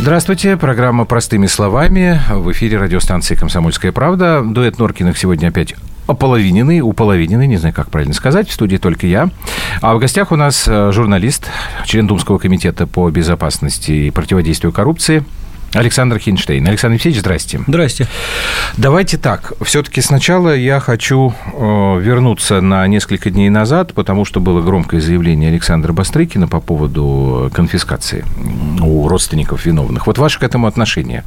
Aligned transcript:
Здравствуйте. 0.00 0.56
Программа 0.56 1.06
«Простыми 1.06 1.46
словами». 1.46 2.20
В 2.30 2.52
эфире 2.52 2.78
радиостанции 2.78 3.34
«Комсомольская 3.34 3.90
правда». 3.90 4.44
Дуэт 4.46 4.78
Норкиных 4.78 5.18
сегодня 5.18 5.48
опять 5.48 5.74
ополовиненный, 6.06 6.80
уполовиненный, 6.82 7.48
не 7.48 7.56
знаю, 7.56 7.74
как 7.74 7.90
правильно 7.90 8.14
сказать, 8.14 8.48
в 8.48 8.52
студии 8.52 8.76
только 8.76 9.08
я. 9.08 9.28
А 9.82 9.96
в 9.96 9.98
гостях 9.98 10.30
у 10.30 10.36
нас 10.36 10.66
э, 10.68 10.92
журналист, 10.92 11.48
член 11.84 12.06
Думского 12.06 12.38
комитета 12.38 12.86
по 12.86 13.10
безопасности 13.10 13.90
и 13.90 14.10
противодействию 14.12 14.72
коррупции 14.72 15.24
Александр 15.74 16.18
Хинштейн. 16.18 16.66
Александр 16.66 16.94
Алексеевич, 16.94 17.20
здрасте. 17.20 17.60
Здрасте. 17.66 18.06
Давайте 18.76 19.18
так. 19.18 19.52
Все-таки 19.62 20.00
сначала 20.00 20.54
я 20.54 20.80
хочу 20.80 21.34
э, 21.52 22.00
вернуться 22.00 22.60
на 22.60 22.86
несколько 22.86 23.30
дней 23.30 23.50
назад, 23.50 23.92
потому 23.92 24.24
что 24.24 24.40
было 24.40 24.62
громкое 24.62 25.00
заявление 25.00 25.50
Александра 25.50 25.92
Бастрыкина 25.92 26.48
по 26.48 26.60
поводу 26.60 27.50
конфискации 27.52 28.24
у 28.80 29.08
родственников 29.08 29.66
виновных. 29.66 30.06
Вот 30.06 30.18
ваше 30.18 30.38
к 30.38 30.42
этому 30.42 30.66
отношение? 30.66 31.24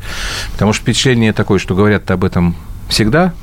Потому 0.54 0.74
что 0.74 0.84
впечатление 0.84 1.34
такое, 1.34 1.60
что 1.60 1.76
говорят 1.76 2.10
об 2.10 2.24
этом 2.24 2.56
всегда, 2.90 3.34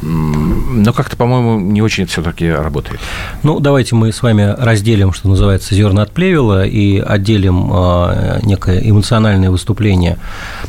но 0.00 0.92
как-то, 0.92 1.16
по-моему, 1.16 1.60
не 1.60 1.82
очень 1.82 2.06
все-таки 2.06 2.50
работает. 2.50 3.00
Ну, 3.42 3.60
давайте 3.60 3.94
мы 3.94 4.12
с 4.12 4.22
вами 4.22 4.54
разделим, 4.58 5.12
что 5.12 5.28
называется, 5.28 5.74
зерна 5.74 6.02
от 6.02 6.12
плевела 6.12 6.64
и 6.64 6.98
отделим 6.98 7.70
э, 7.72 8.40
некое 8.42 8.78
эмоциональное 8.78 9.50
выступление 9.50 10.18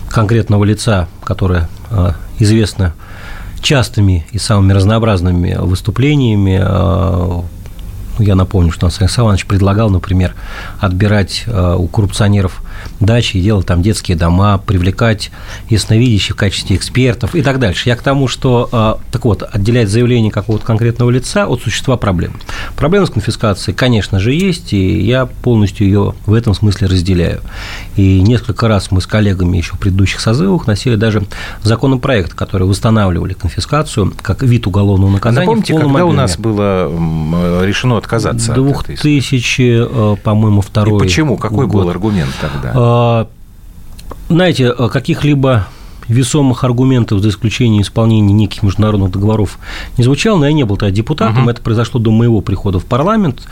конкретного 0.10 0.66
лица, 0.66 1.08
которое 1.24 1.70
э, 1.90 2.12
известно 2.40 2.94
частыми 3.62 4.28
и 4.32 4.38
самыми 4.40 4.74
разнообразными 4.74 5.56
выступлениями 5.58 6.60
э, 6.62 7.42
ну, 8.20 8.24
я 8.24 8.36
напомню, 8.36 8.72
что 8.72 8.86
Александр 8.86 9.22
Иванович 9.22 9.46
предлагал, 9.48 9.90
например, 9.90 10.36
отбирать 10.80 11.46
у 11.48 11.88
коррупционеров 11.88 12.62
дачи 13.00 13.40
делать 13.40 13.66
там 13.66 13.82
детские 13.82 14.18
дома, 14.18 14.58
привлекать 14.58 15.32
ясновидящих 15.70 16.36
в 16.36 16.38
качестве 16.38 16.76
экспертов 16.76 17.36
и 17.36 17.42
так 17.42 17.60
дальше. 17.60 17.90
Я 17.90 17.96
к 17.96 18.02
тому, 18.02 18.28
что, 18.28 18.70
э, 18.72 19.12
так 19.12 19.26
вот, 19.26 19.44
отделять 19.44 19.90
заявление 19.90 20.32
какого-то 20.32 20.66
конкретного 20.66 21.10
лица 21.10 21.48
от 21.48 21.62
существа 21.62 21.98
проблем. 21.98 22.34
Проблема 22.76 23.06
с 23.06 23.10
конфискацией, 23.10 23.76
конечно 23.76 24.20
же, 24.20 24.34
есть, 24.34 24.74
и 24.74 25.02
я 25.02 25.26
полностью 25.26 25.88
ее 25.88 26.14
в 26.26 26.34
этом 26.34 26.54
смысле 26.54 26.88
разделяю. 26.88 27.42
И 27.96 28.22
несколько 28.22 28.68
раз 28.68 28.92
мы 28.92 29.02
с 29.02 29.08
коллегами 29.08 29.58
еще 29.58 29.74
в 29.74 29.80
предыдущих 29.80 30.20
созывах 30.20 30.68
носили 30.68 30.96
даже 30.96 31.24
законопроект, 31.62 32.34
который 32.34 32.68
восстанавливали 32.68 33.34
конфискацию 33.34 34.14
как 34.22 34.44
вид 34.44 34.68
уголовного 34.68 35.12
наказания. 35.12 35.46
Напомните, 35.46 35.74
когда 35.74 35.90
объеме. 35.90 36.04
у 36.04 36.14
нас 36.14 36.38
было 36.38 37.64
решено 37.64 37.98
отказаться 37.98 38.54
2000, 38.54 39.84
от 39.84 40.20
э, 40.20 40.22
по-моему, 40.22 40.62
второй 40.62 40.98
И 40.98 41.00
почему? 41.00 41.38
Какой 41.38 41.68
год. 41.68 41.84
был 41.84 41.90
аргумент 41.90 42.32
тогда? 42.40 42.72
А, 42.86 43.28
знаете, 44.28 44.74
каких-либо 44.74 45.68
весомых 46.08 46.64
аргументов 46.64 47.22
за 47.22 47.30
исключением 47.30 47.82
исполнения 47.82 48.34
неких 48.34 48.64
международных 48.64 49.12
договоров 49.12 49.60
не 49.98 50.04
звучало, 50.04 50.40
но 50.40 50.48
я 50.48 50.54
не 50.54 50.64
был 50.64 50.78
тогда 50.78 50.94
депутатом, 50.94 51.44
угу. 51.44 51.50
это 51.50 51.62
произошло 51.62 52.00
до 52.00 52.12
моего 52.12 52.42
прихода 52.42 52.80
в 52.80 52.86
парламент. 52.86 53.44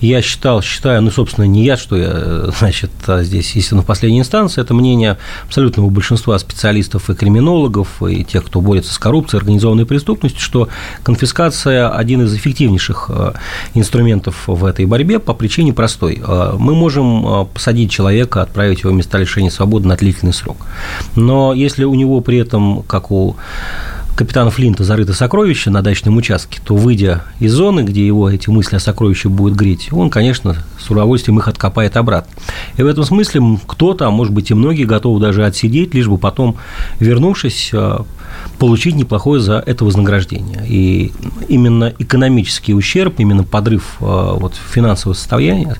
Я 0.00 0.22
считал, 0.22 0.62
считаю, 0.62 1.02
ну, 1.02 1.10
собственно, 1.10 1.44
не 1.44 1.64
я, 1.64 1.76
что 1.76 1.96
я, 1.96 2.50
значит, 2.58 2.90
здесь 3.06 3.54
истинно 3.56 3.82
в 3.82 3.86
последней 3.86 4.20
инстанции, 4.20 4.60
это 4.60 4.74
мнение 4.74 5.18
абсолютного 5.46 5.88
большинства 5.90 6.38
специалистов 6.38 7.10
и 7.10 7.14
криминологов, 7.14 8.02
и 8.02 8.24
тех, 8.24 8.44
кто 8.44 8.60
борется 8.60 8.92
с 8.92 8.98
коррупцией, 8.98 9.40
организованной 9.40 9.86
преступностью, 9.86 10.40
что 10.40 10.68
конфискация– 11.02 11.88
один 11.90 12.22
из 12.22 12.34
эффективнейших 12.34 13.06
э, 13.08 13.32
инструментов 13.74 14.44
в 14.46 14.64
этой 14.64 14.86
борьбе 14.86 15.18
по 15.18 15.34
причине 15.34 15.72
простой. 15.72 16.22
Э, 16.26 16.54
мы 16.58 16.74
можем 16.74 17.26
э, 17.26 17.44
посадить 17.46 17.90
человека, 17.90 18.42
отправить 18.42 18.80
его 18.80 18.92
в 18.92 18.94
места 18.94 19.18
лишения 19.18 19.50
свободы 19.50 19.88
на 19.88 19.96
длительный 19.96 20.32
срок. 20.32 20.56
Но 21.16 21.52
если 21.54 21.84
у 21.84 21.94
него 22.00 22.20
при 22.20 22.38
этом, 22.38 22.82
как 22.82 23.10
у 23.10 23.36
капитана 24.20 24.50
Флинта 24.50 24.84
зарыто 24.84 25.14
сокровище 25.14 25.70
на 25.70 25.80
дачном 25.80 26.18
участке, 26.18 26.60
то, 26.62 26.76
выйдя 26.76 27.22
из 27.38 27.52
зоны, 27.52 27.80
где 27.80 28.06
его 28.06 28.28
эти 28.28 28.50
мысли 28.50 28.76
о 28.76 28.78
сокровище 28.78 29.30
будут 29.30 29.56
греть, 29.56 29.88
он, 29.92 30.10
конечно, 30.10 30.56
с 30.78 30.90
удовольствием 30.90 31.38
их 31.38 31.48
откопает 31.48 31.96
обратно. 31.96 32.30
И 32.76 32.82
в 32.82 32.86
этом 32.86 33.04
смысле 33.04 33.58
кто-то, 33.66 34.06
а 34.06 34.10
может 34.10 34.34
быть 34.34 34.50
и 34.50 34.54
многие, 34.54 34.84
готовы 34.84 35.20
даже 35.20 35.46
отсидеть, 35.46 35.94
лишь 35.94 36.06
бы 36.06 36.18
потом, 36.18 36.56
вернувшись, 36.98 37.70
а, 37.72 38.04
получить 38.58 38.94
неплохое 38.94 39.40
за 39.40 39.62
это 39.64 39.86
вознаграждение. 39.86 40.66
И 40.68 41.12
именно 41.48 41.94
экономический 41.98 42.74
ущерб, 42.74 43.20
именно 43.20 43.44
подрыв 43.44 43.96
а, 44.00 44.34
вот, 44.34 44.54
финансового 44.54 45.16
состояния 45.16 45.76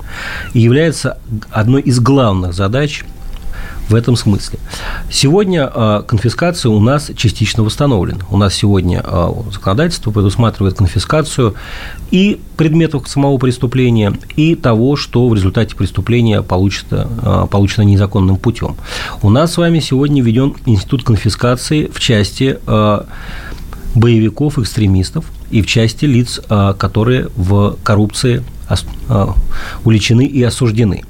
является 0.55 1.19
одной 1.51 1.83
из 1.83 2.01
главных 2.01 2.55
задач 2.55 3.05
в 3.91 3.95
этом 3.95 4.17
смысле. 4.17 4.59
Сегодня 5.11 5.69
а, 5.73 6.03
конфискация 6.03 6.71
у 6.71 6.81
нас 6.81 7.11
частично 7.17 7.65
восстановлена. 7.65 8.21
У 8.31 8.37
нас 8.37 8.55
сегодня 8.55 9.03
а, 9.05 9.35
законодательство 9.53 10.13
предусматривает 10.13 10.77
конфискацию 10.77 11.55
и 12.11 12.41
предметов 12.57 13.09
самого 13.09 13.37
преступления, 13.39 14.15
и 14.37 14.55
того, 14.55 14.97
что 14.97 15.29
в 15.29 15.35
результате 15.35 15.75
преступления 15.75 16.43
получено, 16.43 17.09
а, 17.23 17.47
получено 17.47 17.83
незаконным 17.83 18.37
путем. 18.37 18.77
У 19.23 19.31
нас 19.31 19.55
с 19.55 19.57
вами 19.57 19.81
сегодня 19.81 20.23
введен 20.23 20.55
институт 20.67 21.03
конфискации 21.03 21.91
в 21.93 21.99
части 21.99 22.59
боевиков, 23.95 24.59
экстремистов 24.59 25.25
и 25.51 25.63
в 25.63 25.67
части 25.67 26.05
лиц, 26.05 26.41
которые 26.79 27.29
в 27.37 27.77
коррупции 27.83 28.43
уличены 29.85 30.25
и 30.25 30.43
осуждены. 30.43 31.03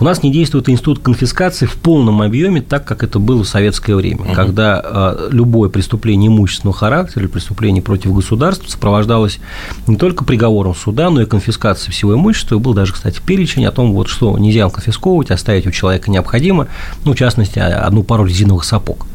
У 0.00 0.04
нас 0.04 0.22
не 0.22 0.30
действует 0.30 0.68
институт 0.68 1.00
конфискации 1.00 1.66
в 1.66 1.74
полном 1.74 2.22
объеме, 2.22 2.62
так 2.62 2.84
как 2.84 3.02
это 3.02 3.18
было 3.18 3.42
в 3.42 3.48
советское 3.48 3.96
время, 3.96 4.20
угу. 4.20 4.32
когда 4.32 4.80
а, 4.82 5.28
любое 5.30 5.68
преступление 5.70 6.28
имущественного 6.28 6.76
характера 6.76 7.24
или 7.24 7.30
преступление 7.30 7.82
против 7.82 8.14
государства 8.14 8.68
сопровождалось 8.68 9.40
не 9.88 9.96
только 9.96 10.24
приговором 10.24 10.74
суда, 10.74 11.10
но 11.10 11.22
и 11.22 11.26
конфискацией 11.26 11.92
всего 11.92 12.14
имущества. 12.14 12.54
И 12.54 12.58
был 12.58 12.74
даже, 12.74 12.92
кстати, 12.92 13.20
перечень 13.24 13.66
о 13.66 13.72
том, 13.72 13.92
вот, 13.92 14.08
что 14.08 14.38
нельзя 14.38 14.68
конфисковывать, 14.68 15.32
оставить 15.32 15.66
у 15.66 15.72
человека 15.72 16.10
необходимо, 16.10 16.68
ну, 17.04 17.12
в 17.12 17.16
частности, 17.16 17.58
одну 17.58 18.04
пару 18.04 18.24
резиновых 18.24 18.64
сапог. 18.64 19.06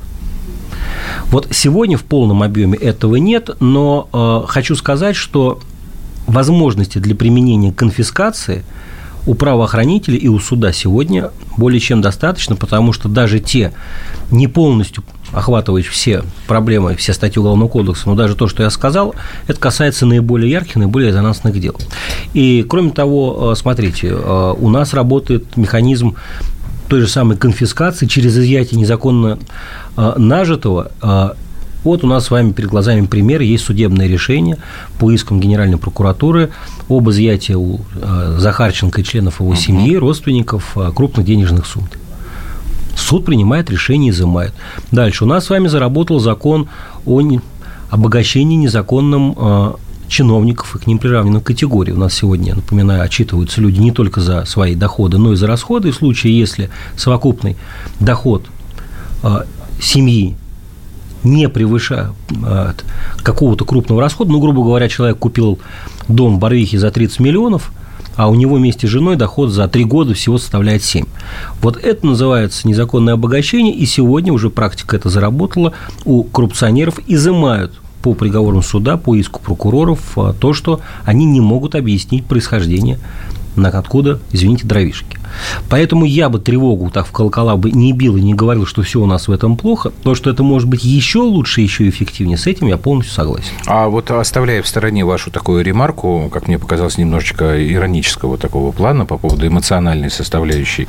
Вот 1.30 1.48
сегодня 1.52 1.98
в 1.98 2.04
полном 2.04 2.44
объеме 2.44 2.78
этого 2.78 3.16
нет, 3.16 3.50
но 3.59 4.09
э, 4.14 4.48
хочу 4.48 4.76
сказать, 4.76 5.16
что 5.16 5.59
возможности 6.28 6.98
для 7.00 7.16
применения 7.16 7.72
конфискации– 7.72 8.64
у 9.26 9.36
правоохранителей 9.36 10.18
и 10.18 10.28
у 10.28 10.40
суда 10.40 10.74
сегодня 10.74 11.31
более 11.58 11.80
чем 11.80 12.02
достаточно, 12.02 12.56
потому 12.56 12.94
что 12.94 13.08
даже 13.08 13.40
те 13.40 13.74
не 14.31 14.48
полностью 14.48 15.04
охватывающие 15.31 15.92
все 15.92 16.24
проблемы, 16.48 16.96
все 16.96 17.14
статьи 17.14 17.40
Уголовного 17.40 17.70
кодекса, 17.70 18.08
но 18.08 18.16
даже 18.16 18.36
то, 18.36 18.48
что 18.48 18.64
я 18.64 18.70
сказал, 18.70 19.16
это 19.48 19.60
касается 19.60 20.06
наиболее 20.06 20.52
ярких, 20.52 20.75
наиболее 20.75 21.10
резонансных 21.10 21.60
дел. 21.60 21.75
И, 22.34 22.64
кроме 22.68 22.92
того, 22.92 23.52
э, 23.52 23.56
смотрите, 23.56 24.10
э, 24.12 24.54
у 24.58 24.70
нас 24.70 24.94
работает 24.94 25.58
механизм 25.58 26.16
той 26.88 27.01
же 27.01 27.07
самой 27.07 27.38
конфискации 27.38 28.07
через 28.07 28.38
изъятие 28.38 28.79
незаконно 28.79 29.39
э, 29.97 30.13
нажитого 30.17 30.91
вот 31.83 32.01
у 32.05 32.07
нас 32.07 32.27
с 32.27 32.31
вами 32.31 32.53
перед 32.53 32.69
глазами 32.69 33.05
пример. 33.05 33.41
Есть 33.41 33.66
судебное 33.66 34.07
решение 34.07 34.57
по 34.99 35.11
искам 35.11 35.41
Генеральной 35.41 35.77
прокуратуры 35.77 36.51
об 36.88 37.09
изъятии 37.09 37.53
у 37.53 37.81
э, 37.95 38.38
Захарченко 38.39 39.01
и 39.01 39.03
членов 39.03 39.41
его 39.41 39.53
семьи, 39.55 39.95
родственников 39.97 40.77
крупных 40.95 41.25
денежных 41.25 41.66
сумм. 41.66 41.89
Суд 42.95 43.25
принимает 43.25 43.69
решение, 43.69 44.11
изымает. 44.11 44.53
Дальше. 44.91 45.25
У 45.25 45.27
нас 45.27 45.45
с 45.45 45.50
вами 45.50 45.68
заработал 45.68 46.19
закон 46.19 46.69
о 47.06 47.21
обогащении 47.89 48.56
незаконным 48.56 49.36
чиновников 50.07 50.75
и 50.75 50.79
к 50.79 50.88
ним 50.88 51.00
приравненных 51.00 51.44
категорий. 51.44 51.94
У 51.94 51.97
нас 51.97 52.13
сегодня, 52.13 52.55
напоминаю, 52.55 53.01
отчитываются 53.01 53.61
люди 53.61 53.79
не 53.79 53.91
только 53.91 54.21
за 54.21 54.45
свои 54.45 54.75
доходы, 54.75 55.17
но 55.17 55.33
и 55.33 55.35
за 55.35 55.47
расходы. 55.47 55.91
В 55.91 55.95
случае, 55.95 56.38
если 56.38 56.69
совокупный 56.95 57.57
доход 58.00 58.45
семьи 59.81 60.35
не 61.23 61.47
превышает 61.50 62.13
какого-то 63.23 63.65
крупного 63.65 64.01
расхода, 64.01 64.31
ну, 64.31 64.39
грубо 64.41 64.63
говоря, 64.63 64.89
человек 64.89 65.19
купил 65.19 65.59
дом 66.07 66.35
в 66.35 66.39
Барвихе 66.39 66.77
за 66.77 66.91
30 66.91 67.19
миллионов, 67.21 67.71
а 68.15 68.29
у 68.29 68.35
него 68.35 68.57
вместе 68.57 68.85
с 68.85 68.89
женой 68.89 69.15
доход 69.15 69.50
за 69.50 69.67
три 69.67 69.85
года 69.85 70.13
всего 70.13 70.38
составляет 70.38 70.83
7. 70.83 71.05
Вот 71.61 71.77
это 71.77 72.05
называется 72.05 72.67
незаконное 72.67 73.15
обогащение, 73.15 73.73
и 73.73 73.85
сегодня 73.85 74.31
уже 74.33 74.50
практика 74.50 74.97
это 74.97 75.09
заработала. 75.09 75.73
У 76.05 76.23
коррупционеров 76.23 77.00
изымают 77.07 77.73
по 78.03 78.13
приговорам 78.13 78.61
суда, 78.61 78.97
по 78.97 79.15
иску 79.15 79.41
прокуроров 79.41 80.17
а, 80.17 80.33
то, 80.33 80.53
что 80.53 80.81
они 81.05 81.25
не 81.25 81.39
могут 81.39 81.73
объяснить 81.73 82.25
происхождение 82.25 83.00
откуда, 83.55 84.19
извините, 84.31 84.65
дровишки. 84.65 85.17
Поэтому 85.69 86.05
я 86.05 86.29
бы 86.29 86.39
тревогу 86.39 86.89
так 86.89 87.07
в 87.07 87.11
колокола 87.11 87.55
бы 87.55 87.71
не 87.71 87.94
бил 87.94 88.17
и 88.17 88.21
не 88.21 88.33
говорил, 88.33 88.65
что 88.65 88.81
все 88.83 89.01
у 89.01 89.05
нас 89.05 89.27
в 89.27 89.31
этом 89.31 89.57
плохо. 89.57 89.91
То, 90.03 90.15
что 90.15 90.29
это 90.29 90.44
может 90.44 90.67
быть 90.67 90.83
еще 90.83 91.19
лучше, 91.19 91.61
еще 91.61 91.88
эффективнее, 91.89 92.38
с 92.38 92.47
этим 92.47 92.67
я 92.67 92.77
полностью 92.77 93.15
согласен. 93.15 93.51
А 93.65 93.88
вот 93.88 94.11
оставляя 94.11 94.61
в 94.61 94.67
стороне 94.67 95.05
вашу 95.05 95.31
такую 95.31 95.63
ремарку, 95.63 96.29
как 96.31 96.47
мне 96.47 96.59
показалось, 96.59 96.97
немножечко 96.97 97.73
иронического 97.73 98.38
такого 98.38 98.71
плана 98.71 99.05
по 99.05 99.17
поводу 99.17 99.47
эмоциональной 99.47 100.09
составляющей 100.09 100.88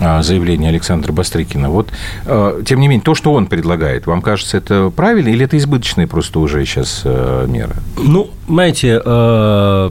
а, 0.00 0.22
заявления 0.22 0.68
Александра 0.68 1.12
Бастрыкина, 1.12 1.70
вот, 1.70 1.88
а, 2.26 2.62
тем 2.62 2.80
не 2.80 2.88
менее, 2.88 3.04
то, 3.04 3.14
что 3.14 3.32
он 3.32 3.46
предлагает, 3.46 4.06
вам 4.06 4.22
кажется, 4.22 4.56
это 4.56 4.90
правильно 4.94 5.28
или 5.28 5.44
это 5.44 5.56
избыточная 5.56 6.06
просто 6.06 6.40
уже 6.40 6.64
сейчас 6.64 7.02
э, 7.04 7.46
мера? 7.48 7.76
Ну, 7.96 8.30
знаете, 8.48 9.00
э, 9.04 9.90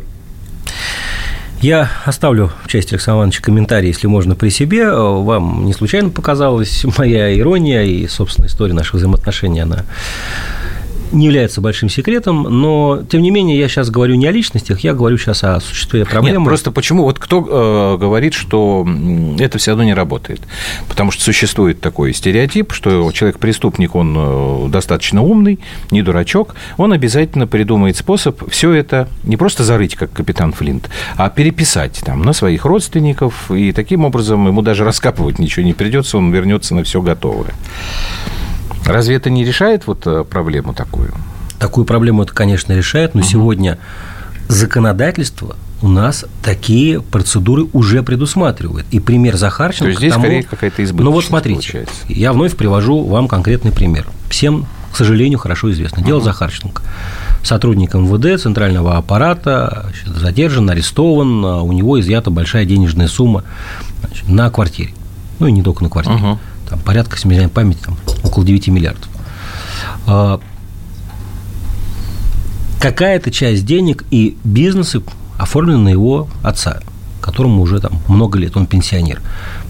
я 1.62 1.90
оставлю 2.06 2.52
в 2.64 2.68
части 2.68 2.94
Александра 2.94 3.20
Ивановича 3.20 3.42
комментарий, 3.42 3.88
если 3.90 4.08
можно, 4.08 4.36
при 4.36 4.50
себе. 4.50 4.92
Вам 4.92 5.66
не 5.66 5.74
случайно 5.74 6.10
показалась 6.10 6.86
моя 6.98 7.38
ирония 7.38 7.84
и, 7.84 8.08
собственно, 8.08 8.48
история 8.48 8.74
наших 8.74 8.96
взаимоотношений, 8.96 9.62
она 9.62 9.86
не 11.12 11.26
является 11.26 11.62
большим 11.62 11.90
секретом, 11.90 12.44
но, 12.44 13.02
тем 13.10 13.22
не 13.22 13.32
менее, 13.32 13.58
я 13.58 13.68
сейчас 13.68 13.90
говорю 13.90 14.16
не 14.16 14.28
о 14.28 14.32
личностях, 14.32 14.82
я 14.82 14.94
говорю 14.94 15.18
сейчас 15.18 15.44
о 15.44 15.60
существе 15.60 16.06
проблемы. 16.06 16.40
Нет, 16.40 16.48
просто 16.48 16.72
почему? 16.72 17.04
Вот 17.04 17.20
кто 17.20 17.96
э, 17.96 17.98
говорит, 17.98 18.34
что 18.34 18.88
это 19.40 19.58
все 19.58 19.72
равно 19.72 19.84
не 19.84 19.94
работает? 19.94 20.42
Потому 20.88 21.12
что 21.12 21.24
существует 21.24 21.82
такой 21.82 22.14
стереотип, 22.14 22.74
что 22.74 23.12
человек-преступник, 23.12 23.96
он 23.96 24.16
э, 24.18 24.68
достаточно 24.70 25.22
умный, 25.22 25.60
не 25.92 26.02
дурачок, 26.02 26.56
он 26.78 26.94
обязательно 26.94 27.48
придумает 27.48 27.98
способ 27.98 28.50
все 28.50 28.72
это 28.74 29.08
не 29.24 29.38
просто 29.38 29.64
зарыть, 29.64 29.96
как 29.96 30.12
капитан 30.12 30.54
Флинт, 30.54 30.90
а 31.16 31.30
переписать 31.30 32.02
там 32.06 32.22
на 32.22 32.34
своих 32.34 32.66
родственников, 32.66 33.52
и 33.52 33.72
таким 33.72 34.06
образом 34.06 34.48
ему 34.48 34.62
даже 34.62 34.84
раскапывать 34.84 35.40
ничего 35.40 35.66
не 35.66 35.74
придется, 35.74 36.18
он 36.18 36.32
вернется 36.32 36.76
на 36.76 36.84
все 36.84 37.02
готовое. 37.02 37.54
Разве 38.90 39.16
это 39.16 39.30
не 39.30 39.46
решает 39.46 39.88
вот 39.88 40.06
э, 40.06 40.24
проблему 40.24 40.74
такую? 40.74 41.14
Такую 41.60 41.86
проблему 41.86 42.24
это, 42.24 42.34
конечно, 42.34 42.74
решает, 42.74 43.14
но 43.14 43.22
угу. 43.22 43.28
сегодня 43.28 43.78
законодательство 44.48 45.56
у 45.82 45.88
нас 45.88 46.26
такие 46.44 47.02
процедуры 47.02 47.68
уже 47.72 48.04
предусматривает. 48.04 48.86
И 48.92 49.00
пример 49.00 49.38
Захарченко... 49.38 49.84
То 49.84 49.90
есть 49.90 50.00
здесь 50.00 50.14
тому... 50.14 50.26
скорее 50.26 50.44
какая-то 50.44 50.84
избыточность 50.84 51.06
Ну 51.06 51.12
вот 51.12 51.26
смотрите, 51.26 51.60
получается. 51.60 51.96
я 52.08 52.34
вновь 52.34 52.56
привожу 52.56 53.04
вам 53.04 53.28
конкретный 53.28 53.72
пример. 53.72 54.08
Всем, 54.30 54.66
к 54.92 54.98
сожалению, 54.98 55.40
хорошо 55.40 55.72
известно. 55.72 56.04
Дело 56.04 56.18
угу. 56.18 56.26
Захарченко. 56.26 56.82
Сотрудник 57.44 57.94
МВД, 57.94 58.42
центрального 58.42 58.98
аппарата, 58.98 59.92
задержан, 60.06 60.70
арестован, 60.70 61.46
а 61.46 61.62
у 61.62 61.72
него 61.72 62.00
изъята 62.00 62.32
большая 62.32 62.66
денежная 62.66 63.08
сумма 63.08 63.44
значит, 64.02 64.28
на 64.28 64.50
квартире. 64.50 64.94
Ну 65.40 65.48
и 65.48 65.52
не 65.52 65.64
только 65.64 65.84
на 65.84 65.90
квартире. 65.90 66.18
Угу 66.18 66.40
там, 66.70 66.80
порядка, 66.80 67.18
если 67.22 67.48
память, 67.48 67.82
там, 67.82 67.98
около 68.24 68.46
9 68.46 68.68
миллиардов. 68.70 69.10
А, 70.08 70.40
какая-то 72.80 73.32
часть 73.32 73.66
денег 73.66 74.06
и 74.12 74.38
бизнесы 74.44 75.02
оформлены 75.38 75.80
на 75.80 75.90
его 75.90 76.28
отца, 76.44 76.82
которому 77.22 77.62
уже 77.62 77.80
там 77.80 78.00
много 78.08 78.40
лет, 78.40 78.56
он 78.58 78.66
пенсионер. 78.66 79.22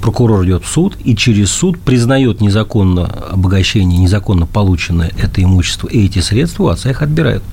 Прокурор 0.02 0.46
идет 0.46 0.64
в 0.64 0.68
суд 0.68 0.98
и 1.04 1.16
через 1.16 1.52
суд 1.52 1.80
признает 1.80 2.42
незаконно 2.42 3.06
обогащение, 3.06 4.00
незаконно 4.00 4.46
полученное 4.46 5.12
это 5.18 5.44
имущество 5.44 5.88
и 5.88 6.06
эти 6.06 6.20
средства 6.20 6.64
у 6.64 6.68
отца 6.68 6.90
их 6.90 7.02
отбирают. 7.02 7.44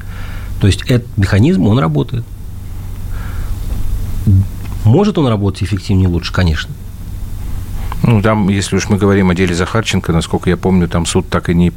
То 0.60 0.66
есть 0.66 0.82
этот 0.88 1.16
механизм, 1.16 1.66
он 1.66 1.78
работает. 1.78 2.24
Может 4.84 5.18
он 5.18 5.26
работать 5.26 5.64
эффективнее 5.64 6.08
лучше, 6.08 6.32
конечно. 6.32 6.72
Ну, 8.06 8.22
там, 8.22 8.48
если 8.48 8.76
уж 8.76 8.88
мы 8.88 8.98
говорим 8.98 9.30
о 9.30 9.34
деле 9.34 9.52
Захарченко, 9.52 10.12
насколько 10.12 10.48
я 10.48 10.56
помню, 10.56 10.86
там 10.86 11.06
суд 11.06 11.28
так 11.28 11.48
и 11.48 11.54
не 11.54 11.72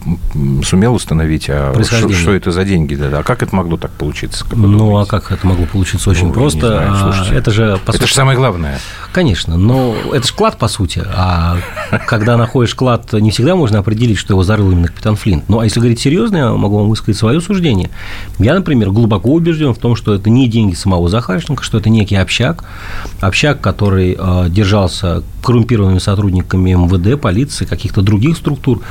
сумел 0.64 0.94
установить, 0.94 1.50
а 1.50 1.74
что, 1.84 2.10
что 2.14 2.34
это 2.34 2.52
за 2.52 2.64
деньги. 2.66 2.94
Да, 2.94 3.20
а 3.20 3.24
как 3.24 3.42
это 3.42 3.56
могло 3.56 3.78
так 3.78 3.90
получиться? 3.92 4.46
ну, 4.52 4.78
думаете? 4.78 5.10
а 5.10 5.20
как 5.20 5.32
это 5.32 5.48
могло 5.48 5.66
получиться? 5.66 6.08
Очень 6.08 6.28
ну, 6.28 6.34
просто. 6.34 6.68
Знаю, 6.68 6.92
а, 6.92 6.98
слушайте, 7.02 7.36
это 7.36 7.52
же, 7.52 7.80
по 7.84 7.90
это 7.90 8.00
сути... 8.00 8.08
же 8.10 8.14
самое 8.14 8.38
главное. 8.38 8.80
Конечно, 9.12 9.58
но 9.58 9.96
это 10.14 10.28
же 10.28 10.34
клад, 10.34 10.60
по 10.60 10.68
сути. 10.68 11.04
А 11.16 11.58
когда 12.06 12.38
находишь 12.38 12.76
клад, 12.76 13.12
не 13.14 13.32
всегда 13.32 13.56
можно 13.56 13.80
определить, 13.80 14.20
что 14.20 14.34
его 14.34 14.44
зарыл 14.44 14.72
именно 14.72 14.88
капитан 14.88 15.16
Флинт. 15.16 15.50
Ну, 15.50 15.60
а 15.60 15.64
если 15.64 15.80
говорить 15.80 16.00
серьезно, 16.00 16.38
я 16.38 16.52
могу 16.52 16.78
вам 16.78 16.90
высказать 16.90 17.18
свое 17.18 17.42
суждение. 17.42 17.90
Я, 18.38 18.54
например, 18.54 18.92
глубоко 18.92 19.34
убежден 19.34 19.74
в 19.74 19.80
том, 19.80 19.96
что 19.96 20.14
это 20.14 20.30
не 20.30 20.48
деньги 20.48 20.76
самого 20.76 21.10
Захарченко, 21.10 21.64
что 21.64 21.80
это 21.80 21.90
некий 21.90 22.18
общак, 22.18 22.66
общак, 23.20 23.62
который 23.62 24.16
э, 24.20 24.46
держался 24.50 25.24
коррумпированными 25.42 25.98
сотрудниками 25.98 26.19
МВД, 26.28 27.20
полиции, 27.20 27.66
каких-то 27.66 28.02
других 28.02 28.38
структур, 28.38 28.82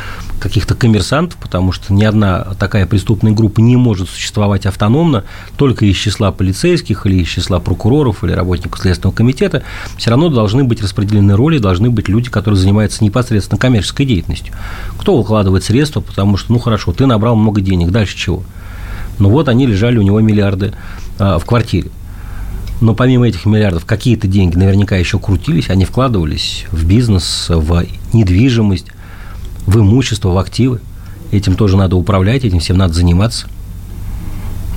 каких-то 0.41 0.75
коммерсантов, 0.75 1.39
потому 1.39 1.73
что 1.73 1.93
ни 1.93 2.05
одна 2.05 2.55
такая 2.59 2.87
преступная 2.87 3.33
группа 3.33 3.61
не 3.61 3.77
может 3.77 4.09
существовать 4.09 4.67
автономно 4.67 5.25
только 5.57 5.87
из 5.87 5.97
числа 5.97 6.33
полицейских 6.33 7.07
или 7.07 7.23
из 7.23 7.29
числа 7.29 7.61
прокуроров 7.61 8.25
или 8.25 8.33
работников 8.33 8.81
Следственного 8.81 9.15
комитета. 9.15 9.63
Все 9.97 10.11
равно 10.11 10.29
должны 10.29 10.65
быть 10.65 10.83
распределены 10.83 11.37
роли, 11.37 11.59
должны 11.59 11.91
быть 11.91 12.09
люди, 12.09 12.31
которые 12.31 12.59
занимаются 12.59 13.05
непосредственно 13.05 13.59
коммерческой 13.59 14.07
деятельностью. 14.07 14.55
Кто 14.99 15.17
выкладывает 15.17 15.65
средства, 15.65 16.01
потому 16.01 16.37
что, 16.37 16.53
ну 16.53 16.59
хорошо, 16.59 16.93
ты 16.93 17.07
набрал 17.07 17.37
много 17.37 17.61
денег, 17.61 17.91
дальше 17.91 18.17
чего? 18.17 18.43
Ну 19.19 19.31
вот 19.31 19.49
они 19.49 19.67
лежали 19.67 19.99
у 19.99 20.03
него 20.03 20.21
миллиарды 20.21 20.73
а, 21.19 21.39
в 21.39 21.45
квартире 21.45 21.91
но 22.81 22.95
помимо 22.95 23.27
этих 23.27 23.45
миллиардов 23.47 23.85
какие-то 23.85 24.29
деньги 24.29 24.57
наверняка 24.57 24.97
еще 24.97 25.19
крутились, 25.19 25.71
они 25.71 25.85
вкладывались 25.85 26.67
в 26.71 26.87
бизнес, 26.87 27.47
в 27.49 27.87
недвижимость, 28.13 28.87
в 29.67 29.79
имущество, 29.79 30.31
в 30.31 30.39
активы. 30.39 30.81
Этим 31.31 31.55
тоже 31.55 31.77
надо 31.77 31.97
управлять, 31.97 32.45
этим 32.45 32.61
всем 32.61 32.79
надо 32.79 32.95
заниматься. 32.95 33.49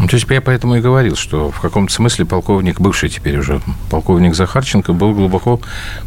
Ну, 0.02 0.08
то 0.08 0.16
есть 0.16 0.26
я 0.32 0.42
поэтому 0.42 0.78
и 0.78 0.82
говорил, 0.82 1.16
что 1.16 1.52
в 1.52 1.60
каком-то 1.60 1.94
смысле 1.94 2.26
полковник, 2.26 2.82
бывший 2.82 3.08
теперь 3.10 3.38
уже 3.38 3.62
полковник 3.92 4.34
Захарченко, 4.34 4.94
был 4.94 5.14
глубоко 5.14 5.62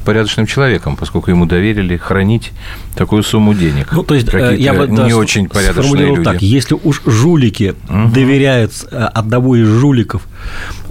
порядочным 0.04 0.46
человеком, 0.46 0.96
поскольку 0.96 1.30
ему 1.30 1.46
доверили 1.46 1.96
хранить 1.96 2.50
такую 2.96 3.22
сумму 3.22 3.54
денег. 3.54 3.92
Ну, 3.92 4.02
то 4.02 4.16
есть 4.16 4.34
э, 4.34 4.56
я 4.58 4.74
бы 4.74 4.88
не 4.88 4.96
да, 4.96 5.16
очень 5.16 5.48
порядочные 5.48 6.06
люди. 6.06 6.24
так, 6.24 6.42
если 6.42 6.74
уж 6.74 7.02
жулики 7.06 7.76
угу. 7.88 8.08
доверяют 8.12 8.72
э, 8.90 8.96
одного 8.96 9.54
из 9.54 9.68
жуликов 9.68 10.26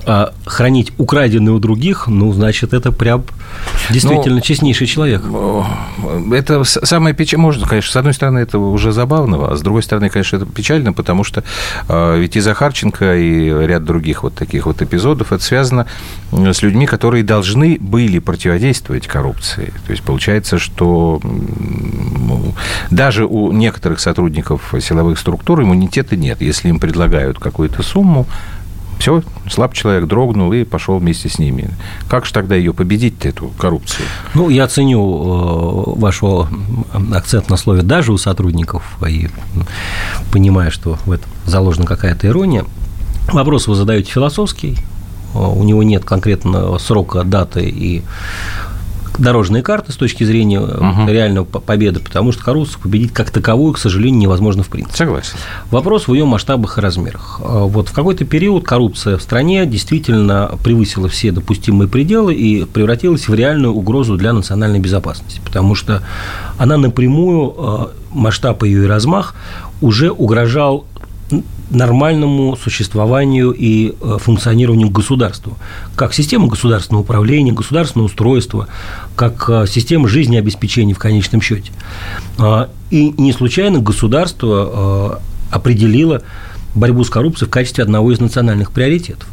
а 0.05 0.33
хранить 0.45 0.91
украденные 0.97 1.53
у 1.53 1.59
других, 1.59 2.07
ну, 2.07 2.31
значит, 2.33 2.73
это 2.73 2.91
прям 2.91 3.23
действительно 3.89 4.35
ну, 4.35 4.41
честнейший 4.41 4.87
человек. 4.87 5.23
Это 6.31 6.63
самое 6.63 7.15
печальное, 7.15 7.43
можно, 7.43 7.67
конечно, 7.67 7.91
с 7.91 7.95
одной 7.95 8.13
стороны, 8.13 8.39
это 8.39 8.59
уже 8.59 8.91
забавно, 8.91 9.47
а 9.47 9.55
с 9.55 9.61
другой 9.61 9.83
стороны, 9.83 10.09
конечно, 10.09 10.37
это 10.37 10.45
печально, 10.45 10.93
потому 10.93 11.23
что 11.23 11.43
а, 11.87 12.17
ведь 12.17 12.35
и 12.35 12.39
Захарченко, 12.39 13.15
и 13.15 13.49
ряд 13.65 13.85
других 13.85 14.23
вот 14.23 14.35
таких 14.35 14.65
вот 14.65 14.81
эпизодов, 14.81 15.31
это 15.31 15.43
связано 15.43 15.87
с 16.31 16.61
людьми, 16.61 16.85
которые 16.85 17.23
должны 17.23 17.77
были 17.79 18.19
противодействовать 18.19 19.07
коррупции. 19.07 19.73
То 19.85 19.91
есть 19.91 20.03
получается, 20.03 20.59
что 20.59 21.21
даже 22.91 23.25
у 23.25 23.51
некоторых 23.51 23.99
сотрудников 23.99 24.73
силовых 24.79 25.17
структур 25.17 25.61
иммунитета 25.61 26.15
нет. 26.15 26.41
Если 26.41 26.69
им 26.69 26.79
предлагают 26.79 27.39
какую-то 27.39 27.83
сумму, 27.83 28.27
все, 29.03 29.21
слаб 29.49 29.73
человек 29.73 30.07
дрогнул 30.07 30.53
и 30.53 30.63
пошел 30.63 30.97
вместе 30.97 31.27
с 31.27 31.37
ними. 31.37 31.69
Как 32.07 32.25
же 32.25 32.31
тогда 32.31 32.55
ее 32.55 32.73
победить, 32.73 33.25
эту 33.25 33.49
коррупцию? 33.57 34.07
Ну, 34.33 34.47
я 34.47 34.65
ценю 34.65 35.01
э, 35.01 35.99
ваш 35.99 36.21
акцент 37.13 37.49
на 37.49 37.57
слове 37.57 37.81
«даже» 37.81 38.13
у 38.13 38.17
сотрудников 38.17 38.97
и 39.05 39.27
понимаю, 40.31 40.71
что 40.71 40.97
в 41.05 41.11
этом 41.11 41.29
заложена 41.45 41.85
какая-то 41.85 42.27
ирония. 42.27 42.63
Вопрос 43.33 43.67
вы 43.67 43.75
задаете 43.75 44.09
философский, 44.09 44.77
э, 45.33 45.37
у 45.37 45.63
него 45.65 45.83
нет 45.83 46.05
конкретного 46.05 46.77
срока, 46.77 47.25
даты 47.25 47.69
и 47.69 48.03
дорожные 49.17 49.63
карты 49.63 49.91
с 49.91 49.95
точки 49.95 50.23
зрения 50.23 50.59
угу. 50.59 51.07
реального 51.07 51.45
победы, 51.45 51.99
потому 51.99 52.31
что 52.31 52.43
коррупцию 52.43 52.81
победить 52.81 53.13
как 53.13 53.31
таковую, 53.31 53.73
к 53.73 53.77
сожалению, 53.77 54.19
невозможно 54.19 54.63
в 54.63 54.69
принципе. 54.69 54.97
Согласен. 54.97 55.35
Вопрос 55.71 56.07
в 56.07 56.13
ее 56.13 56.25
масштабах 56.25 56.77
и 56.77 56.81
размерах. 56.81 57.39
А 57.43 57.65
вот 57.65 57.89
в 57.89 57.93
какой-то 57.93 58.25
период 58.25 58.65
коррупция 58.65 59.17
в 59.17 59.21
стране 59.21 59.65
действительно 59.65 60.57
превысила 60.63 61.09
все 61.09 61.31
допустимые 61.31 61.87
пределы 61.87 62.33
и 62.33 62.65
превратилась 62.65 63.27
в 63.27 63.33
реальную 63.33 63.73
угрозу 63.73 64.17
для 64.17 64.33
национальной 64.33 64.79
безопасности, 64.79 65.41
потому 65.43 65.75
что 65.75 66.03
она 66.57 66.77
напрямую, 66.77 67.53
а, 67.57 67.91
масштаб 68.11 68.63
ее 68.63 68.83
и 68.83 68.87
размах 68.87 69.35
уже 69.81 70.11
угрожал 70.11 70.85
нормальному 71.73 72.55
существованию 72.55 73.51
и 73.51 73.93
э, 73.99 74.17
функционированию 74.19 74.89
государства, 74.89 75.53
как 75.95 76.13
система 76.13 76.47
государственного 76.47 77.03
управления, 77.03 77.51
государственного 77.51 78.07
устройства, 78.07 78.67
как 79.15 79.49
э, 79.49 79.65
система 79.67 80.07
жизнеобеспечения 80.07 80.93
в 80.93 80.99
конечном 80.99 81.41
счете. 81.41 81.71
А, 82.37 82.69
и 82.89 83.13
не 83.17 83.33
случайно 83.33 83.79
государство 83.79 85.19
э, 85.51 85.55
определило 85.55 86.21
борьбу 86.75 87.03
с 87.03 87.09
коррупцией 87.09 87.47
в 87.47 87.51
качестве 87.51 87.83
одного 87.83 88.11
из 88.11 88.19
национальных 88.19 88.71
приоритетов. 88.71 89.27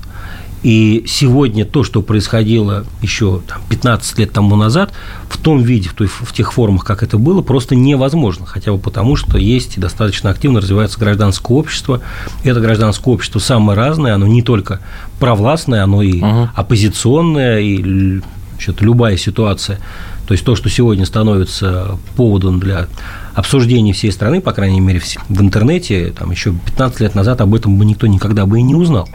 И 0.63 1.05
сегодня 1.07 1.65
то, 1.65 1.83
что 1.83 2.03
происходило 2.03 2.85
еще 3.01 3.41
там, 3.47 3.63
15 3.71 4.19
лет 4.19 4.33
тому 4.33 4.57
назад, 4.57 4.93
в 5.29 5.39
том 5.39 5.63
виде, 5.63 5.89
в, 5.89 5.95
той, 5.95 6.07
в 6.07 6.33
тех 6.35 6.53
формах, 6.53 6.85
как 6.85 7.03
это 7.03 7.17
было, 7.17 7.41
просто 7.41 7.75
невозможно. 7.75 8.45
Хотя 8.45 8.73
бы 8.73 8.79
потому, 8.79 9.17
что 9.17 9.39
есть 9.39 9.79
и 9.79 9.81
достаточно 9.81 10.29
активно 10.29 10.61
развивается 10.61 10.99
гражданское 10.99 11.57
общество. 11.57 12.03
И 12.45 12.49
это 12.49 12.61
гражданское 12.61 13.11
общество 13.11 13.39
самое 13.39 13.77
разное, 13.77 14.15
оно 14.15 14.27
не 14.27 14.43
только 14.43 14.81
провластное, 15.19 15.83
оно 15.83 16.03
и 16.03 16.21
угу. 16.21 16.51
оппозиционное, 16.55 17.61
и 17.61 18.21
значит, 18.53 18.83
любая 18.83 19.17
ситуация. 19.17 19.79
То 20.27 20.33
есть 20.33 20.45
то, 20.45 20.55
что 20.55 20.69
сегодня 20.69 21.07
становится 21.07 21.99
поводом 22.17 22.61
для 22.61 22.87
обсуждения 23.35 23.93
всей 23.93 24.13
страны, 24.13 24.41
по 24.41 24.53
крайней 24.53 24.81
мере, 24.81 25.01
в 25.29 25.41
интернете, 25.41 26.13
там 26.17 26.31
еще 26.31 26.53
15 26.53 27.01
лет 27.01 27.15
назад 27.15 27.41
об 27.41 27.55
этом 27.55 27.79
бы 27.79 27.85
никто 27.85 28.07
никогда 28.07 28.47
бы 28.47 28.59
и 28.61 28.63
не 28.63 28.75
узнал. 28.75 29.09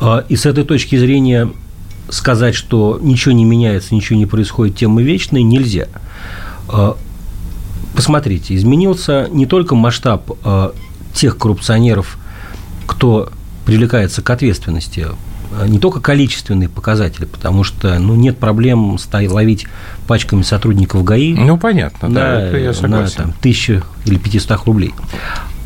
А, 0.00 0.24
и 0.28 0.36
с 0.36 0.46
этой 0.46 0.64
точки 0.64 0.96
зрения 0.96 1.50
сказать, 2.08 2.54
что 2.54 2.98
ничего 3.00 3.32
не 3.32 3.44
меняется, 3.44 3.94
ничего 3.94 4.18
не 4.18 4.26
происходит, 4.26 4.76
темы 4.76 5.02
вечные, 5.02 5.42
нельзя. 5.42 5.88
А, 6.68 6.96
посмотрите, 7.94 8.54
изменился 8.54 9.28
не 9.30 9.46
только 9.46 9.74
масштаб 9.74 10.30
а, 10.44 10.72
тех 11.14 11.36
коррупционеров, 11.36 12.18
кто 12.86 13.30
привлекается 13.66 14.22
к 14.22 14.30
ответственности, 14.30 15.06
не 15.66 15.78
только 15.78 16.00
количественные 16.00 16.68
показатели, 16.68 17.24
потому 17.24 17.64
что 17.64 17.98
ну, 17.98 18.14
нет 18.14 18.38
проблем 18.38 18.98
ловить 19.12 19.66
пачками 20.06 20.42
сотрудников 20.42 21.04
ГАИ. 21.04 21.34
Ну, 21.34 21.56
понятно, 21.58 22.10
да, 22.10 22.40
это 22.40 22.58
я 22.58 22.74
согласен. 22.74 23.14
На 23.18 23.24
там, 23.24 23.34
тысячу 23.40 23.82
или 24.04 24.16
500 24.18 24.64
рублей 24.66 24.94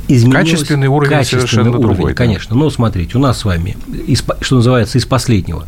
изменилось. 0.08 0.50
Качественный 0.50 0.88
уровень 0.88 1.10
качественный 1.10 1.40
совершенно 1.48 1.70
уровень, 1.70 1.96
другой. 1.96 2.14
Конечно. 2.14 2.56
Но 2.56 2.70
смотрите, 2.70 3.18
у 3.18 3.20
нас 3.20 3.38
с 3.38 3.44
вами, 3.44 3.76
что 4.40 4.56
называется, 4.56 4.98
из 4.98 5.06
последнего. 5.06 5.66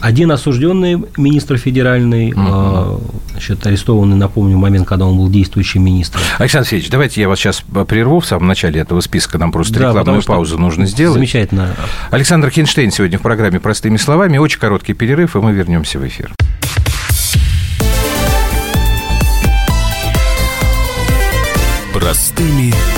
Один 0.00 0.30
осужденный 0.30 1.04
министр 1.16 1.58
федеральный, 1.58 2.32
угу. 2.32 3.02
значит, 3.32 3.66
арестованный, 3.66 4.16
напомню, 4.16 4.56
момент, 4.56 4.86
когда 4.86 5.06
он 5.06 5.16
был 5.16 5.28
действующим 5.28 5.84
министром. 5.84 6.22
Александр 6.38 6.62
Алексеевич, 6.62 6.90
давайте 6.90 7.20
я 7.20 7.28
вас 7.28 7.40
сейчас 7.40 7.64
прерву 7.88 8.20
в 8.20 8.26
самом 8.26 8.46
начале 8.46 8.80
этого 8.80 9.00
списка, 9.00 9.38
нам 9.38 9.50
просто 9.50 9.74
да, 9.74 9.88
рекламную 9.88 10.22
паузу 10.22 10.56
нужно 10.56 10.86
сделать. 10.86 11.14
Замечательно. 11.14 11.74
Александр 12.10 12.48
Хинштейн 12.50 12.92
сегодня 12.92 13.18
в 13.18 13.22
программе 13.22 13.58
«Простыми 13.58 13.96
словами». 13.96 14.38
Очень 14.38 14.60
короткий 14.60 14.94
перерыв, 14.94 15.34
и 15.34 15.40
мы 15.40 15.52
вернемся 15.52 15.98
в 15.98 16.06
эфир. 16.06 16.32
Простыми 21.92 22.70
словами. 22.70 22.97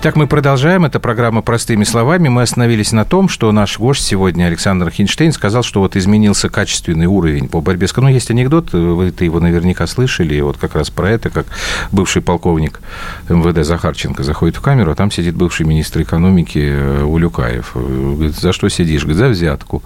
Так 0.00 0.14
мы 0.14 0.28
продолжаем. 0.28 0.84
Это 0.84 1.00
программа 1.00 1.42
«Простыми 1.42 1.82
словами». 1.82 2.28
Мы 2.28 2.42
остановились 2.42 2.92
на 2.92 3.04
том, 3.04 3.28
что 3.28 3.50
наш 3.50 3.80
гость 3.80 4.06
сегодня, 4.06 4.44
Александр 4.44 4.90
Хинштейн, 4.90 5.32
сказал, 5.32 5.64
что 5.64 5.80
вот 5.80 5.96
изменился 5.96 6.48
качественный 6.48 7.06
уровень 7.06 7.48
по 7.48 7.60
борьбе 7.60 7.88
с... 7.88 7.96
Ну, 7.96 8.06
есть 8.06 8.30
анекдот, 8.30 8.72
вы 8.72 9.10
ты 9.10 9.24
его 9.24 9.40
наверняка 9.40 9.88
слышали, 9.88 10.40
вот 10.40 10.56
как 10.56 10.76
раз 10.76 10.90
про 10.90 11.10
это, 11.10 11.30
как 11.30 11.46
бывший 11.90 12.22
полковник 12.22 12.80
МВД 13.28 13.66
Захарченко 13.66 14.22
заходит 14.22 14.54
в 14.54 14.60
камеру, 14.60 14.92
а 14.92 14.94
там 14.94 15.10
сидит 15.10 15.34
бывший 15.34 15.66
министр 15.66 16.02
экономики 16.02 16.60
э, 16.62 17.02
Улюкаев. 17.02 17.72
Говорит, 17.74 18.36
за 18.36 18.52
что 18.52 18.68
сидишь? 18.68 19.02
Говорит, 19.02 19.18
за 19.18 19.28
взятку. 19.30 19.82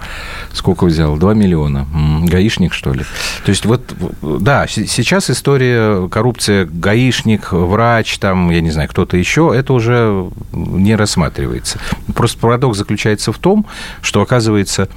Сколько 0.52 0.85
взял? 0.85 1.16
Два 1.16 1.33
миллиона. 1.33 1.87
Гаишник, 2.25 2.75
что 2.75 2.92
ли? 2.92 3.04
То 3.47 3.49
есть 3.49 3.64
вот, 3.64 3.95
да, 4.21 4.66
сейчас 4.66 5.31
история 5.31 6.07
коррупция, 6.11 6.66
гаишник, 6.71 7.50
врач, 7.52 8.19
там, 8.19 8.50
я 8.50 8.61
не 8.61 8.71
знаю, 8.71 8.90
кто-то 8.90 9.16
еще, 9.16 9.54
это 9.57 9.73
уже 9.73 10.01
не 10.52 10.97
рассматривается. 10.97 11.78
Просто 12.14 12.38
парадокс 12.38 12.78
заключается 12.78 13.32
в 13.32 13.38
том, 13.38 13.66
что, 14.00 14.21
оказывается, 14.23 14.88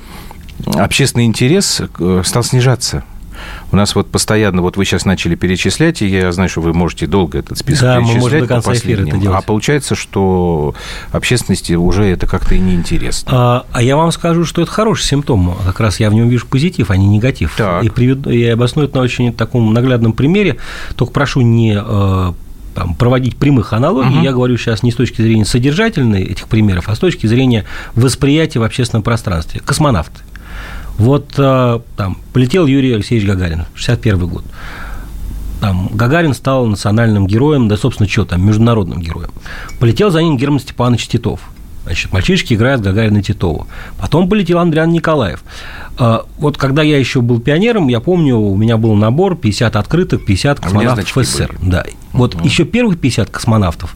общественный 0.76 1.26
интерес 1.26 1.82
э, 2.00 2.22
стал 2.26 2.44
снижаться. 2.44 3.04
У 3.72 3.76
нас 3.76 3.96
вот 3.96 4.10
постоянно, 4.10 4.62
вот 4.62 4.78
вы 4.78 4.86
сейчас 4.86 5.06
начали 5.06 5.36
перечислять, 5.36 6.02
и 6.02 6.08
я 6.08 6.32
знаю, 6.32 6.50
что 6.50 6.62
вы 6.62 6.74
можете 6.74 7.08
долго 7.08 7.40
этот 7.40 7.58
список 7.58 7.84
да, 7.84 7.98
перечислять. 7.98 8.16
Мы 8.16 8.22
можем 8.22 8.40
до 8.42 8.48
конца 8.48 8.74
эфира 8.74 9.02
это 9.02 9.18
делать. 9.18 9.38
А 9.38 9.42
получается, 9.42 9.96
что 9.96 10.76
общественности 11.12 11.74
уже 11.74 12.06
это 12.06 12.28
как-то 12.28 12.56
и 12.56 12.60
неинтересно. 12.60 13.32
А, 13.34 13.66
а 13.72 13.82
я 13.82 13.98
вам 13.98 14.12
скажу, 14.12 14.46
что 14.46 14.62
это 14.62 14.72
хороший 14.72 15.04
симптом. 15.04 15.56
Как 15.66 15.80
раз 15.80 16.00
я 16.00 16.10
в 16.10 16.14
нем 16.14 16.30
вижу 16.30 16.48
позитив, 16.48 16.92
а 16.92 16.98
не 16.98 17.08
негатив. 17.08 17.56
Так. 17.58 17.84
И 17.84 17.90
приведу, 17.90 18.30
я 18.30 18.54
обосную 18.54 18.88
это 18.88 18.98
на 18.98 19.04
очень 19.04 19.34
таком 19.34 19.74
наглядном 19.74 20.14
примере. 20.14 20.58
Только 20.96 21.12
прошу 21.12 21.42
не 21.42 21.78
э, 21.78 22.34
там, 22.76 22.94
проводить 22.94 23.38
прямых 23.38 23.74
аналогий. 23.74 24.18
Угу. 24.18 24.24
Я 24.24 24.32
говорю 24.34 24.58
сейчас 24.58 24.84
не 24.84 24.92
с 24.92 24.96
точки 24.96 25.22
зрения 25.22 25.46
содержательной 25.46 26.24
этих 26.24 26.48
примеров, 26.48 26.90
а 26.90 26.96
с 26.96 27.00
точки 27.00 27.26
зрения 27.26 27.66
восприятия 27.96 28.60
в 28.60 28.64
общественном 28.64 29.02
пространстве. 29.02 29.62
Космонавты. 29.66 30.20
Вот 30.98 31.34
э, 31.38 31.80
там 31.98 32.18
полетел 32.34 32.68
Юрий 32.68 32.94
Алексеевич 32.94 33.28
Гагарин, 33.28 33.66
61 33.74 34.28
год. 34.28 34.46
Там, 35.62 35.90
Гагарин 35.94 36.34
стал 36.34 36.68
национальным 36.68 37.28
героем, 37.28 37.68
да, 37.68 37.78
собственно, 37.78 38.08
что 38.08 38.26
там, 38.26 38.46
международным 38.46 39.02
героем. 39.02 39.32
Полетел 39.80 40.12
за 40.12 40.22
ним 40.22 40.38
Герман 40.38 40.60
Степанович 40.60 41.08
Титов– 41.08 41.40
Значит, 41.86 42.12
мальчишки 42.12 42.56
играют 42.56 42.82
Гагарина 42.82 43.22
Титова. 43.22 43.68
Потом 44.00 44.28
полетел 44.28 44.58
Андриан 44.58 44.92
Николаев. 44.92 45.44
А, 46.00 46.26
вот 46.38 46.58
когда 46.58 46.82
я 46.82 46.98
еще 46.98 47.22
был 47.22 47.40
пионером, 47.40 47.88
я 47.90 48.00
помню, 48.00 48.38
у 48.38 48.58
меня 48.58 48.78
был 48.78 48.96
набор 48.96 49.38
50 49.38 49.76
открытых, 49.76 50.26
50 50.26 50.60
космонавтов 50.60 51.08
СССР. 51.08 51.56
Были. 51.60 51.70
Да. 51.70 51.86
Вот 52.16 52.36
угу. 52.36 52.44
еще 52.44 52.64
первых 52.66 53.00
50 53.00 53.30
космонавтов. 53.30 53.96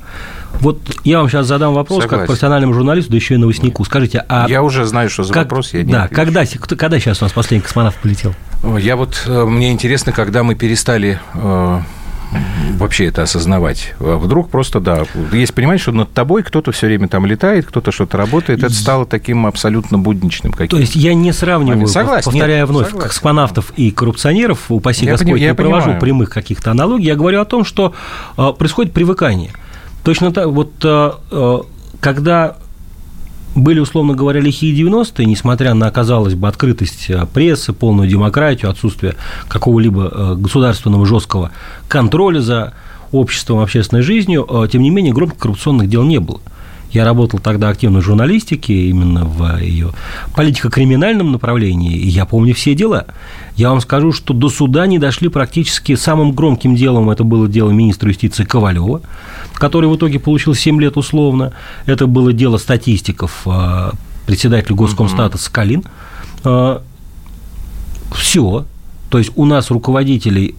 Вот 0.59 0.79
я 1.03 1.19
вам 1.19 1.29
сейчас 1.29 1.45
задам 1.47 1.73
вопрос 1.73 2.03
Согласен. 2.03 2.19
как 2.19 2.27
профессиональному 2.27 2.73
журналисту, 2.73 3.11
да 3.11 3.17
еще 3.17 3.35
и 3.35 3.37
новостнику. 3.37 3.85
Скажите, 3.85 4.25
а 4.27 4.45
я 4.49 4.61
уже 4.61 4.85
знаю, 4.85 5.09
что 5.09 5.23
за 5.23 5.33
как, 5.33 5.43
вопрос 5.43 5.73
я 5.73 5.83
не 5.83 5.91
Да, 5.91 6.07
когда, 6.07 6.43
когда 6.45 6.99
сейчас 6.99 7.21
у 7.21 7.25
нас 7.25 7.31
последний 7.31 7.63
космонавт 7.63 7.97
полетел? 7.97 8.33
Я 8.77 8.97
вот 8.97 9.23
э, 9.25 9.45
мне 9.45 9.71
интересно, 9.71 10.11
когда 10.11 10.43
мы 10.43 10.55
перестали 10.55 11.19
э, 11.33 11.81
вообще 12.77 13.05
это 13.05 13.23
осознавать. 13.23 13.93
А 13.99 14.17
вдруг 14.17 14.49
просто, 14.49 14.79
да, 14.79 15.03
есть 15.31 15.53
понимание, 15.53 15.79
что 15.79 15.91
над 15.91 16.11
тобой 16.11 16.43
кто-то 16.43 16.71
все 16.71 16.87
время 16.87 17.07
там 17.07 17.25
летает, 17.25 17.65
кто-то 17.65 17.91
что-то 17.91 18.17
работает, 18.17 18.63
это 18.63 18.73
стало 18.73 19.05
таким 19.05 19.45
абсолютно 19.45 19.97
будничным. 19.97 20.51
Каким-то. 20.51 20.75
То 20.77 20.81
есть 20.81 20.95
я 20.95 21.13
не 21.13 21.31
сравниваю, 21.31 21.87
согласен, 21.87 22.31
повторяя 22.31 22.61
нет, 22.61 22.69
вновь, 22.69 22.87
согласен. 22.87 23.09
космонавтов 23.09 23.73
и 23.75 23.91
коррупционеров, 23.91 24.65
упаси 24.69 25.05
я 25.05 25.13
Господь, 25.13 25.39
я 25.39 25.49
не 25.49 25.55
понимаю. 25.55 25.83
провожу 25.83 25.99
прямых 25.99 26.29
каких-то 26.29 26.71
аналогий, 26.71 27.07
я 27.07 27.15
говорю 27.15 27.41
о 27.41 27.45
том, 27.45 27.65
что 27.65 27.93
а, 28.37 28.53
происходит 28.53 28.93
привыкание. 28.93 29.51
Точно 30.03 30.31
так, 30.31 30.47
вот 30.47 30.71
а, 30.83 31.65
когда 31.99 32.55
были, 33.55 33.79
условно 33.79 34.13
говоря, 34.13 34.39
лихие 34.39 34.75
90-е, 34.75 35.25
несмотря 35.25 35.73
на, 35.73 35.89
казалось 35.91 36.35
бы, 36.35 36.47
открытость 36.47 37.09
э, 37.09 37.25
прессы, 37.33 37.73
полную 37.73 38.09
демократию, 38.09 38.71
отсутствие 38.71 39.15
какого-либо 39.47 40.11
э, 40.11 40.35
государственного 40.35 41.05
жесткого 41.05 41.51
контроля 41.87 42.41
за 42.41 42.73
обществом, 43.11 43.59
общественной 43.59 44.01
жизнью, 44.01 44.47
э, 44.49 44.67
тем 44.71 44.81
не 44.81 44.89
менее, 44.89 45.13
громких 45.13 45.39
коррупционных 45.39 45.89
дел 45.89 46.03
не 46.03 46.19
было. 46.19 46.41
Я 46.91 47.05
работал 47.05 47.39
тогда 47.39 47.69
активно 47.69 47.99
в 47.99 48.03
журналистике, 48.03 48.73
именно 48.89 49.25
в 49.25 49.59
ее 49.59 49.91
политико-криминальном 50.35 51.31
направлении, 51.31 51.95
и 51.95 52.07
я 52.07 52.25
помню 52.25 52.55
все 52.55 52.73
дела. 52.73 53.05
Я 53.55 53.69
вам 53.69 53.81
скажу, 53.81 54.11
что 54.11 54.33
до 54.33 54.49
суда 54.49 54.87
не 54.87 54.97
дошли 54.97 55.29
практически 55.29 55.95
самым 55.95 56.31
громким 56.31 56.75
делом, 56.75 57.09
это 57.11 57.23
было 57.23 57.47
дело 57.47 57.69
министра 57.69 58.09
юстиции 58.09 58.43
Ковалева, 58.43 59.01
который 59.53 59.89
в 59.89 59.95
итоге 59.95 60.19
получил 60.19 60.55
7 60.55 60.81
лет 60.81 60.97
условно. 60.97 61.53
Это 61.85 62.07
было 62.07 62.33
дело 62.33 62.57
статистиков, 62.57 63.41
а, 63.45 63.91
председателя 64.25 64.75
Госкомстата 64.75 65.37
Скалин. 65.37 65.83
А, 66.43 66.81
все. 68.15 68.65
То 69.09 69.17
есть 69.17 69.31
у 69.35 69.45
нас 69.45 69.69
руководителей, 69.69 70.55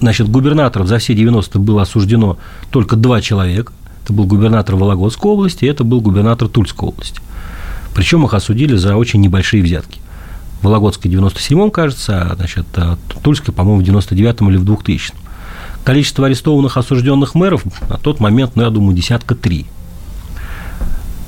значит, 0.00 0.28
губернаторов 0.28 0.86
за 0.86 0.98
все 0.98 1.14
90 1.14 1.58
было 1.58 1.82
осуждено 1.82 2.36
только 2.70 2.94
два 2.94 3.20
человека. 3.20 3.72
Это 4.02 4.12
был 4.12 4.24
губернатор 4.24 4.76
Вологодской 4.76 5.30
области, 5.30 5.64
и 5.64 5.68
это 5.68 5.84
был 5.84 6.00
губернатор 6.00 6.48
Тульской 6.48 6.88
области. 6.88 7.20
Причем 7.94 8.24
их 8.24 8.34
осудили 8.34 8.74
за 8.74 8.96
очень 8.96 9.20
небольшие 9.20 9.62
взятки. 9.62 10.00
Вологодской 10.62 11.10
в 11.10 11.14
97-м, 11.14 11.70
кажется, 11.70 12.22
а 12.22 12.34
значит, 12.36 12.66
а 12.76 12.96
Тульской, 13.22 13.52
по-моему, 13.52 13.82
в 13.82 13.86
99-м 13.86 14.50
или 14.50 14.56
в 14.56 14.64
2000-м. 14.64 15.16
Количество 15.84 16.26
арестованных 16.26 16.76
осужденных 16.76 17.34
мэров 17.34 17.64
на 17.88 17.98
тот 17.98 18.20
момент, 18.20 18.52
ну, 18.54 18.62
я 18.62 18.70
думаю, 18.70 18.96
десятка 18.96 19.34
три. 19.34 19.66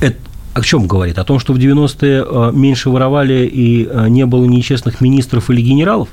Это 0.00 0.18
о 0.54 0.62
чем 0.62 0.86
говорит? 0.86 1.18
О 1.18 1.24
том, 1.24 1.40
что 1.40 1.52
в 1.52 1.56
90-е 1.56 2.24
э, 2.24 2.52
меньше 2.52 2.90
воровали 2.90 3.50
и 3.52 3.88
э, 3.90 4.08
не 4.08 4.24
было 4.24 4.44
нечестных 4.44 5.00
министров 5.00 5.50
или 5.50 5.60
генералов? 5.60 6.08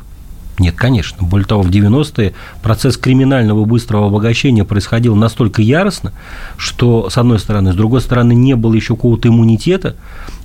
Нет, 0.60 0.75
конечно. 0.75 1.25
Более 1.25 1.48
того, 1.48 1.63
в 1.63 1.70
90-е 1.70 2.34
процесс 2.62 2.98
криминального 2.98 3.65
быстрого 3.65 4.08
обогащения 4.08 4.63
происходил 4.63 5.15
настолько 5.15 5.62
яростно, 5.62 6.12
что, 6.58 7.10
с 7.10 7.17
одной 7.17 7.39
стороны, 7.39 7.74
с 7.74 7.75
другой 7.75 8.01
стороны, 8.01 8.34
не 8.34 8.55
было 8.55 8.74
еще 8.74 8.96
какого-то 8.96 9.29
иммунитета, 9.29 9.96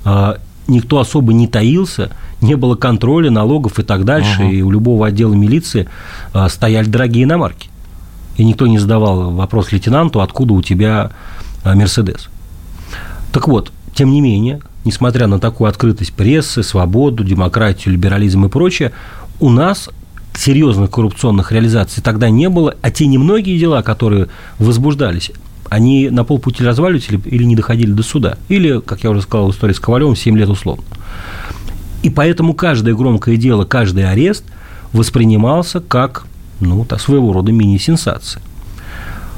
а, 0.04 0.38
никто 0.68 0.98
особо 0.98 1.32
не 1.32 1.48
таился, 1.48 2.10
не 2.40 2.54
было 2.54 2.76
контроля, 2.76 3.30
налогов 3.30 3.78
и 3.78 3.82
так 3.82 4.04
дальше, 4.04 4.42
угу. 4.42 4.50
и 4.50 4.62
у 4.62 4.70
любого 4.70 5.06
отдела 5.06 5.34
милиции 5.34 5.88
а, 6.32 6.48
стояли 6.48 6.86
дорогие 6.86 7.24
иномарки. 7.24 7.68
И 8.36 8.44
никто 8.44 8.66
не 8.66 8.78
задавал 8.78 9.30
вопрос 9.32 9.72
лейтенанту, 9.72 10.20
откуда 10.20 10.54
у 10.54 10.62
тебя 10.62 11.10
а, 11.64 11.74
Мерседес. 11.74 12.28
Так 13.32 13.48
вот, 13.48 13.72
тем 13.94 14.10
не 14.10 14.20
менее, 14.20 14.60
несмотря 14.84 15.26
на 15.26 15.38
такую 15.40 15.68
открытость 15.68 16.12
прессы, 16.12 16.62
свободу, 16.62 17.24
демократию, 17.24 17.94
либерализм 17.94 18.44
и 18.44 18.48
прочее, 18.48 18.92
у 19.40 19.50
нас 19.50 19.90
серьезных 20.34 20.90
коррупционных 20.90 21.52
реализаций 21.52 22.02
тогда 22.02 22.30
не 22.30 22.48
было, 22.48 22.74
а 22.82 22.90
те 22.90 23.06
немногие 23.06 23.58
дела, 23.58 23.82
которые 23.82 24.28
возбуждались, 24.58 25.30
они 25.68 26.10
на 26.10 26.24
полпути 26.24 26.62
разваливались 26.62 27.08
или, 27.08 27.20
или 27.24 27.44
не 27.44 27.56
доходили 27.56 27.92
до 27.92 28.02
суда. 28.02 28.38
Или, 28.48 28.80
как 28.80 29.02
я 29.04 29.10
уже 29.10 29.22
сказал 29.22 29.50
в 29.50 29.54
истории 29.54 29.72
с 29.72 29.80
Ковалевым, 29.80 30.14
7 30.14 30.36
лет 30.36 30.48
условно. 30.48 30.84
И 32.02 32.10
поэтому 32.10 32.54
каждое 32.54 32.94
громкое 32.94 33.36
дело, 33.36 33.64
каждый 33.64 34.08
арест 34.08 34.44
воспринимался 34.92 35.80
как 35.80 36.26
ну, 36.60 36.86
своего 36.98 37.32
рода 37.32 37.52
мини-сенсация. 37.52 38.42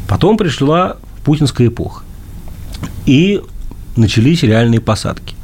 Потом 0.07 0.37
пришла 0.37 0.97
путинская 1.25 1.69
эпоха. 1.69 2.05
И 3.07 3.41
начались 3.97 4.43
реальные 4.43 4.81
посадки. 4.81 5.35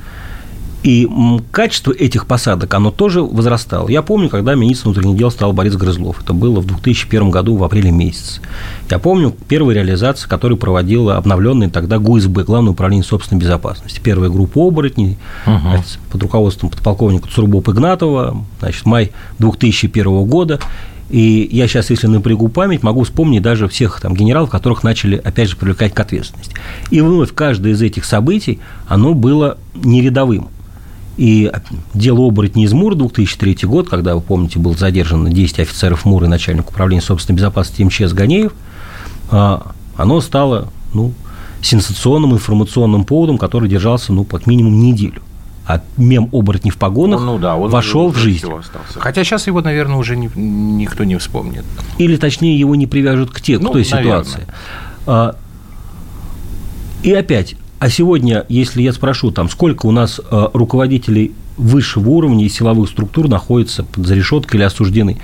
И 0.84 1.08
качество 1.50 1.92
этих 1.92 2.26
посадок, 2.26 2.74
оно 2.74 2.90
тоже 2.90 3.22
возрастало. 3.22 3.88
Я 3.88 4.02
помню, 4.02 4.28
когда 4.28 4.54
министром 4.54 4.92
внутренних 4.92 5.16
дел 5.16 5.30
стал 5.30 5.54
Борис 5.54 5.76
Грызлов. 5.76 6.22
Это 6.22 6.34
было 6.34 6.60
в 6.60 6.66
2001 6.66 7.30
году, 7.30 7.56
в 7.56 7.64
апреле 7.64 7.90
месяце. 7.90 8.42
Я 8.90 8.98
помню 8.98 9.34
первую 9.48 9.74
реализацию, 9.74 10.28
которую 10.28 10.58
проводила 10.58 11.16
обновленный 11.16 11.70
тогда 11.70 11.98
ГУСБ, 11.98 12.44
Главное 12.44 12.72
управление 12.72 13.02
собственной 13.02 13.40
безопасности. 13.40 13.98
Первая 14.04 14.28
группа 14.28 14.60
оборотней 14.60 15.16
угу. 15.46 15.82
под 16.12 16.22
руководством 16.22 16.68
подполковника 16.68 17.28
Цурбоп 17.30 17.66
Игнатова, 17.70 18.44
значит, 18.60 18.84
май 18.84 19.12
2001 19.38 20.26
года. 20.26 20.60
И 21.08 21.48
я 21.50 21.66
сейчас, 21.66 21.88
если 21.88 22.08
напрягу 22.08 22.48
память, 22.48 22.82
могу 22.82 23.04
вспомнить 23.04 23.40
даже 23.40 23.68
всех 23.68 24.00
там 24.02 24.14
генералов, 24.14 24.50
которых 24.50 24.82
начали, 24.82 25.16
опять 25.16 25.48
же, 25.48 25.56
привлекать 25.56 25.94
к 25.94 26.00
ответственности. 26.00 26.54
И 26.90 27.00
вновь 27.00 27.32
каждое 27.32 27.72
из 27.72 27.80
этих 27.80 28.04
событий, 28.04 28.58
оно 28.86 29.14
было 29.14 29.56
не 29.74 30.02
рядовым. 30.02 30.48
И 31.16 31.50
дело 31.92 32.26
оборотни 32.26 32.64
из 32.64 32.72
МУР, 32.72 32.96
2003 32.96 33.58
год, 33.62 33.88
когда, 33.88 34.14
вы 34.14 34.20
помните, 34.20 34.58
был 34.58 34.76
задержан 34.76 35.30
10 35.30 35.60
офицеров 35.60 36.04
МУР 36.04 36.24
и 36.24 36.28
начальник 36.28 36.68
управления 36.70 37.02
собственной 37.02 37.36
безопасности 37.36 37.82
МЧС 37.82 38.12
Ганеев, 38.12 38.52
а, 39.30 39.72
оно 39.96 40.20
стало 40.20 40.68
ну, 40.92 41.12
сенсационным 41.62 42.32
информационным 42.32 43.04
поводом, 43.04 43.38
который 43.38 43.68
держался 43.68 44.12
ну, 44.12 44.24
как 44.24 44.46
минимум 44.46 44.80
неделю 44.80 45.22
а 45.66 45.80
мем 45.96 46.28
оборотни 46.32 46.70
в 46.70 46.76
погонах 46.76 47.22
ну, 47.22 47.38
да, 47.38 47.56
он 47.56 47.70
вошел 47.70 48.10
в 48.10 48.16
жизнь. 48.16 48.46
Хотя 48.96 49.24
сейчас 49.24 49.46
его, 49.46 49.62
наверное, 49.62 49.96
уже 49.96 50.14
не, 50.16 50.28
никто 50.36 51.04
не 51.04 51.16
вспомнит. 51.16 51.64
Или, 51.96 52.16
точнее, 52.16 52.58
его 52.58 52.74
не 52.74 52.86
привяжут 52.86 53.30
к 53.30 53.40
те, 53.40 53.58
ну, 53.58 53.70
к 53.70 53.72
той 53.72 53.86
наверное. 53.90 54.24
ситуации. 54.24 55.34
И 57.02 57.12
опять, 57.12 57.56
а 57.84 57.90
сегодня, 57.90 58.46
если 58.48 58.80
я 58.80 58.94
спрошу, 58.94 59.30
там, 59.30 59.50
сколько 59.50 59.84
у 59.84 59.90
нас 59.90 60.18
а, 60.30 60.50
руководителей 60.54 61.32
высшего 61.58 62.08
уровня 62.08 62.46
и 62.46 62.48
силовых 62.48 62.88
структур 62.88 63.28
находятся 63.28 63.84
под 63.84 64.06
за 64.06 64.14
решеткой 64.14 64.56
или 64.56 64.64
осуждены, 64.64 65.18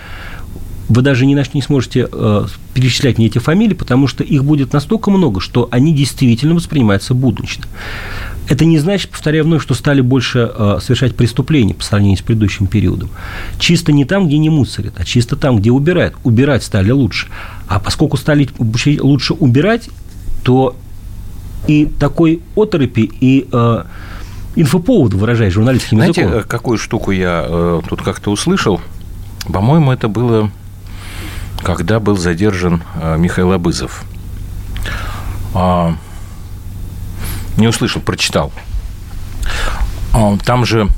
вы 0.91 1.01
даже 1.01 1.25
что 1.25 1.57
не 1.57 1.63
сможете 1.63 2.07
э, 2.13 2.47
перечислять 2.75 3.17
мне 3.17 3.29
эти 3.29 3.39
фамилии, 3.39 3.73
потому 3.73 4.09
что 4.09 4.23
их 4.25 4.45
будет 4.45 4.75
настолько 4.75 5.11
много, 5.11 5.41
что 5.41 5.69
они 5.71 5.95
действительно 5.95 6.55
воспринимаются 6.55 7.15
буднично. 7.15 7.65
Это 8.47 8.67
не 8.67 8.79
значит, 8.79 9.09
повторяю 9.09 9.45
вновь, 9.45 9.63
что 9.63 9.73
стали 9.73 10.03
больше 10.03 10.53
э, 10.55 10.81
совершать 10.83 11.17
преступления 11.17 11.73
по 11.73 11.83
сравнению 11.83 12.19
с 12.19 12.23
предыдущим 12.23 12.67
периодом. 12.67 13.09
Чисто 13.59 13.91
не 13.91 14.05
там, 14.05 14.27
где 14.27 14.37
не 14.37 14.51
мусорят, 14.51 14.93
а 14.99 15.05
чисто 15.07 15.35
там, 15.35 15.61
где 15.61 15.71
убирают. 15.71 16.15
Убирать 16.25 16.63
стали 16.63 16.91
лучше. 16.91 17.29
А 17.69 17.81
поскольку 17.81 18.19
стали 18.19 18.51
лучше 19.01 19.33
убирать, 19.33 19.89
то 20.43 20.77
и 21.67 21.87
такой 21.87 22.43
оторопи, 22.57 23.11
и 23.21 23.49
э, 23.51 23.85
инфоповод 24.57 25.15
выражает 25.15 25.53
журналистским 25.53 25.99
Знаете, 25.99 26.23
языком. 26.23 26.43
какую 26.49 26.79
штуку 26.79 27.11
я 27.11 27.45
э, 27.47 27.81
тут 27.89 28.03
как-то 28.03 28.31
услышал? 28.31 28.81
По-моему, 29.53 29.93
это 29.93 30.09
было, 30.09 30.51
когда 31.63 32.01
был 32.01 32.17
задержан 32.17 32.83
э, 33.01 33.17
Михаил 33.19 33.53
Абызов. 33.53 34.05
А, 35.55 35.95
не 37.57 37.69
услышал, 37.69 38.01
прочитал. 38.01 38.53
А, 40.13 40.37
там 40.45 40.65
же 40.65 40.89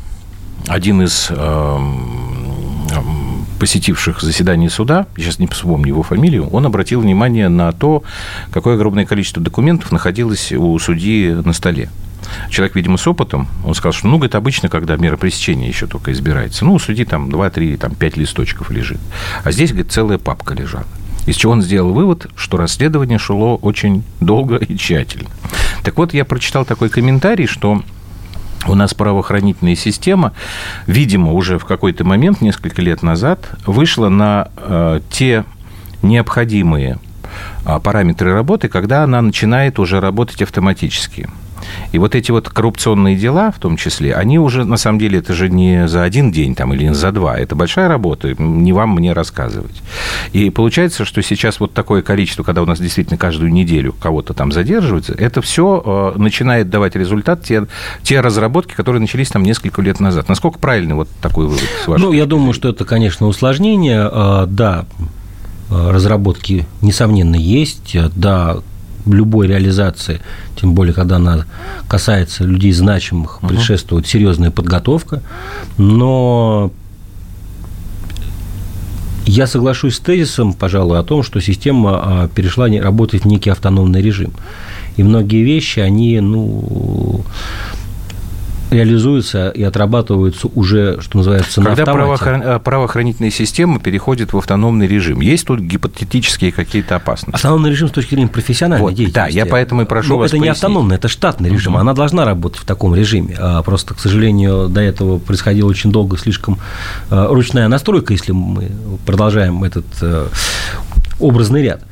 один 0.68 1.02
из 1.02 1.28
эм, 1.30 2.41
посетивших 3.62 4.20
заседание 4.22 4.68
суда, 4.68 5.06
сейчас 5.16 5.38
не 5.38 5.46
вспомню 5.46 5.86
его 5.86 6.02
фамилию, 6.02 6.48
он 6.48 6.66
обратил 6.66 7.00
внимание 7.00 7.48
на 7.48 7.70
то, 7.70 8.02
какое 8.50 8.74
огромное 8.74 9.06
количество 9.06 9.40
документов 9.40 9.92
находилось 9.92 10.50
у 10.50 10.76
судьи 10.80 11.30
на 11.30 11.52
столе. 11.52 11.88
Человек, 12.50 12.74
видимо, 12.74 12.96
с 12.96 13.06
опытом, 13.06 13.46
он 13.64 13.76
сказал, 13.76 13.92
что, 13.92 14.08
ну, 14.08 14.16
говорит, 14.16 14.34
обычно, 14.34 14.68
когда 14.68 14.96
мера 14.96 15.16
пресечения 15.16 15.68
еще 15.68 15.86
только 15.86 16.10
избирается, 16.10 16.64
ну, 16.64 16.74
у 16.74 16.80
судьи 16.80 17.04
там 17.04 17.28
2-3, 17.28 17.76
там 17.76 17.94
5 17.94 18.16
листочков 18.16 18.72
лежит. 18.72 18.98
А 19.44 19.52
здесь, 19.52 19.70
говорит, 19.70 19.92
целая 19.92 20.18
папка 20.18 20.54
лежала. 20.54 20.88
Из 21.26 21.36
чего 21.36 21.52
он 21.52 21.62
сделал 21.62 21.92
вывод, 21.92 22.26
что 22.34 22.56
расследование 22.56 23.20
шло 23.20 23.54
очень 23.54 24.02
долго 24.18 24.56
и 24.56 24.76
тщательно. 24.76 25.30
Так 25.84 25.98
вот, 25.98 26.14
я 26.14 26.24
прочитал 26.24 26.64
такой 26.64 26.88
комментарий, 26.88 27.46
что 27.46 27.84
у 28.66 28.74
нас 28.74 28.94
правоохранительная 28.94 29.76
система, 29.76 30.32
видимо, 30.86 31.32
уже 31.32 31.58
в 31.58 31.64
какой-то 31.64 32.04
момент, 32.04 32.40
несколько 32.40 32.82
лет 32.82 33.02
назад, 33.02 33.50
вышла 33.66 34.08
на 34.08 34.48
э, 34.56 35.00
те 35.10 35.44
необходимые 36.02 36.98
э, 37.64 37.80
параметры 37.82 38.32
работы, 38.32 38.68
когда 38.68 39.04
она 39.04 39.20
начинает 39.22 39.78
уже 39.78 40.00
работать 40.00 40.42
автоматически. 40.42 41.28
И 41.92 41.98
вот 41.98 42.14
эти 42.14 42.30
вот 42.30 42.48
коррупционные 42.48 43.16
дела, 43.16 43.50
в 43.50 43.58
том 43.58 43.76
числе, 43.76 44.14
они 44.14 44.38
уже, 44.38 44.64
на 44.64 44.76
самом 44.76 44.98
деле, 44.98 45.18
это 45.18 45.34
же 45.34 45.48
не 45.48 45.88
за 45.88 46.02
один 46.02 46.32
день 46.32 46.54
там, 46.54 46.72
или 46.72 46.84
не 46.84 46.94
за 46.94 47.12
два. 47.12 47.38
Это 47.38 47.54
большая 47.54 47.88
работа, 47.88 48.34
не 48.38 48.72
вам 48.72 48.94
мне 48.94 49.12
рассказывать. 49.12 49.82
И 50.32 50.50
получается, 50.50 51.04
что 51.04 51.22
сейчас 51.22 51.60
вот 51.60 51.72
такое 51.74 52.02
количество, 52.02 52.42
когда 52.42 52.62
у 52.62 52.66
нас 52.66 52.80
действительно 52.80 53.18
каждую 53.18 53.52
неделю 53.52 53.94
кого-то 54.00 54.34
там 54.34 54.52
задерживается, 54.52 55.14
это 55.14 55.42
все 55.42 56.12
э, 56.14 56.18
начинает 56.18 56.70
давать 56.70 56.96
результат, 56.96 57.44
те, 57.44 57.66
те 58.02 58.20
разработки, 58.20 58.74
которые 58.74 59.00
начались 59.00 59.28
там 59.28 59.42
несколько 59.42 59.82
лет 59.82 60.00
назад. 60.00 60.28
Насколько 60.28 60.58
правильный 60.58 60.94
вот 60.94 61.08
такой 61.20 61.46
вывод? 61.46 61.62
С 61.84 61.86
ну, 61.86 62.12
я 62.12 62.26
думаю, 62.26 62.52
что 62.52 62.68
это, 62.68 62.84
конечно, 62.84 63.26
усложнение. 63.26 64.08
А, 64.10 64.46
да, 64.46 64.86
разработки, 65.70 66.66
несомненно, 66.80 67.36
есть. 67.36 67.96
Да, 68.14 68.58
любой 69.06 69.46
реализации, 69.46 70.20
тем 70.60 70.74
более, 70.74 70.94
когда 70.94 71.16
она 71.16 71.44
касается 71.88 72.44
людей 72.44 72.72
значимых, 72.72 73.40
предшествует 73.40 74.06
серьезная 74.06 74.50
подготовка. 74.50 75.22
Но 75.78 76.72
я 79.26 79.46
соглашусь 79.46 79.96
с 79.96 80.00
тезисом, 80.00 80.52
пожалуй, 80.52 80.98
о 80.98 81.02
том, 81.02 81.22
что 81.22 81.40
система 81.40 81.90
а, 82.24 82.28
перешла 82.28 82.66
работать 82.68 83.22
в 83.22 83.26
некий 83.26 83.50
автономный 83.50 84.02
режим. 84.02 84.32
И 84.96 85.02
многие 85.02 85.42
вещи, 85.42 85.80
они, 85.80 86.20
ну, 86.20 87.24
реализуются 88.72 89.50
и 89.50 89.62
отрабатываются 89.62 90.48
уже, 90.54 91.00
что 91.00 91.18
называется, 91.18 91.60
на 91.60 91.70
Когда 91.70 91.84
правоохран... 91.84 92.42
Э, 92.42 92.58
правоохранительная 92.58 93.30
система 93.30 93.78
переходит 93.78 94.32
в 94.32 94.38
автономный 94.38 94.86
режим, 94.86 95.20
есть 95.20 95.46
тут 95.46 95.60
гипотетические 95.60 96.52
какие-то 96.52 96.96
опасности? 96.96 97.36
Автономный 97.36 97.70
режим 97.70 97.88
с 97.88 97.92
точки 97.92 98.14
зрения 98.14 98.28
профессиональной 98.28 98.82
вот, 98.82 98.94
деятельности. 98.94 99.14
Да, 99.14 99.26
я 99.26 99.46
поэтому 99.46 99.82
и 99.82 99.84
прошу 99.84 100.10
Но 100.10 100.18
вас 100.18 100.30
это 100.30 100.38
пояснить. 100.38 100.44
не 100.44 100.50
автономный, 100.50 100.96
это 100.96 101.08
штатный 101.08 101.50
режим, 101.50 101.76
uh-huh. 101.76 101.80
она 101.80 101.94
должна 101.94 102.24
работать 102.24 102.60
в 102.60 102.64
таком 102.64 102.94
режиме. 102.94 103.36
А 103.38 103.62
просто, 103.62 103.94
к 103.94 104.00
сожалению, 104.00 104.68
до 104.68 104.80
этого 104.80 105.18
происходило 105.18 105.68
очень 105.68 105.92
долго 105.92 106.16
слишком 106.18 106.58
э, 107.10 107.26
ручная 107.28 107.68
настройка, 107.68 108.12
если 108.12 108.32
мы 108.32 108.70
продолжаем 109.04 109.64
этот 109.64 109.86
э, 110.00 110.26
образный 111.20 111.62
ряд. 111.62 111.82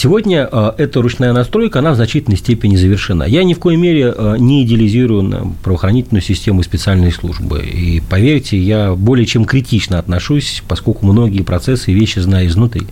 Сегодня 0.00 0.48
э, 0.52 0.72
эта 0.78 1.02
ручная 1.02 1.32
настройка, 1.32 1.80
она 1.80 1.90
в 1.90 1.96
значительной 1.96 2.36
степени 2.36 2.76
завершена. 2.76 3.24
Я 3.24 3.42
ни 3.42 3.52
в 3.52 3.58
коей 3.58 3.76
мере 3.76 4.14
э, 4.16 4.36
не 4.38 4.62
идеализирую 4.62 5.56
правоохранительную 5.64 6.22
систему 6.22 6.62
специальной 6.62 7.10
службы. 7.10 7.64
И 7.64 8.00
поверьте, 8.08 8.56
я 8.58 8.94
более 8.94 9.26
чем 9.26 9.44
критично 9.44 9.98
отношусь, 9.98 10.62
поскольку 10.68 11.04
многие 11.04 11.42
процессы 11.42 11.90
и 11.90 11.94
вещи 11.94 12.20
знаю 12.20 12.46
изнутри. 12.46 12.86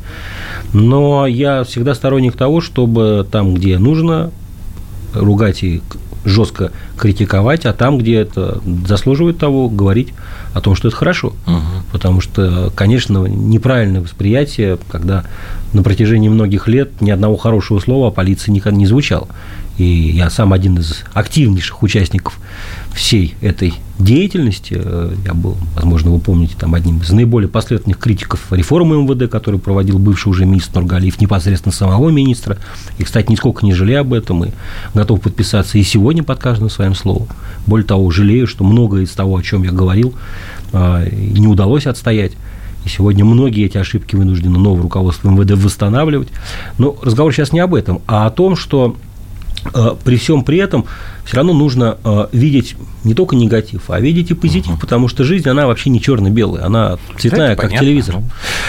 Но 0.72 1.28
я 1.28 1.62
всегда 1.62 1.94
сторонник 1.94 2.34
того, 2.34 2.60
чтобы 2.60 3.24
там, 3.30 3.54
где 3.54 3.78
нужно, 3.78 4.32
ругать 5.14 5.62
и 5.62 5.82
жестко 6.26 6.72
критиковать, 6.98 7.64
а 7.64 7.72
там, 7.72 7.98
где 7.98 8.16
это 8.16 8.60
заслуживает 8.86 9.38
того, 9.38 9.68
говорить 9.68 10.12
о 10.52 10.60
том, 10.60 10.74
что 10.74 10.88
это 10.88 10.96
хорошо. 10.96 11.28
Угу. 11.46 11.92
Потому 11.92 12.20
что, 12.20 12.70
конечно, 12.74 13.26
неправильное 13.26 14.00
восприятие, 14.00 14.78
когда 14.90 15.24
на 15.72 15.82
протяжении 15.82 16.28
многих 16.28 16.68
лет 16.68 17.00
ни 17.00 17.10
одного 17.10 17.36
хорошего 17.36 17.78
слова 17.78 18.08
о 18.08 18.10
полиции 18.10 18.50
никогда 18.50 18.76
не 18.76 18.86
звучало. 18.86 19.28
И 19.78 19.84
я 19.84 20.30
сам 20.30 20.52
один 20.52 20.78
из 20.78 21.04
активнейших 21.12 21.82
участников 21.82 22.38
всей 22.94 23.34
этой 23.42 23.74
деятельности. 23.98 24.74
Э, 24.76 25.14
я 25.24 25.34
был, 25.34 25.56
возможно, 25.74 26.10
вы 26.10 26.18
помните, 26.18 26.54
там 26.58 26.74
одним 26.74 26.98
из 26.98 27.10
наиболее 27.10 27.48
последовательных 27.48 27.98
критиков 27.98 28.40
реформы 28.50 29.02
МВД, 29.02 29.30
который 29.30 29.60
проводил 29.60 29.98
бывший 29.98 30.28
уже 30.28 30.46
министр 30.46 30.80
Нургалиев, 30.80 31.20
непосредственно 31.20 31.72
самого 31.72 32.08
министра. 32.08 32.58
И, 32.98 33.04
кстати, 33.04 33.30
нисколько 33.30 33.66
не 33.66 33.74
жалею 33.74 34.00
об 34.00 34.14
этом 34.14 34.44
и 34.44 34.50
готов 34.94 35.20
подписаться 35.20 35.76
и 35.76 35.82
сегодня 35.82 36.22
под 36.22 36.38
каждым 36.38 36.70
своим 36.70 36.94
словом. 36.94 37.28
Более 37.66 37.86
того, 37.86 38.10
жалею, 38.10 38.46
что 38.46 38.64
многое 38.64 39.02
из 39.02 39.10
того, 39.10 39.36
о 39.36 39.42
чем 39.42 39.62
я 39.62 39.72
говорил, 39.72 40.14
э, 40.72 41.08
не 41.12 41.46
удалось 41.46 41.86
отстоять. 41.86 42.32
И 42.86 42.88
сегодня 42.88 43.24
многие 43.24 43.66
эти 43.66 43.76
ошибки 43.76 44.14
вынуждены 44.14 44.58
новое 44.58 44.82
руководство 44.82 45.28
МВД 45.28 45.52
восстанавливать. 45.52 46.28
Но 46.78 46.96
разговор 47.02 47.32
сейчас 47.34 47.52
не 47.52 47.60
об 47.60 47.74
этом, 47.74 48.00
а 48.06 48.26
о 48.26 48.30
том, 48.30 48.56
что 48.56 48.96
при 50.04 50.16
всем 50.16 50.44
при 50.44 50.58
этом 50.58 50.86
все 51.24 51.36
равно 51.36 51.52
нужно 51.52 51.98
э, 52.04 52.26
видеть 52.32 52.76
не 53.04 53.14
только 53.14 53.36
негатив, 53.36 53.90
а 53.90 54.00
видеть 54.00 54.30
и 54.30 54.34
позитив, 54.34 54.72
угу. 54.72 54.80
потому 54.80 55.08
что 55.08 55.24
жизнь, 55.24 55.48
она 55.48 55.66
вообще 55.66 55.90
не 55.90 56.00
черно-белая, 56.00 56.64
она 56.64 56.98
цветная, 57.18 57.52
это 57.52 57.62
как 57.62 57.70
понятно. 57.70 57.86
телевизор. 57.86 58.16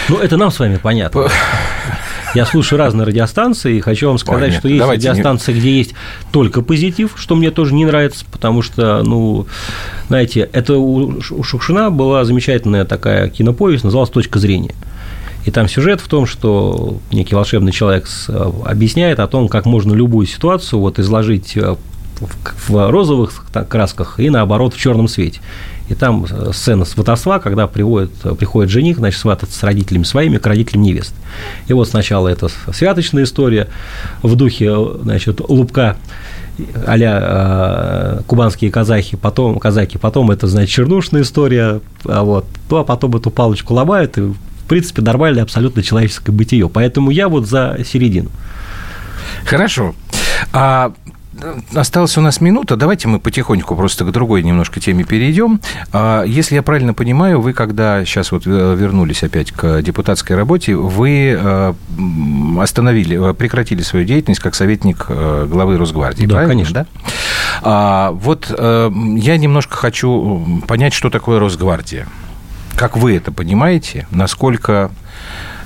Ну, 0.10 0.18
это 0.18 0.38
нам 0.38 0.52
с 0.52 0.60
вами 0.60 0.80
понятно. 0.82 1.30
Я 2.36 2.46
слушаю 2.46 2.78
разные 2.78 3.06
радиостанции, 3.06 3.78
и 3.78 3.80
хочу 3.80 4.08
вам 4.08 4.18
сказать, 4.18 4.42
Понятно. 4.42 4.60
что 4.60 4.68
есть 4.68 4.80
Давайте 4.80 5.10
радиостанции, 5.10 5.54
не... 5.54 5.60
где 5.60 5.78
есть 5.78 5.94
только 6.32 6.62
позитив, 6.62 7.14
что 7.16 7.36
мне 7.36 7.52
тоже 7.52 7.74
не 7.74 7.86
нравится, 7.86 8.26
потому 8.32 8.62
что, 8.62 9.02
ну, 9.04 9.48
знаете, 10.08 10.48
это 10.52 10.78
у 10.78 11.22
Шукшина 11.22 11.90
была 11.90 12.26
замечательная 12.26 12.86
такая 12.86 13.30
киноповесть, 13.30 13.84
называлась 13.84 14.10
«Точка 14.10 14.40
зрения». 14.40 14.76
И 15.48 15.52
там 15.52 15.70
сюжет 15.70 16.02
в 16.02 16.10
том, 16.10 16.26
что 16.26 16.98
некий 17.10 17.34
волшебный 17.34 17.72
человек 17.72 18.06
объясняет 18.66 19.22
о 19.22 19.28
том, 19.28 19.48
как 19.48 19.66
можно 19.66 19.94
любую 19.94 20.28
ситуацию 20.28 20.82
вот 20.82 21.00
изложить 21.00 21.56
э, 21.56 21.78
в 22.68 22.92
розовых 22.92 23.46
красках 23.70 24.20
и 24.20 24.30
наоборот 24.30 24.74
в 24.74 24.78
черном 24.78 25.08
свете. 25.08 25.40
И 25.88 25.96
там 25.96 26.26
э, 26.30 26.52
сцена 26.52 26.84
сватовства, 26.84 27.40
когда 27.40 27.66
приводит, 27.66 28.12
приходит 28.38 28.70
жених, 28.70 28.98
значит, 28.98 29.22
свататься 29.22 29.58
с 29.58 29.64
родителями 29.64 30.04
своими 30.04 30.38
к 30.38 30.46
родителям 30.46 30.82
невесты. 30.82 31.16
И 31.70 31.74
вот 31.74 31.88
сначала 31.88 32.28
это 32.28 32.50
святочная 32.74 33.24
история 33.24 33.70
в 34.24 34.36
духе, 34.36 34.76
значит, 35.02 35.40
лупка 35.48 35.96
а 36.86 38.24
кубанские 38.28 38.72
казахи, 38.72 39.16
потом 39.16 39.60
казаки, 39.60 39.98
потом 39.98 40.32
это, 40.32 40.48
значит, 40.48 40.72
чернушная 40.72 41.22
история, 41.22 41.80
а 42.04 42.24
вот, 42.24 42.46
ну, 42.70 42.78
а 42.78 42.84
потом 42.84 43.16
эту 43.16 43.30
палочку 43.30 43.76
ломают, 43.76 44.18
и 44.18 44.34
в 44.68 44.70
принципе, 44.70 45.02
нормальное 45.02 45.44
абсолютно 45.44 45.82
человеческое 45.82 46.34
бытие. 46.34 46.68
Поэтому 46.68 47.10
я 47.10 47.30
вот 47.30 47.48
за 47.48 47.78
середину. 47.86 48.30
Хорошо. 49.46 49.96
А 50.52 50.92
Осталась 51.74 52.18
у 52.18 52.22
нас 52.22 52.42
минута, 52.42 52.76
давайте 52.76 53.08
мы 53.08 53.20
потихоньку 53.20 53.76
просто 53.76 54.04
к 54.04 54.12
другой 54.12 54.44
немножко 54.44 54.82
теме 54.82 55.06
перейдем. 55.06 55.62
А, 55.94 56.24
если 56.24 56.56
я 56.56 56.64
правильно 56.64 56.94
понимаю, 56.94 57.40
вы, 57.40 57.54
когда 57.54 58.04
сейчас 58.06 58.32
вот 58.32 58.44
э, 58.48 58.76
вернулись 58.76 59.24
опять 59.24 59.52
к 59.52 59.82
депутатской 59.82 60.36
работе, 60.36 60.76
вы 60.76 61.38
э, 61.40 61.74
остановили, 62.60 63.32
э, 63.32 63.34
прекратили 63.36 63.84
свою 63.84 64.04
деятельность 64.04 64.42
как 64.42 64.56
советник 64.56 65.06
главы 65.08 65.78
Росгвардии, 65.78 66.26
да, 66.26 66.36
правильно? 66.36 66.54
конечно. 66.54 66.74
Да? 66.74 66.86
А, 67.62 68.12
вот 68.12 68.50
я 68.50 69.38
немножко 69.38 69.76
хочу 69.76 70.62
понять, 70.68 70.94
что 70.94 71.10
такое 71.10 71.40
Росгвардия. 71.40 72.08
Как 72.78 72.96
вы 72.96 73.16
это 73.16 73.32
понимаете? 73.32 74.06
Насколько 74.12 74.92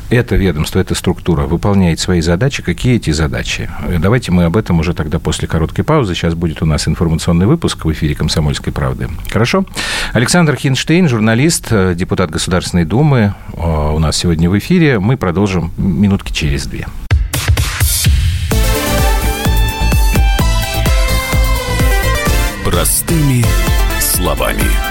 это 0.10 0.38
ведомство, 0.38 0.80
эта 0.80 0.96
структура 0.96 1.42
выполняет 1.42 2.00
свои 2.00 2.22
задачи. 2.22 2.64
Какие 2.64 2.96
эти 2.96 3.12
задачи? 3.12 3.70
Давайте 4.00 4.32
мы 4.32 4.46
об 4.46 4.56
этом 4.56 4.80
уже 4.80 4.94
тогда 4.94 5.20
после 5.20 5.46
короткой 5.46 5.84
паузы. 5.84 6.16
Сейчас 6.16 6.36
будет 6.36 6.62
у 6.62 6.66
нас 6.66 6.88
информационный 6.88 7.48
выпуск 7.48 7.84
в 7.84 7.92
эфире 7.92 8.16
«Комсомольской 8.16 8.72
правды». 8.72 9.10
Хорошо? 9.30 9.66
Александр 10.14 10.56
Хинштейн, 10.56 11.10
журналист, 11.10 11.74
депутат 11.96 12.32
Государственной 12.32 12.86
Думы, 12.86 13.34
э, 13.54 13.60
у 13.60 14.00
нас 14.00 14.16
сегодня 14.16 14.50
в 14.50 14.58
эфире. 14.58 15.00
Мы 15.00 15.18
продолжим 15.18 15.74
минутки 15.78 16.32
через 16.32 16.66
две. 16.66 16.88
Простыми 22.64 23.44
словами. 24.00 24.91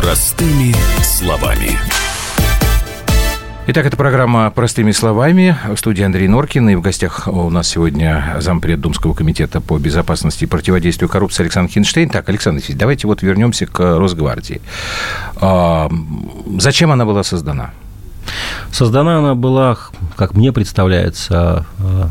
Простыми 0.00 0.74
словами. 1.02 1.78
Итак, 3.66 3.84
это 3.84 3.98
программа 3.98 4.50
«Простыми 4.50 4.92
словами». 4.92 5.58
В 5.68 5.76
студии 5.76 6.02
Андрей 6.02 6.26
Норкин. 6.26 6.70
И 6.70 6.74
в 6.74 6.80
гостях 6.80 7.28
у 7.28 7.50
нас 7.50 7.68
сегодня 7.68 8.36
зампред 8.38 8.80
Думского 8.80 9.12
комитета 9.12 9.60
по 9.60 9.76
безопасности 9.76 10.44
и 10.44 10.46
противодействию 10.46 11.10
коррупции 11.10 11.42
Александр 11.42 11.70
Хинштейн. 11.70 12.08
Так, 12.08 12.30
Александр 12.30 12.56
Алексеевич, 12.56 12.80
давайте 12.80 13.06
вот 13.08 13.20
вернемся 13.20 13.66
к 13.66 13.98
Росгвардии. 13.98 14.62
А, 15.36 15.90
зачем 16.58 16.92
она 16.92 17.04
была 17.04 17.22
создана? 17.22 17.72
Создана 18.72 19.18
она 19.18 19.34
была, 19.34 19.76
как 20.16 20.34
мне 20.34 20.52
представляется, 20.52 21.66
э, 21.78 22.06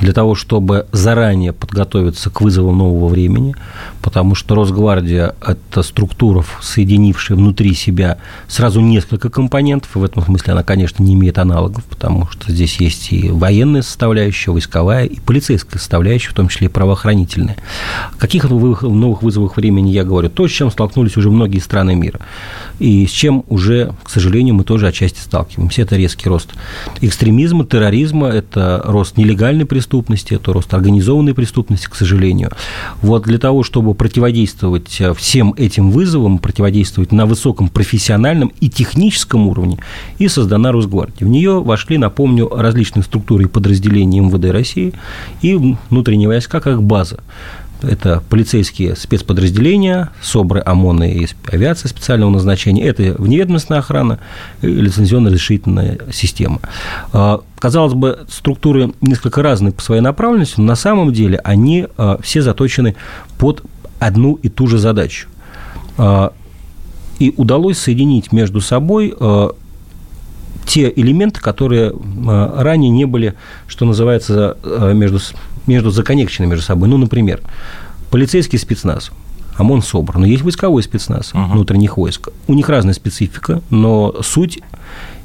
для 0.00 0.12
того, 0.12 0.34
чтобы 0.34 0.86
заранее 0.92 1.52
подготовиться 1.52 2.30
к 2.30 2.40
вызовам 2.40 2.78
нового 2.78 3.08
времени, 3.08 3.54
потому 4.02 4.34
что 4.34 4.54
Росгвардия– 4.54 5.34
это 5.46 5.82
структура, 5.82 6.44
соединившая 6.60 7.36
внутри 7.36 7.74
себя 7.74 8.18
сразу 8.46 8.80
несколько 8.80 9.28
компонентов, 9.28 9.94
и 9.94 9.98
в 9.98 10.04
этом 10.04 10.22
смысле 10.22 10.54
она, 10.54 10.62
конечно, 10.62 11.02
не 11.02 11.14
имеет 11.14 11.38
аналогов, 11.38 11.84
потому 11.84 12.26
что 12.28 12.50
здесь 12.50 12.80
есть 12.80 13.12
и 13.12 13.28
военная 13.28 13.82
составляющая, 13.82 14.52
войсковая, 14.52 15.04
и 15.04 15.20
полицейская 15.20 15.78
составляющая, 15.78 16.30
в 16.30 16.34
том 16.34 16.48
числе 16.48 16.68
и 16.68 16.70
правоохранительная. 16.70 17.56
О 18.16 18.18
каких 18.18 18.44
новых 18.44 19.22
вызовах 19.22 19.56
времени 19.56 19.90
я 19.90 20.04
говорю? 20.04 20.30
То, 20.30 20.48
с 20.48 20.50
чем 20.50 20.70
столкнулись 20.70 21.16
уже 21.16 21.30
многие 21.30 21.58
страны 21.58 21.94
мира, 21.94 22.20
и 22.78 23.06
с 23.06 23.10
чем 23.10 23.44
уже, 23.48 23.92
к 24.02 24.10
сожалению, 24.10 24.54
мы 24.54 24.64
тоже 24.64 24.86
отчасти 24.86 25.07
сталкиваемся. 25.16 25.82
Это 25.82 25.96
резкий 25.96 26.28
рост 26.28 26.50
экстремизма, 27.00 27.64
терроризма, 27.64 28.28
это 28.28 28.82
рост 28.84 29.16
нелегальной 29.16 29.64
преступности, 29.64 30.34
это 30.34 30.52
рост 30.52 30.74
организованной 30.74 31.34
преступности, 31.34 31.86
к 31.86 31.94
сожалению. 31.94 32.50
Вот 33.00 33.22
для 33.22 33.38
того, 33.38 33.62
чтобы 33.62 33.94
противодействовать 33.94 35.00
всем 35.16 35.54
этим 35.56 35.90
вызовам, 35.90 36.38
противодействовать 36.38 37.12
на 37.12 37.24
высоком 37.24 37.68
профессиональном 37.68 38.52
и 38.60 38.68
техническом 38.68 39.48
уровне, 39.48 39.78
и 40.18 40.28
создана 40.28 40.72
Росгвардия. 40.72 41.26
В 41.26 41.30
нее 41.30 41.62
вошли, 41.62 41.96
напомню, 41.98 42.48
различные 42.48 43.02
структуры 43.02 43.44
и 43.44 43.46
подразделения 43.46 44.20
МВД 44.20 44.50
России 44.50 44.92
и 45.40 45.54
внутренние 45.88 46.28
войска 46.28 46.60
как 46.60 46.82
база. 46.82 47.20
Это 47.82 48.22
полицейские 48.28 48.96
спецподразделения, 48.96 50.10
СОБРы, 50.22 50.62
ОМОНы 50.64 51.12
и 51.12 51.28
авиация 51.50 51.88
специального 51.88 52.30
назначения, 52.30 52.84
это 52.84 53.14
вневедомственная 53.18 53.80
охрана, 53.80 54.18
лицензионно-разрешительная 54.62 56.12
система. 56.12 56.60
А, 57.12 57.40
казалось 57.58 57.94
бы, 57.94 58.26
структуры 58.28 58.92
несколько 59.00 59.42
разные 59.42 59.72
по 59.72 59.82
своей 59.82 60.02
направленности, 60.02 60.54
но 60.58 60.64
на 60.64 60.76
самом 60.76 61.12
деле 61.12 61.38
они 61.44 61.86
а, 61.96 62.18
все 62.22 62.42
заточены 62.42 62.96
под 63.38 63.62
одну 63.98 64.34
и 64.34 64.48
ту 64.48 64.66
же 64.66 64.78
задачу. 64.78 65.28
А, 65.96 66.32
и 67.18 67.32
удалось 67.36 67.78
соединить 67.78 68.32
между 68.32 68.60
собой 68.60 69.12
те 70.68 70.92
элементы, 70.94 71.40
которые 71.40 71.92
ранее 72.24 72.90
не 72.90 73.06
были, 73.06 73.34
что 73.66 73.84
называется, 73.84 74.56
между 74.94 75.18
между 75.68 75.90
законнекчены 75.90 76.46
между 76.46 76.64
собой. 76.64 76.88
Ну, 76.88 76.96
например, 76.96 77.40
полицейский 78.10 78.58
спецназ, 78.58 79.10
ОМОН 79.56 79.82
СОБР, 79.82 80.18
но 80.18 80.26
есть 80.26 80.42
войсковой 80.42 80.82
спецназ 80.82 81.32
uh-huh. 81.32 81.52
внутренних 81.52 81.96
войск. 81.96 82.30
У 82.46 82.54
них 82.54 82.68
разная 82.68 82.94
специфика, 82.94 83.60
но 83.70 84.16
суть 84.22 84.60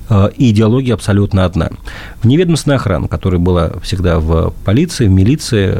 э, 0.09 0.29
и 0.35 0.51
идеология 0.51 0.93
абсолютно 0.93 1.45
одна. 1.45 1.69
Вневедомственная 2.21 2.77
охрана, 2.77 3.07
которая 3.07 3.39
была 3.39 3.71
всегда 3.81 4.19
в 4.19 4.53
полиции, 4.65 5.07
в 5.07 5.11
милиции, 5.11 5.77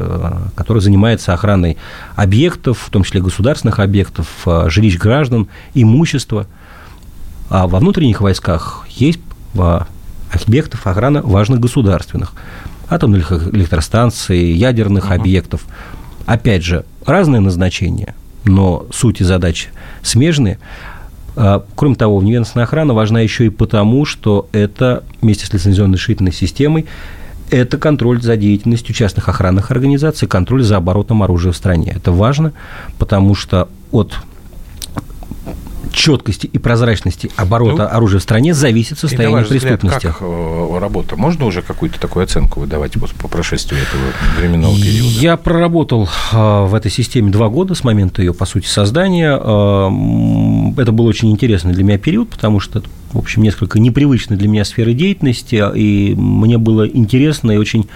которая 0.56 0.82
занимается 0.82 1.34
охраной 1.34 1.78
объектов, 2.16 2.80
в 2.80 2.90
том 2.90 3.04
числе 3.04 3.22
государственных 3.22 3.80
объектов, 3.80 4.48
жилищ 4.68 4.98
граждан, 4.98 5.48
имущества. 5.74 6.48
А 7.50 7.68
во 7.68 7.80
внутренних 7.80 8.22
войсках 8.22 8.86
есть 8.90 9.20
объектов 9.54 10.88
охрана 10.88 11.22
важных 11.22 11.60
государственных 11.60 12.34
атомных 12.90 13.32
электростанций, 13.32 14.52
ядерных 14.52 15.06
угу. 15.06 15.14
объектов. 15.14 15.66
Опять 16.26 16.64
же, 16.64 16.86
разные 17.06 17.42
назначения, 17.42 18.16
но 18.46 18.86
суть 18.92 19.22
и 19.22 19.24
задачи 19.24 19.70
смежные. 20.02 20.60
А, 21.36 21.66
кроме 21.76 21.96
того, 21.96 22.20
вневедомственная 22.20 22.66
охрана 22.66 22.94
важна 22.94 23.20
еще 23.22 23.46
и 23.46 23.50
потому, 23.50 24.06
что 24.06 24.48
это 24.52 25.04
вместе 25.22 25.46
с 25.46 25.54
лицензионной 25.54 25.96
решительной 25.96 26.34
системой 26.34 26.86
это 27.50 27.78
контроль 27.78 28.22
за 28.22 28.36
деятельностью 28.36 28.96
частных 28.96 29.30
охранных 29.30 29.70
организаций, 29.70 30.28
контроль 30.28 30.64
за 30.64 30.78
оборотом 30.78 31.22
оружия 31.22 31.52
в 31.52 31.56
стране. 31.56 31.94
Это 31.96 32.12
важно, 32.12 32.54
потому 32.98 33.36
что 33.36 33.70
от 33.92 34.16
четкости 35.94 36.48
и 36.48 36.58
прозрачности 36.58 37.30
оборота 37.36 37.84
ну, 37.84 37.96
оружия 37.98 38.20
в 38.20 38.24
стране 38.24 38.54
зависит 38.54 39.00
состояние 39.00 39.46
преступности. 39.46 40.08
Взгляд, 40.08 40.16
как 40.16 40.22
э, 40.22 40.78
работа? 40.80 41.16
Можно 41.16 41.46
уже 41.46 41.62
какую-то 41.62 42.00
такую 42.00 42.24
оценку 42.24 42.60
выдавать 42.60 42.94
по 42.94 43.28
прошествию 43.28 43.82
этого 43.82 44.02
временного 44.40 44.76
периода? 44.76 45.20
Я 45.20 45.38
проработал 45.38 46.10
э, 46.32 46.66
в 46.66 46.74
этой 46.74 46.92
системе 46.92 47.32
два 47.32 47.50
года 47.50 47.76
с 47.76 47.84
момента 47.84 48.22
ее, 48.22 48.34
по 48.34 48.46
сути, 48.46 48.68
создания. 48.68 49.40
Э, 49.40 50.82
это 50.82 50.92
был 50.92 51.06
очень 51.06 51.32
интересный 51.32 51.74
для 51.74 51.84
меня 51.84 51.98
период, 51.98 52.30
потому 52.30 52.60
что 52.60 52.84
в 53.14 53.20
общем, 53.20 53.44
несколько 53.44 53.80
непривычной 53.80 54.38
для 54.38 54.48
меня 54.48 54.66
сферы 54.66 54.96
деятельности, 54.96 55.64
и 55.76 56.16
мне 56.16 56.58
было 56.58 56.88
интересно 56.88 57.52
и 57.52 57.58
очень 57.58 57.88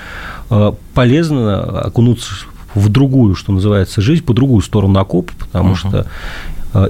полезно 0.93 1.81
окунуться 1.81 2.33
в 2.75 2.89
другую, 2.89 3.35
что 3.35 3.51
называется, 3.51 4.01
жизнь, 4.01 4.23
по 4.23 4.33
другую 4.33 4.61
сторону 4.61 4.99
окопа, 4.99 5.33
потому 5.39 5.73
uh-huh. 5.73 5.75
что 5.75 6.07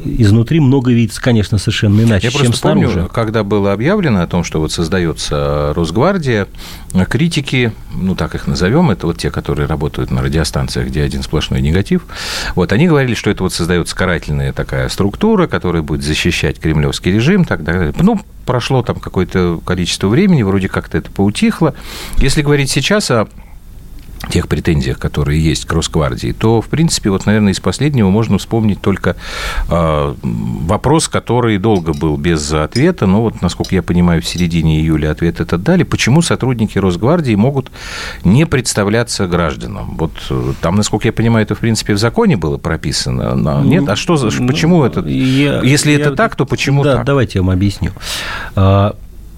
изнутри 0.04 0.60
много 0.60 0.92
видится, 0.92 1.22
конечно, 1.22 1.58
совершенно 1.58 2.02
иначе, 2.02 2.28
Я 2.28 2.32
чем 2.32 2.42
просто 2.42 2.58
снаружи. 2.58 2.94
помню, 2.94 3.10
когда 3.10 3.44
было 3.44 3.74
объявлено 3.74 4.22
о 4.22 4.28
том, 4.28 4.44
что 4.44 4.60
вот 4.60 4.72
создается 4.72 5.74
Росгвардия, 5.76 6.48
критики, 7.10 7.72
ну 7.94 8.16
так 8.16 8.36
их 8.36 8.48
назовем, 8.48 8.92
это 8.92 9.08
вот 9.08 9.18
те, 9.18 9.32
которые 9.32 9.68
работают 9.68 10.12
на 10.12 10.22
радиостанциях, 10.22 10.88
где 10.88 11.04
один 11.04 11.24
сплошной 11.24 11.62
негатив, 11.62 12.06
вот 12.56 12.74
они 12.74 12.88
говорили, 12.88 13.14
что 13.14 13.30
это 13.30 13.44
вот 13.44 13.54
создается 13.54 13.96
карательная 13.96 14.52
такая 14.52 14.90
структура, 14.90 15.48
которая 15.48 15.82
будет 15.84 16.04
защищать 16.04 16.60
кремлевский 16.60 17.12
режим, 17.12 17.46
так 17.46 17.64
далее. 17.64 17.94
Ну, 18.00 18.20
прошло 18.46 18.82
там 18.82 18.98
какое-то 19.00 19.60
количество 19.64 20.08
времени, 20.08 20.44
вроде 20.44 20.70
как-то 20.70 20.98
это 20.98 21.12
поутихло. 21.12 21.76
Если 22.18 22.42
говорить 22.42 22.72
сейчас 22.72 23.12
о 23.12 23.28
тех 24.30 24.48
претензиях, 24.48 25.00
которые 25.00 25.44
есть 25.44 25.66
к 25.66 25.74
Росгвардии, 25.74 26.32
то, 26.32 26.62
в 26.62 26.68
принципе, 26.68 27.10
вот, 27.10 27.26
наверное, 27.26 27.54
из 27.54 27.60
последнего 27.60 28.10
можно 28.10 28.38
вспомнить 28.38 28.82
только 28.82 29.16
э, 29.70 30.16
вопрос, 30.24 31.08
который 31.08 31.58
долго 31.58 31.94
был 31.94 32.18
без 32.18 32.52
ответа, 32.52 33.06
но 33.06 33.22
вот, 33.22 33.42
насколько 33.42 33.76
я 33.76 33.84
понимаю, 33.84 34.22
в 34.22 34.28
середине 34.28 34.80
июля 34.80 35.12
ответ 35.12 35.40
этот 35.40 35.64
дали, 35.64 35.84
почему 35.84 36.22
сотрудники 36.22 36.78
Росгвардии 36.78 37.36
могут 37.36 37.72
не 38.24 38.46
представляться 38.46 39.28
гражданам. 39.28 39.96
Вот 39.98 40.12
э, 40.30 40.54
там, 40.62 40.76
насколько 40.76 41.08
я 41.08 41.14
понимаю, 41.14 41.46
это, 41.46 41.56
в 41.56 41.60
принципе, 41.60 41.94
в 41.94 41.98
законе 41.98 42.38
было 42.38 42.58
прописано. 42.58 43.36
Но 43.36 43.62
нет? 43.62 43.88
А 43.88 43.96
что, 43.96 44.18
почему 44.48 44.84
это? 44.84 45.02
Я, 45.02 45.62
Если 45.62 45.92
я, 45.92 46.00
это 46.00 46.16
так, 46.16 46.36
то 46.36 46.46
почему 46.46 46.84
да, 46.84 46.98
так? 46.98 47.06
давайте 47.06 47.40
я 47.40 47.44
вам 47.44 47.52
объясню. 47.52 47.92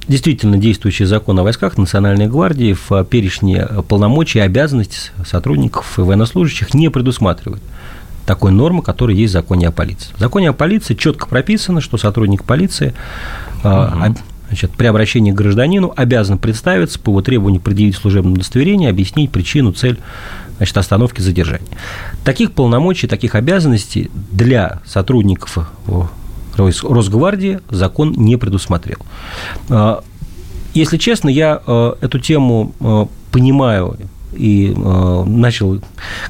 А, 0.10 0.12
действительно 0.12 0.58
действующий 0.58 1.06
закон 1.06 1.40
о 1.40 1.44
войсках 1.44 1.78
Национальной 1.78 2.28
гвардии 2.28 2.74
в 2.74 3.04
перечне 3.06 3.66
полномочий 3.88 4.40
и 4.40 4.42
обязанностей 4.42 5.12
сотрудников 5.26 6.00
и 6.00 6.02
военнослужащих 6.02 6.74
не 6.74 6.90
предусматривает 6.90 7.62
такой 8.26 8.52
нормы, 8.52 8.84
которая 8.84 9.16
есть 9.16 9.32
в 9.32 9.34
законе 9.34 9.68
о 9.68 9.72
полиции. 9.72 10.14
В 10.16 10.20
законе 10.20 10.50
о 10.50 10.54
полиции 10.54 10.94
четко 10.94 11.28
прописано, 11.28 11.82
что 11.82 11.98
сотрудник 11.98 12.44
полиции 12.44 12.94
угу. 13.64 14.16
значит, 14.48 14.72
при 14.72 14.86
обращении 14.88 15.32
к 15.32 15.36
гражданину 15.36 15.94
обязан 15.96 16.38
представиться 16.38 17.00
по 17.00 17.10
его 17.10 17.22
требованию 17.22 17.62
предъявить 17.62 17.96
служебное 17.96 18.34
удостоверение, 18.34 18.90
объяснить 18.90 19.32
причину, 19.32 19.72
цель 19.72 19.98
значит, 20.58 20.78
остановки 20.78 21.22
задержания. 21.22 21.66
Таких 22.24 22.52
полномочий, 22.52 23.08
таких 23.08 23.34
обязанностей 23.34 24.12
для 24.14 24.82
сотрудников 24.86 25.58
Росгвардии 26.60 27.60
закон 27.70 28.14
не 28.14 28.38
предусмотрел. 28.38 28.98
А, 29.70 30.04
если 30.74 30.98
честно, 30.98 31.30
я 31.30 31.62
э, 31.66 31.94
эту 32.02 32.20
тему 32.20 32.74
э, 32.80 33.06
понимаю 33.32 33.98
и 34.34 34.72
э, 34.76 35.24
начал 35.26 35.82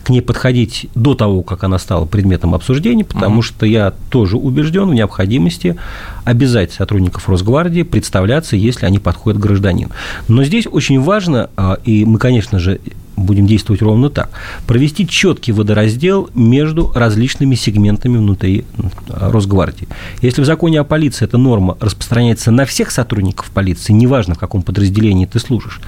к 0.03 0.09
ней 0.09 0.21
подходить 0.21 0.87
до 0.95 1.15
того, 1.15 1.43
как 1.43 1.65
она 1.65 1.77
стала 1.77 2.05
предметом 2.05 2.55
обсуждения, 2.55 3.03
потому 3.03 3.41
mm-hmm. 3.41 3.43
что 3.43 3.65
я 3.65 3.93
тоже 4.09 4.37
убежден 4.37 4.89
в 4.89 4.93
необходимости 4.93 5.75
обязать 6.23 6.71
сотрудников 6.71 7.27
Росгвардии 7.27 7.83
представляться, 7.83 8.55
если 8.55 8.85
они 8.85 8.99
подходят 8.99 9.39
к 9.39 9.43
гражданину. 9.43 9.91
Но 10.29 10.45
здесь 10.45 10.65
очень 10.65 11.01
важно, 11.01 11.49
и 11.83 12.05
мы, 12.05 12.19
конечно 12.19 12.57
же, 12.57 12.79
будем 13.19 13.47
действовать 13.47 13.81
ровно 13.81 14.09
так. 14.09 14.29
Провести 14.67 15.07
четкий 15.07 15.51
водораздел 15.51 16.29
между 16.33 16.91
различными 16.93 17.55
сегментами 17.55 18.17
внутри 18.17 18.65
Росгвардии. 19.07 19.87
Если 20.21 20.41
в 20.41 20.45
законе 20.45 20.79
о 20.79 20.83
полиции 20.83 21.25
эта 21.25 21.37
норма 21.37 21.77
распространяется 21.79 22.51
на 22.51 22.65
всех 22.65 22.91
сотрудников 22.91 23.51
полиции, 23.51 23.93
неважно, 23.93 24.35
в 24.35 24.39
каком 24.39 24.61
подразделении 24.61 25.25
ты 25.25 25.39
служишь, 25.39 25.79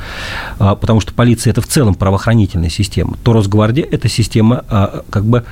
а, 0.60 0.76
потому 0.76 1.00
что 1.00 1.14
полиция– 1.14 1.52
это 1.52 1.62
в 1.62 1.68
целом 1.68 1.96
правоохранительная 1.96 2.70
система, 2.70 3.18
то 3.24 3.34
Росгвардия– 3.34 3.86
это 3.92 4.08
система 4.08 4.64
а, 4.70 5.04
как 5.10 5.26
бы 5.26 5.44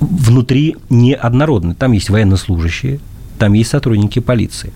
внутри 0.00 0.76
неоднородная. 0.88 1.74
Там 1.74 1.92
есть 1.92 2.10
военнослужащие, 2.10 3.00
там 3.38 3.52
есть 3.54 3.70
сотрудники 3.70 4.18
полиции. 4.18 4.72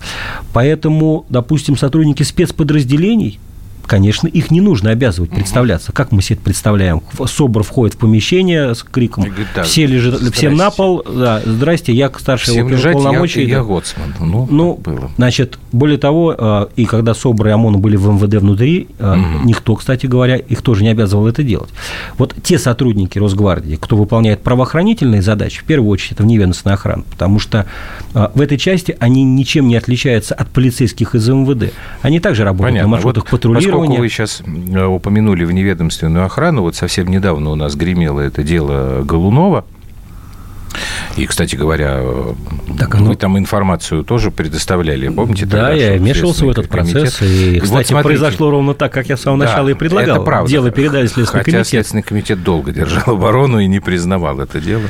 Поэтому, 0.52 1.26
допустим, 1.28 1.76
сотрудники 1.76 2.22
спецподразделений– 2.22 3.38
конечно, 3.86 4.28
их 4.28 4.50
не 4.50 4.60
нужно 4.60 4.90
обязывать 4.90 5.30
представляться. 5.30 5.92
Как 5.92 6.12
мы 6.12 6.22
себе 6.22 6.36
это 6.36 6.44
представляем? 6.44 7.02
СОБР 7.24 7.62
входит 7.62 7.94
в 7.94 7.98
помещение 7.98 8.74
с 8.74 8.82
криком 8.82 9.24
да, 9.54 9.62
«Все 9.62 9.86
лежат, 9.86 10.20
всем 10.34 10.56
на 10.56 10.70
пол, 10.70 11.02
да, 11.04 11.40
здрасте, 11.44 11.92
я 11.92 12.10
старший 12.18 12.52
всем 12.52 12.68
лежать, 12.68 12.94
полномочий». 12.94 13.42
Я, 13.42 13.56
я 13.56 13.62
Гоцман. 13.62 14.14
Ну, 14.20 14.48
ну 14.50 14.74
было. 14.74 15.10
значит, 15.16 15.58
более 15.72 15.98
того, 15.98 16.34
э, 16.36 16.66
и 16.76 16.86
когда 16.86 17.14
СОБР 17.14 17.48
и 17.48 17.50
ОМОН 17.50 17.80
были 17.80 17.96
в 17.96 18.08
МВД 18.08 18.34
внутри, 18.36 18.88
угу. 18.98 19.44
никто, 19.44 19.74
кстати 19.76 20.06
говоря, 20.06 20.36
их 20.36 20.62
тоже 20.62 20.82
не 20.82 20.90
обязывал 20.90 21.26
это 21.26 21.42
делать. 21.42 21.70
Вот 22.18 22.34
те 22.42 22.58
сотрудники 22.58 23.18
Росгвардии, 23.18 23.76
кто 23.80 23.96
выполняет 23.96 24.42
правоохранительные 24.42 25.22
задачи, 25.22 25.60
в 25.60 25.64
первую 25.64 25.90
очередь, 25.90 26.12
это 26.12 26.22
вневедомственная 26.22 26.74
охрана, 26.74 27.04
потому 27.10 27.38
что 27.38 27.66
э, 28.14 28.28
в 28.34 28.40
этой 28.40 28.58
части 28.58 28.96
они 29.00 29.24
ничем 29.24 29.68
не 29.68 29.76
отличаются 29.76 30.34
от 30.34 30.48
полицейских 30.48 31.14
из 31.14 31.28
МВД. 31.28 31.72
Они 32.02 32.20
также 32.20 32.44
работают 32.44 32.72
Понятно. 32.72 32.88
на 32.88 32.92
маршрутах 32.92 33.24
вот 33.24 33.30
патрулирования 33.30 33.73
Поскольку 33.78 34.00
вы 34.00 34.08
сейчас 34.08 34.42
э, 34.42 34.84
упомянули 34.84 35.44
вневедомственную 35.44 36.24
охрану, 36.26 36.62
вот 36.62 36.76
совсем 36.76 37.08
недавно 37.08 37.50
у 37.50 37.54
нас 37.54 37.74
гремело 37.76 38.20
это 38.20 38.42
дело 38.42 39.02
Голунова, 39.04 39.64
И, 41.16 41.26
кстати 41.26 41.56
говоря, 41.56 42.02
так, 42.78 42.94
вы 42.94 43.00
ну, 43.00 43.14
там 43.14 43.38
информацию 43.38 44.04
тоже 44.04 44.30
предоставляли, 44.30 45.08
помните? 45.08 45.46
Да, 45.46 45.68
тогда, 45.68 45.72
я 45.72 45.98
вмешивался 45.98 46.44
в 46.44 46.50
этот 46.50 46.68
комитет. 46.68 47.02
процесс, 47.02 47.22
и, 47.22 47.60
кстати, 47.60 47.92
вот 47.92 48.02
произошло 48.02 48.50
ровно 48.50 48.74
так, 48.74 48.92
как 48.92 49.08
я 49.08 49.16
с 49.16 49.22
самого 49.22 49.44
да, 49.44 49.50
начала 49.50 49.68
и 49.68 49.74
предлагал. 49.74 50.16
Это 50.16 50.24
правда. 50.24 50.50
Дело 50.50 50.70
передали 50.70 51.06
Следственный 51.06 51.44
Хотя 51.44 51.52
комитет. 51.52 51.66
Следственный 51.66 52.02
комитет 52.02 52.42
долго 52.42 52.72
держал 52.72 53.14
оборону 53.14 53.60
и 53.60 53.66
не 53.66 53.80
признавал 53.80 54.40
это 54.40 54.60
дело. 54.60 54.82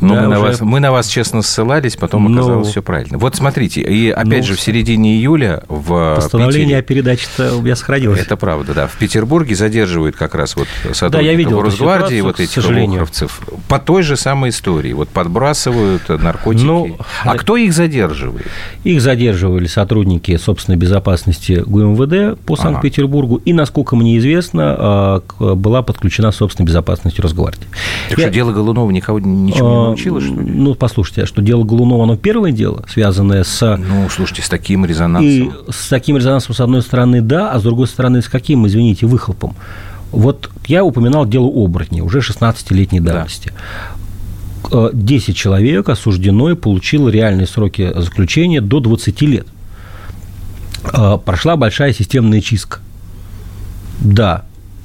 Но 0.00 0.14
да, 0.14 0.20
мы, 0.20 0.26
уже... 0.26 0.28
на 0.28 0.40
вас, 0.40 0.60
мы 0.60 0.80
на 0.80 0.92
вас 0.92 1.06
честно 1.08 1.42
ссылались, 1.42 1.96
потом 1.96 2.24
Но... 2.24 2.40
оказалось 2.40 2.68
все 2.68 2.82
правильно. 2.82 3.18
Вот 3.18 3.36
смотрите, 3.36 3.80
и 3.80 4.10
опять 4.10 4.40
ну, 4.40 4.48
же 4.48 4.54
в 4.54 4.60
середине 4.60 5.16
июля 5.16 5.62
в 5.68 6.16
Постановление 6.16 6.64
Питере... 6.64 6.78
о 6.78 6.82
передаче-то 6.82 7.56
у 7.56 7.62
меня 7.62 7.76
сохранилось. 7.76 8.20
Это 8.20 8.36
правда, 8.36 8.74
да. 8.74 8.86
В 8.86 8.96
Петербурге 8.96 9.54
задерживают 9.54 10.16
как 10.16 10.34
раз 10.34 10.56
вот 10.56 10.68
сотрудников 10.92 11.10
да, 11.10 11.20
я 11.20 11.34
видел 11.34 11.62
Росгвардии, 11.62 12.20
вот 12.20 12.40
этих 12.40 12.64
лохровцев, 12.66 13.40
по 13.68 13.78
той 13.78 14.02
же 14.02 14.16
самой 14.16 14.50
истории. 14.50 14.92
Вот 14.92 15.08
подбрасывают 15.14 16.08
наркотики. 16.08 16.64
Ну, 16.64 16.96
а 17.24 17.36
кто 17.36 17.56
их 17.56 17.72
задерживает? 17.72 18.46
Их 18.82 19.00
задерживали 19.00 19.66
сотрудники 19.66 20.36
собственной 20.36 20.76
безопасности 20.76 21.62
ГУМВД 21.64 22.38
по 22.44 22.56
Санкт-Петербургу. 22.56 23.36
И, 23.36 23.52
насколько 23.52 23.96
мне 23.96 24.18
известно, 24.18 24.74
а, 24.76 25.22
была 25.38 25.82
подключена 25.82 26.32
собственная 26.32 26.66
безопасность 26.66 27.18
Росгвардии. 27.20 27.66
Так 28.10 28.18
Я... 28.18 28.24
что 28.26 28.34
дело 28.34 28.52
Голунова 28.52 28.90
никого 28.90 29.20
ничего 29.20 29.68
не 29.68 29.76
а, 29.76 29.84
научило, 29.86 30.20
что 30.20 30.34
ли? 30.34 30.50
Ну, 30.50 30.74
послушайте, 30.74 31.22
а 31.22 31.26
что 31.26 31.40
дело 31.40 31.64
Голунова, 31.64 32.04
оно 32.04 32.16
первое 32.16 32.52
дело, 32.52 32.84
связанное 32.88 33.44
с... 33.44 33.76
Ну, 33.76 34.08
слушайте, 34.10 34.42
с 34.42 34.48
таким 34.48 34.84
резонансом. 34.84 35.30
И 35.30 35.50
с 35.70 35.88
таким 35.88 36.16
резонансом, 36.16 36.54
с 36.54 36.60
одной 36.60 36.82
стороны, 36.82 37.20
да, 37.20 37.52
а 37.52 37.60
с 37.60 37.62
другой 37.62 37.86
стороны, 37.86 38.20
с 38.20 38.28
каким, 38.28 38.66
извините, 38.66 39.06
выхлопом. 39.06 39.54
Вот 40.14 40.48
я 40.66 40.84
упоминал 40.84 41.26
дело 41.26 41.46
оборотни, 41.48 42.00
уже 42.00 42.20
16-летней 42.20 43.00
давности. 43.00 43.48
Да. 43.48 43.54
10 44.70 45.36
человек 45.36 45.88
осуждено 45.88 46.50
и 46.50 46.54
получило 46.54 47.08
реальные 47.08 47.46
сроки 47.46 47.92
заключения 47.94 48.60
до 48.60 48.80
20 48.80 49.22
лет. 49.22 49.46
Э, 50.92 51.18
прошла 51.24 51.56
большая 51.56 51.92
системная 51.92 52.40
чистка. 52.40 52.78
Да, 54.00 54.44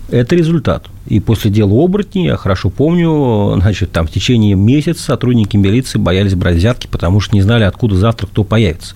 это 0.10 0.36
результат. 0.36 0.88
И 1.08 1.20
после 1.20 1.52
дела 1.52 1.84
оборотней, 1.84 2.28
я 2.28 2.38
хорошо 2.38 2.70
помню, 2.70 3.56
значит, 3.60 3.92
там 3.92 4.08
в 4.08 4.12
течение 4.12 4.56
месяца 4.56 5.02
сотрудники 5.02 5.58
милиции 5.58 5.98
боялись 5.98 6.36
брать 6.36 6.58
взятки, 6.58 6.88
потому 6.88 7.20
что 7.20 7.36
не 7.36 7.42
знали, 7.42 7.64
откуда 7.64 7.96
завтра 7.96 8.28
кто 8.28 8.44
появится. 8.44 8.96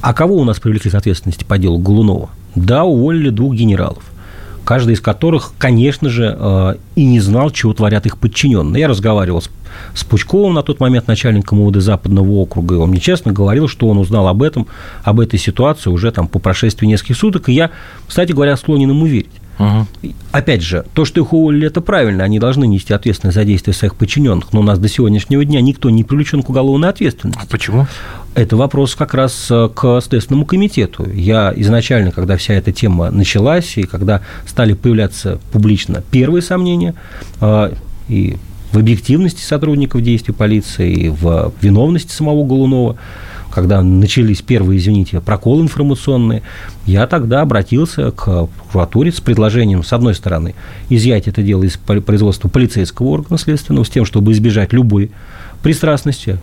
А 0.00 0.14
кого 0.14 0.36
у 0.36 0.44
нас 0.44 0.60
привлекли 0.60 0.90
к 0.90 0.94
ответственности 0.94 1.44
по 1.44 1.58
делу 1.58 1.78
Голунова? 1.78 2.30
Да, 2.54 2.84
уволили 2.84 3.30
двух 3.30 3.54
генералов– 3.54 4.04
каждый 4.68 4.92
из 4.92 5.00
которых, 5.00 5.54
конечно 5.56 6.10
же, 6.10 6.36
э, 6.38 6.74
и 6.94 7.06
не 7.06 7.20
знал, 7.20 7.48
чего 7.48 7.72
творят 7.72 8.04
их 8.04 8.18
подчиненные. 8.18 8.82
Я 8.82 8.88
разговаривал 8.88 9.40
с, 9.40 9.48
с 9.94 10.04
Пучковым 10.04 10.52
на 10.52 10.62
тот 10.62 10.78
момент, 10.78 11.06
начальником 11.06 11.60
МВД 11.60 11.80
Западного 11.80 12.30
округа, 12.32 12.74
и 12.74 12.78
он 12.78 12.90
мне 12.90 13.00
честно 13.00 13.32
говорил, 13.32 13.66
что 13.66 13.88
он 13.88 13.96
узнал 13.96 14.28
об 14.28 14.42
этом, 14.42 14.66
об 15.04 15.20
этой 15.20 15.38
ситуации 15.38 15.88
уже 15.88 16.12
там 16.12 16.28
по 16.28 16.38
прошествии 16.38 16.86
нескольких 16.86 17.16
суток, 17.16 17.48
и 17.48 17.54
я, 17.54 17.70
кстати 18.06 18.32
говоря, 18.32 18.58
склонен 18.58 18.90
ему 18.90 19.06
верить. 19.06 19.30
Угу. 19.58 20.12
Опять 20.32 20.62
же, 20.62 20.84
то, 20.92 21.06
что 21.06 21.22
их 21.22 21.32
уволили, 21.32 21.66
это 21.66 21.80
правильно, 21.80 22.22
они 22.22 22.38
должны 22.38 22.66
нести 22.66 22.92
ответственность 22.92 23.36
за 23.36 23.46
действия 23.46 23.72
своих 23.72 23.94
подчиненных, 23.94 24.52
но 24.52 24.60
у 24.60 24.62
нас 24.62 24.78
до 24.78 24.88
сегодняшнего 24.88 25.46
дня 25.46 25.62
никто 25.62 25.88
не 25.88 26.04
привлечен 26.04 26.42
к 26.42 26.50
уголовной 26.50 26.90
ответственности. 26.90 27.40
А 27.42 27.46
почему? 27.50 27.86
Это 28.38 28.56
вопрос 28.56 28.94
как 28.94 29.14
раз 29.14 29.48
э, 29.50 29.68
к 29.74 30.00
Следственному 30.00 30.46
комитету. 30.46 31.10
Я 31.12 31.52
изначально, 31.56 32.12
когда 32.12 32.36
вся 32.36 32.54
эта 32.54 32.70
тема 32.70 33.10
началась, 33.10 33.76
и 33.76 33.82
когда 33.82 34.20
стали 34.46 34.74
появляться 34.74 35.40
публично 35.50 36.04
первые 36.12 36.40
сомнения, 36.40 36.94
э, 37.40 37.72
и 38.08 38.36
в 38.70 38.78
объективности 38.78 39.42
сотрудников 39.42 40.02
действий 40.02 40.32
полиции, 40.32 40.92
и 40.92 41.08
в 41.08 41.52
виновности 41.60 42.12
самого 42.12 42.46
Голунова, 42.46 42.94
когда 43.50 43.82
начались 43.82 44.40
первые, 44.40 44.78
извините, 44.78 45.20
проколы 45.20 45.62
информационные, 45.62 46.42
я 46.86 47.08
тогда 47.08 47.40
обратился 47.40 48.12
к 48.12 48.46
прокуратуре 48.46 49.10
с 49.10 49.20
предложением, 49.20 49.82
с 49.82 49.92
одной 49.92 50.14
стороны, 50.14 50.54
изъять 50.90 51.26
это 51.26 51.42
дело 51.42 51.64
из 51.64 51.76
производства 51.76 52.48
полицейского 52.48 53.08
органа 53.08 53.36
следственного 53.36 53.82
с 53.82 53.88
тем, 53.88 54.04
чтобы 54.04 54.30
избежать 54.30 54.72
любой 54.72 55.10
пристрастности, 55.60 56.38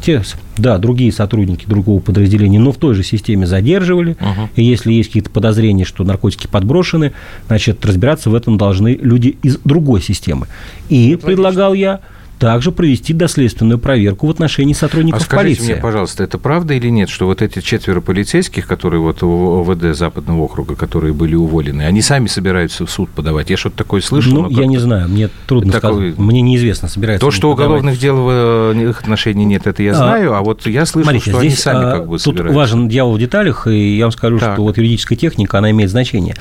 те, 0.00 0.22
да, 0.56 0.78
другие 0.78 1.12
сотрудники 1.12 1.66
другого 1.66 2.00
подразделения, 2.00 2.58
но 2.58 2.72
в 2.72 2.76
той 2.76 2.94
же 2.94 3.02
системе 3.02 3.46
задерживали. 3.46 4.12
Угу. 4.12 4.50
И 4.56 4.64
если 4.64 4.92
есть 4.92 5.10
какие-то 5.10 5.30
подозрения, 5.30 5.84
что 5.84 6.04
наркотики 6.04 6.46
подброшены, 6.46 7.12
значит, 7.46 7.84
разбираться 7.84 8.30
в 8.30 8.34
этом 8.34 8.58
должны 8.58 8.98
люди 9.00 9.36
из 9.42 9.58
другой 9.64 10.00
системы. 10.02 10.46
И 10.88 11.10
Логично. 11.10 11.26
предлагал 11.26 11.74
я 11.74 12.00
также 12.40 12.72
провести 12.72 13.12
доследственную 13.12 13.78
проверку 13.78 14.26
в 14.26 14.30
отношении 14.30 14.72
сотрудников 14.72 15.20
а 15.20 15.24
скажите 15.24 15.56
полиции. 15.56 15.72
мне, 15.74 15.82
пожалуйста, 15.82 16.24
это 16.24 16.38
правда 16.38 16.72
или 16.72 16.88
нет, 16.88 17.10
что 17.10 17.26
вот 17.26 17.42
эти 17.42 17.60
четверо 17.60 18.00
полицейских, 18.00 18.66
которые 18.66 19.00
вот 19.00 19.20
в 19.20 19.70
ОВД 19.70 19.94
Западного 19.94 20.40
округа, 20.40 20.74
которые 20.74 21.12
были 21.12 21.34
уволены, 21.34 21.82
они 21.82 22.00
сами 22.00 22.28
собираются 22.28 22.86
в 22.86 22.90
суд 22.90 23.10
подавать? 23.10 23.50
Я 23.50 23.58
что-то 23.58 23.76
такое 23.76 24.00
слышал. 24.00 24.32
Ну, 24.32 24.48
я 24.48 24.64
не 24.64 24.78
знаю, 24.78 25.10
мне 25.10 25.28
трудно 25.46 25.70
такой... 25.70 26.12
сказать. 26.12 26.18
Мне 26.18 26.40
неизвестно, 26.40 26.88
собираются 26.88 27.26
То, 27.26 27.30
что 27.30 27.50
уголовных 27.52 27.98
дел 27.98 28.16
в 28.16 28.72
их 28.72 29.00
отношении 29.02 29.44
нет, 29.44 29.66
это 29.66 29.82
я 29.82 29.92
а, 29.92 29.94
знаю, 29.94 30.32
а, 30.32 30.38
а 30.38 30.40
вот 30.40 30.66
я 30.66 30.86
слышал, 30.86 31.10
Смотрите, 31.10 31.30
что 31.30 31.40
здесь, 31.40 31.52
они 31.66 31.76
сами 31.76 31.90
как 31.90 32.08
бы 32.08 32.16
Тут 32.16 32.22
собираются. 32.22 32.56
важен 32.56 32.88
дьявол 32.88 33.16
в 33.16 33.18
деталях, 33.18 33.66
и 33.66 33.98
я 33.98 34.06
вам 34.06 34.12
скажу, 34.12 34.38
так. 34.38 34.54
что 34.54 34.62
вот 34.62 34.78
юридическая 34.78 35.18
техника, 35.18 35.58
она 35.58 35.70
имеет 35.72 35.90
значение. 35.90 36.34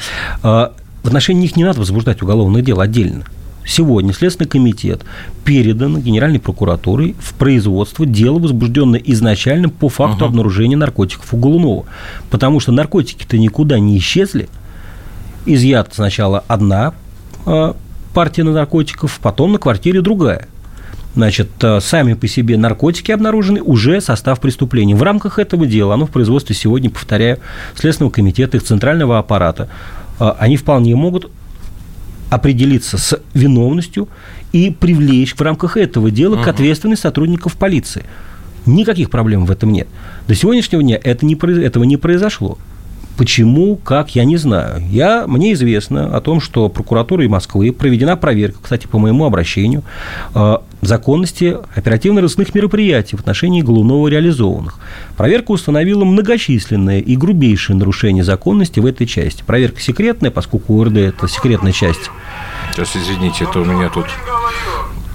А, 0.43 0.71
в 1.03 1.07
отношении 1.07 1.41
них 1.41 1.57
не 1.57 1.65
надо 1.65 1.79
возбуждать 1.79 2.21
уголовное 2.21 2.61
дело 2.61 2.83
отдельно 2.83 3.25
сегодня 3.69 4.13
Следственный 4.13 4.49
комитет 4.49 5.03
передан 5.45 6.01
Генеральной 6.01 6.39
прокуратурой 6.39 7.15
в 7.19 7.33
производство 7.35 8.05
дело, 8.05 8.39
возбужденное 8.39 9.01
изначально 9.05 9.69
по 9.69 9.89
факту 9.89 10.25
угу. 10.25 10.25
обнаружения 10.25 10.77
наркотиков 10.77 11.33
у 11.33 11.37
Голунова. 11.37 11.85
Потому 12.29 12.59
что 12.59 12.71
наркотики-то 12.71 13.37
никуда 13.37 13.79
не 13.79 13.97
исчезли. 13.97 14.49
Изъята 15.45 15.95
сначала 15.95 16.43
одна 16.47 16.93
а, 17.45 17.75
партия 18.13 18.43
наркотиков, 18.43 19.19
потом 19.21 19.53
на 19.53 19.57
квартире 19.59 20.01
другая. 20.01 20.47
Значит, 21.15 21.49
а, 21.61 21.79
сами 21.79 22.13
по 22.13 22.27
себе 22.27 22.57
наркотики 22.57 23.11
обнаружены, 23.11 23.61
уже 23.61 24.01
состав 24.01 24.39
преступления. 24.39 24.95
В 24.95 25.03
рамках 25.03 25.39
этого 25.39 25.65
дела, 25.65 25.93
оно 25.93 26.05
в 26.05 26.11
производстве 26.11 26.55
сегодня, 26.55 26.89
повторяю, 26.89 27.39
Следственного 27.75 28.11
комитета, 28.11 28.57
их 28.57 28.63
центрального 28.63 29.19
аппарата, 29.19 29.69
а, 30.19 30.35
они 30.39 30.57
вполне 30.57 30.95
могут 30.95 31.31
определиться 32.29 32.97
с 32.97 33.19
виновностью 33.33 34.07
и 34.51 34.71
привлечь 34.71 35.35
в 35.35 35.41
рамках 35.41 35.77
этого 35.77 36.11
дела 36.11 36.35
угу. 36.35 36.43
к 36.43 36.47
ответственности 36.47 37.03
сотрудников 37.03 37.55
полиции. 37.57 38.05
Никаких 38.65 39.09
проблем 39.09 39.45
в 39.45 39.51
этом 39.51 39.71
нет. 39.71 39.87
До 40.27 40.35
сегодняшнего 40.35 40.83
дня 40.83 40.99
это 41.01 41.25
не, 41.25 41.35
этого 41.63 41.83
не 41.83 41.97
произошло. 41.97 42.57
Почему, 43.17 43.75
как, 43.75 44.15
я 44.15 44.23
не 44.23 44.37
знаю. 44.37 44.81
Я, 44.89 45.27
мне 45.27 45.51
известно 45.53 46.15
о 46.15 46.21
том, 46.21 46.39
что 46.39 46.69
прокуратурой 46.69 47.27
Москвы 47.27 47.73
проведена 47.73 48.15
проверка, 48.15 48.59
кстати, 48.61 48.87
по 48.87 48.97
моему 48.97 49.25
обращению, 49.25 49.83
э, 50.33 50.57
законности 50.81 51.57
оперативно-розыскных 51.75 52.53
мероприятий 52.55 53.15
в 53.15 53.19
отношении 53.19 53.61
Голунова 53.61 54.07
реализованных. 54.07 54.79
Проверка 55.17 55.51
установила 55.51 56.05
многочисленные 56.05 57.01
и 57.01 57.15
грубейшие 57.15 57.75
нарушения 57.75 58.23
законности 58.23 58.79
в 58.79 58.85
этой 58.85 59.07
части. 59.07 59.43
Проверка 59.45 59.81
секретная, 59.81 60.31
поскольку 60.31 60.75
УРД– 60.75 60.97
это 60.97 61.27
секретная 61.27 61.71
часть. 61.71 62.09
Сейчас, 62.71 62.95
извините, 62.95 63.45
это 63.45 63.59
у 63.59 63.65
меня 63.65 63.89
тут 63.89 64.05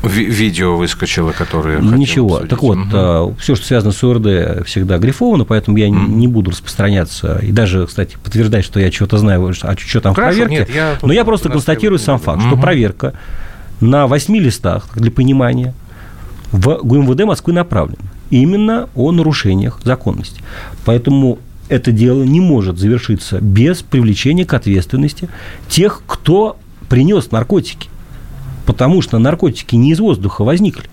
видео 0.07 0.77
выскочило, 0.77 1.33
которое 1.33 1.81
Ничего. 1.81 2.41
Так 2.41 2.63
вот, 2.63 2.79
угу. 2.79 3.37
все, 3.39 3.55
что 3.55 3.67
связано 3.67 3.93
с 3.93 4.03
УРД, 4.03 4.67
всегда 4.67 4.99
грифовано, 4.99 5.45
поэтому 5.45 5.77
я 5.77 5.89
угу. 5.89 5.97
не 5.97 6.29
буду 6.29 6.51
распространяться. 6.51 7.39
И 7.43 7.53
даже, 7.53 7.87
кстати, 7.87 8.17
подтверждать, 8.23 8.65
что 8.65 8.81
я 8.81 8.91
что-то 8.93 9.19
знаю, 9.19 9.53
а 9.63 9.77
что 9.77 10.01
там 10.01 10.15
Хорошо, 10.15 10.43
в 10.43 10.45
проверке. 10.45 10.73
Нет, 10.73 10.75
я 10.75 10.99
Но 11.03 11.13
я 11.13 11.25
просто 11.25 11.49
констатирую 11.49 11.99
сам 11.99 12.19
факт, 12.19 12.43
угу. 12.43 12.49
что 12.49 12.57
проверка 12.57 13.15
на 13.85 14.07
восьми 14.07 14.41
листах, 14.41 14.89
для 14.95 15.11
понимания, 15.11 15.75
в 16.53 16.81
ГУМВД 16.83 17.25
Москвы 17.25 17.53
направлена 17.53 18.11
именно 18.31 18.89
о 18.95 19.13
нарушениях 19.13 19.81
законности. 19.85 20.43
Поэтому 20.85 21.39
это 21.69 21.93
дело 21.93 22.23
не 22.23 22.41
может 22.41 22.79
завершиться 22.79 23.41
без 23.41 23.83
привлечения 23.83 24.45
к 24.45 24.55
ответственности 24.55 25.29
тех, 25.69 26.03
кто 26.07 26.57
принес 26.89 27.31
наркотики 27.31 27.89
потому 28.67 29.03
что 29.03 29.19
наркотики 29.19 29.77
не 29.77 29.93
из 29.93 30.01
воздуха 30.01 30.45
возникли. 30.45 30.85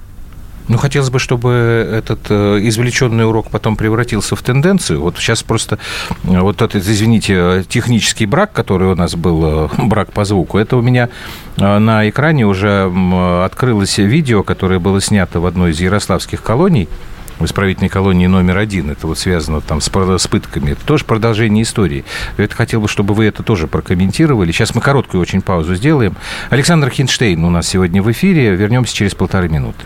Ну, 0.71 0.77
хотелось 0.77 1.09
бы, 1.09 1.19
чтобы 1.19 1.49
этот 1.91 2.19
э, 2.29 2.59
извлеченный 2.61 3.27
урок 3.27 3.49
потом 3.49 3.75
превратился 3.75 4.37
в 4.37 4.41
тенденцию. 4.41 5.01
Вот 5.01 5.17
сейчас 5.17 5.43
просто 5.43 5.79
э, 6.23 6.39
вот 6.39 6.61
этот, 6.61 6.87
извините, 6.87 7.65
технический 7.67 8.25
брак, 8.25 8.53
который 8.53 8.87
у 8.87 8.95
нас 8.95 9.15
был, 9.15 9.65
э, 9.65 9.69
брак 9.79 10.13
по 10.13 10.23
звуку, 10.23 10.57
это 10.57 10.77
у 10.77 10.81
меня 10.81 11.09
на 11.57 12.07
экране 12.09 12.47
уже 12.47 12.89
открылось 13.43 13.97
видео, 13.97 14.43
которое 14.43 14.79
было 14.79 15.01
снято 15.01 15.41
в 15.41 15.45
одной 15.45 15.71
из 15.71 15.81
ярославских 15.81 16.41
колоний 16.41 16.87
в 17.37 17.43
исправительной 17.43 17.89
колонии 17.89 18.27
номер 18.27 18.57
один. 18.57 18.91
Это 18.91 19.07
вот 19.07 19.19
связано 19.19 19.59
там 19.59 19.81
с, 19.81 19.91
с 19.91 20.27
пытками. 20.27 20.71
Это 20.71 20.85
тоже 20.85 21.03
продолжение 21.03 21.63
истории. 21.63 22.05
Это 22.37 22.55
хотел 22.55 22.79
бы, 22.79 22.87
чтобы 22.87 23.13
вы 23.13 23.25
это 23.25 23.43
тоже 23.43 23.67
прокомментировали. 23.67 24.53
Сейчас 24.53 24.73
мы 24.73 24.79
короткую 24.79 25.21
очень 25.21 25.41
паузу 25.41 25.75
сделаем. 25.75 26.15
Александр 26.49 26.89
Хинштейн 26.89 27.43
у 27.43 27.49
нас 27.49 27.67
сегодня 27.67 28.01
в 28.01 28.09
эфире. 28.09 28.55
Вернемся 28.55 28.95
через 28.95 29.13
полторы 29.13 29.49
минуты. 29.49 29.85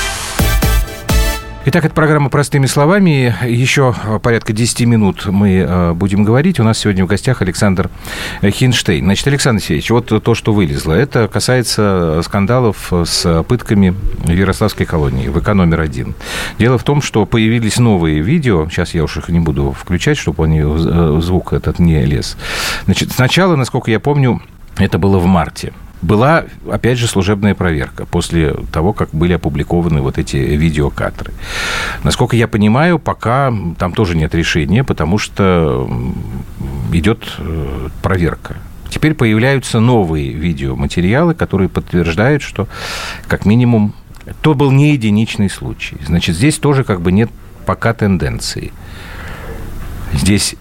Итак, 1.63 1.85
это 1.85 1.93
программа 1.93 2.31
«Простыми 2.31 2.65
словами». 2.65 3.35
Еще 3.47 3.93
порядка 4.23 4.51
10 4.51 4.81
минут 4.87 5.27
мы 5.27 5.57
э, 5.57 5.93
будем 5.93 6.23
говорить. 6.23 6.59
У 6.59 6.63
нас 6.63 6.79
сегодня 6.79 7.05
в 7.05 7.07
гостях 7.07 7.43
Александр 7.43 7.91
Хинштейн. 8.41 9.05
Значит, 9.05 9.27
Александр 9.27 9.57
Алексеевич, 9.57 9.91
вот 9.91 10.23
то, 10.23 10.33
что 10.33 10.53
вылезло, 10.53 10.93
это 10.93 11.27
касается 11.27 12.21
скандалов 12.25 12.91
с 12.91 13.43
пытками 13.43 13.93
в 14.23 14.31
Ярославской 14.31 14.87
колонии, 14.87 15.29
ВК 15.29 15.49
номер 15.49 15.81
один. 15.81 16.15
Дело 16.57 16.79
в 16.79 16.83
том, 16.83 16.99
что 16.99 17.27
появились 17.27 17.77
новые 17.77 18.21
видео, 18.21 18.67
сейчас 18.67 18.95
я 18.95 19.03
уж 19.03 19.17
их 19.17 19.29
не 19.29 19.39
буду 19.39 19.71
включать, 19.71 20.17
чтобы 20.17 20.45
они, 20.45 20.61
э, 20.61 21.19
звук 21.21 21.53
этот 21.53 21.77
не 21.77 22.03
лез. 22.07 22.37
Значит, 22.85 23.11
сначала, 23.11 23.55
насколько 23.55 23.91
я 23.91 23.99
помню, 23.99 24.41
это 24.77 24.97
было 24.97 25.19
в 25.19 25.27
марте 25.27 25.73
была, 26.01 26.45
опять 26.69 26.97
же, 26.97 27.07
служебная 27.07 27.55
проверка 27.55 28.05
после 28.05 28.53
того, 28.71 28.93
как 28.93 29.09
были 29.11 29.33
опубликованы 29.33 30.01
вот 30.01 30.17
эти 30.17 30.37
видеокадры. 30.37 31.31
Насколько 32.03 32.35
я 32.35 32.47
понимаю, 32.47 32.99
пока 32.99 33.53
там 33.77 33.93
тоже 33.93 34.15
нет 34.15 34.33
решения, 34.33 34.83
потому 34.83 35.17
что 35.17 35.89
идет 36.91 37.23
э, 37.37 37.89
проверка. 38.01 38.57
Теперь 38.89 39.13
появляются 39.13 39.79
новые 39.79 40.33
видеоматериалы, 40.33 41.33
которые 41.33 41.69
подтверждают, 41.69 42.41
что 42.41 42.67
как 43.27 43.45
минимум 43.45 43.93
то 44.41 44.53
был 44.53 44.71
не 44.71 44.91
единичный 44.93 45.49
случай. 45.49 45.97
Значит, 46.05 46.35
здесь 46.35 46.57
тоже 46.57 46.83
как 46.83 47.01
бы 47.01 47.11
нет 47.11 47.29
пока 47.65 47.93
тенденции. 47.93 48.73
Здесь 50.13 50.55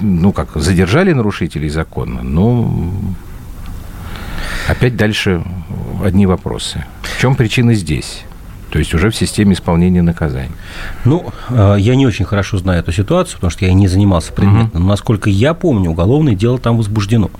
ну 0.00 0.32
как, 0.32 0.50
задержали 0.54 1.12
нарушителей 1.12 1.70
закона, 1.70 2.22
но 2.22 2.92
Опять 4.70 4.96
дальше 4.96 5.42
одни 6.04 6.26
вопросы. 6.26 6.84
В 7.02 7.20
чем 7.20 7.34
причина 7.34 7.74
здесь? 7.74 8.22
То 8.70 8.78
есть 8.78 8.94
уже 8.94 9.10
в 9.10 9.16
системе 9.16 9.54
исполнения 9.54 10.00
наказаний. 10.00 10.52
Ну, 11.04 11.32
э, 11.48 11.74
я 11.80 11.96
не 11.96 12.06
очень 12.06 12.24
хорошо 12.24 12.56
знаю 12.58 12.78
эту 12.78 12.92
ситуацию, 12.92 13.34
потому 13.34 13.50
что 13.50 13.64
я 13.64 13.72
не 13.72 13.88
занимался 13.88 14.32
предметно. 14.32 14.68
Угу. 14.68 14.78
Но 14.78 14.86
насколько 14.86 15.28
я 15.28 15.54
помню, 15.54 15.90
уголовное 15.90 16.36
дело 16.36 16.58
там 16.58 16.76
возбуждено. 16.76 17.30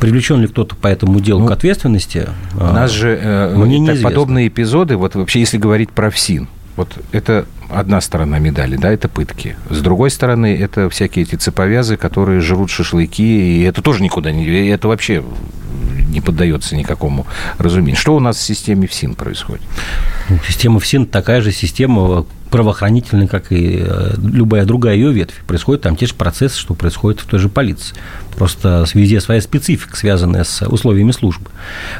Привлечен 0.00 0.42
ли 0.42 0.48
кто-то 0.48 0.76
по 0.76 0.86
этому 0.86 1.18
делу 1.20 1.40
ну, 1.40 1.46
к 1.46 1.50
ответственности? 1.50 2.28
У 2.54 2.62
нас 2.62 2.90
же 2.90 3.18
э, 3.20 3.56
мне 3.56 3.84
так, 3.86 4.02
подобные 4.02 4.48
эпизоды, 4.48 4.96
вот 4.96 5.14
вообще 5.14 5.40
если 5.40 5.56
говорить 5.56 5.90
про 5.90 6.10
ФСИН, 6.10 6.46
вот 6.76 6.92
это 7.10 7.46
одна 7.70 8.00
сторона 8.02 8.38
медали, 8.38 8.76
да, 8.76 8.92
это 8.92 9.08
пытки. 9.08 9.56
С 9.70 9.80
другой 9.80 10.10
стороны, 10.10 10.56
это 10.56 10.90
всякие 10.90 11.24
эти 11.24 11.36
цеповязы, 11.36 11.96
которые 11.96 12.40
жрут 12.40 12.70
шашлыки, 12.70 13.22
и 13.22 13.62
это 13.62 13.82
тоже 13.82 14.02
никуда 14.02 14.30
не... 14.30 14.46
Это 14.68 14.88
вообще 14.88 15.24
не 16.08 16.20
поддается 16.20 16.76
никакому 16.76 17.26
разумению. 17.58 17.96
Что 17.96 18.16
у 18.16 18.20
нас 18.20 18.36
в 18.36 18.42
системе 18.42 18.86
ФСИН 18.86 19.14
происходит? 19.14 19.62
Ну, 20.28 20.38
система 20.46 20.80
ФСИН 20.80 21.06
такая 21.06 21.40
же 21.40 21.52
система 21.52 22.24
правоохранительная, 22.50 23.26
как 23.26 23.52
и 23.52 23.82
э, 23.84 24.14
любая 24.16 24.64
другая 24.64 24.96
ее 24.96 25.12
ветвь. 25.12 25.42
Происходят 25.46 25.82
там 25.82 25.96
те 25.96 26.06
же 26.06 26.14
процессы, 26.14 26.58
что 26.58 26.74
происходит 26.74 27.20
в 27.20 27.26
той 27.26 27.38
же 27.38 27.48
полиции. 27.48 27.94
Просто 28.36 28.86
везде 28.94 29.20
своя 29.20 29.40
специфика, 29.40 29.96
связанная 29.96 30.44
с 30.44 30.66
условиями 30.66 31.12
службы. 31.12 31.50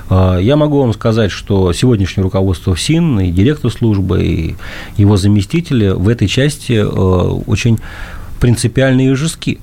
А, 0.09 0.39
я 0.39 0.57
могу 0.57 0.81
вам 0.81 0.95
сказать, 0.95 1.31
что 1.31 1.73
сегодняшнее 1.73 2.23
руководство 2.23 2.75
ФСИН 2.75 3.21
и 3.21 3.31
директор 3.31 3.71
службы, 3.71 4.23
и 4.23 4.57
его 4.97 5.17
заместители 5.17 5.89
в 5.89 6.09
этой 6.09 6.29
части 6.29 6.73
э, 6.73 6.85
очень 6.85 7.79
принципиальные 8.41 9.13
и 9.13 9.15
жестки. 9.15 9.61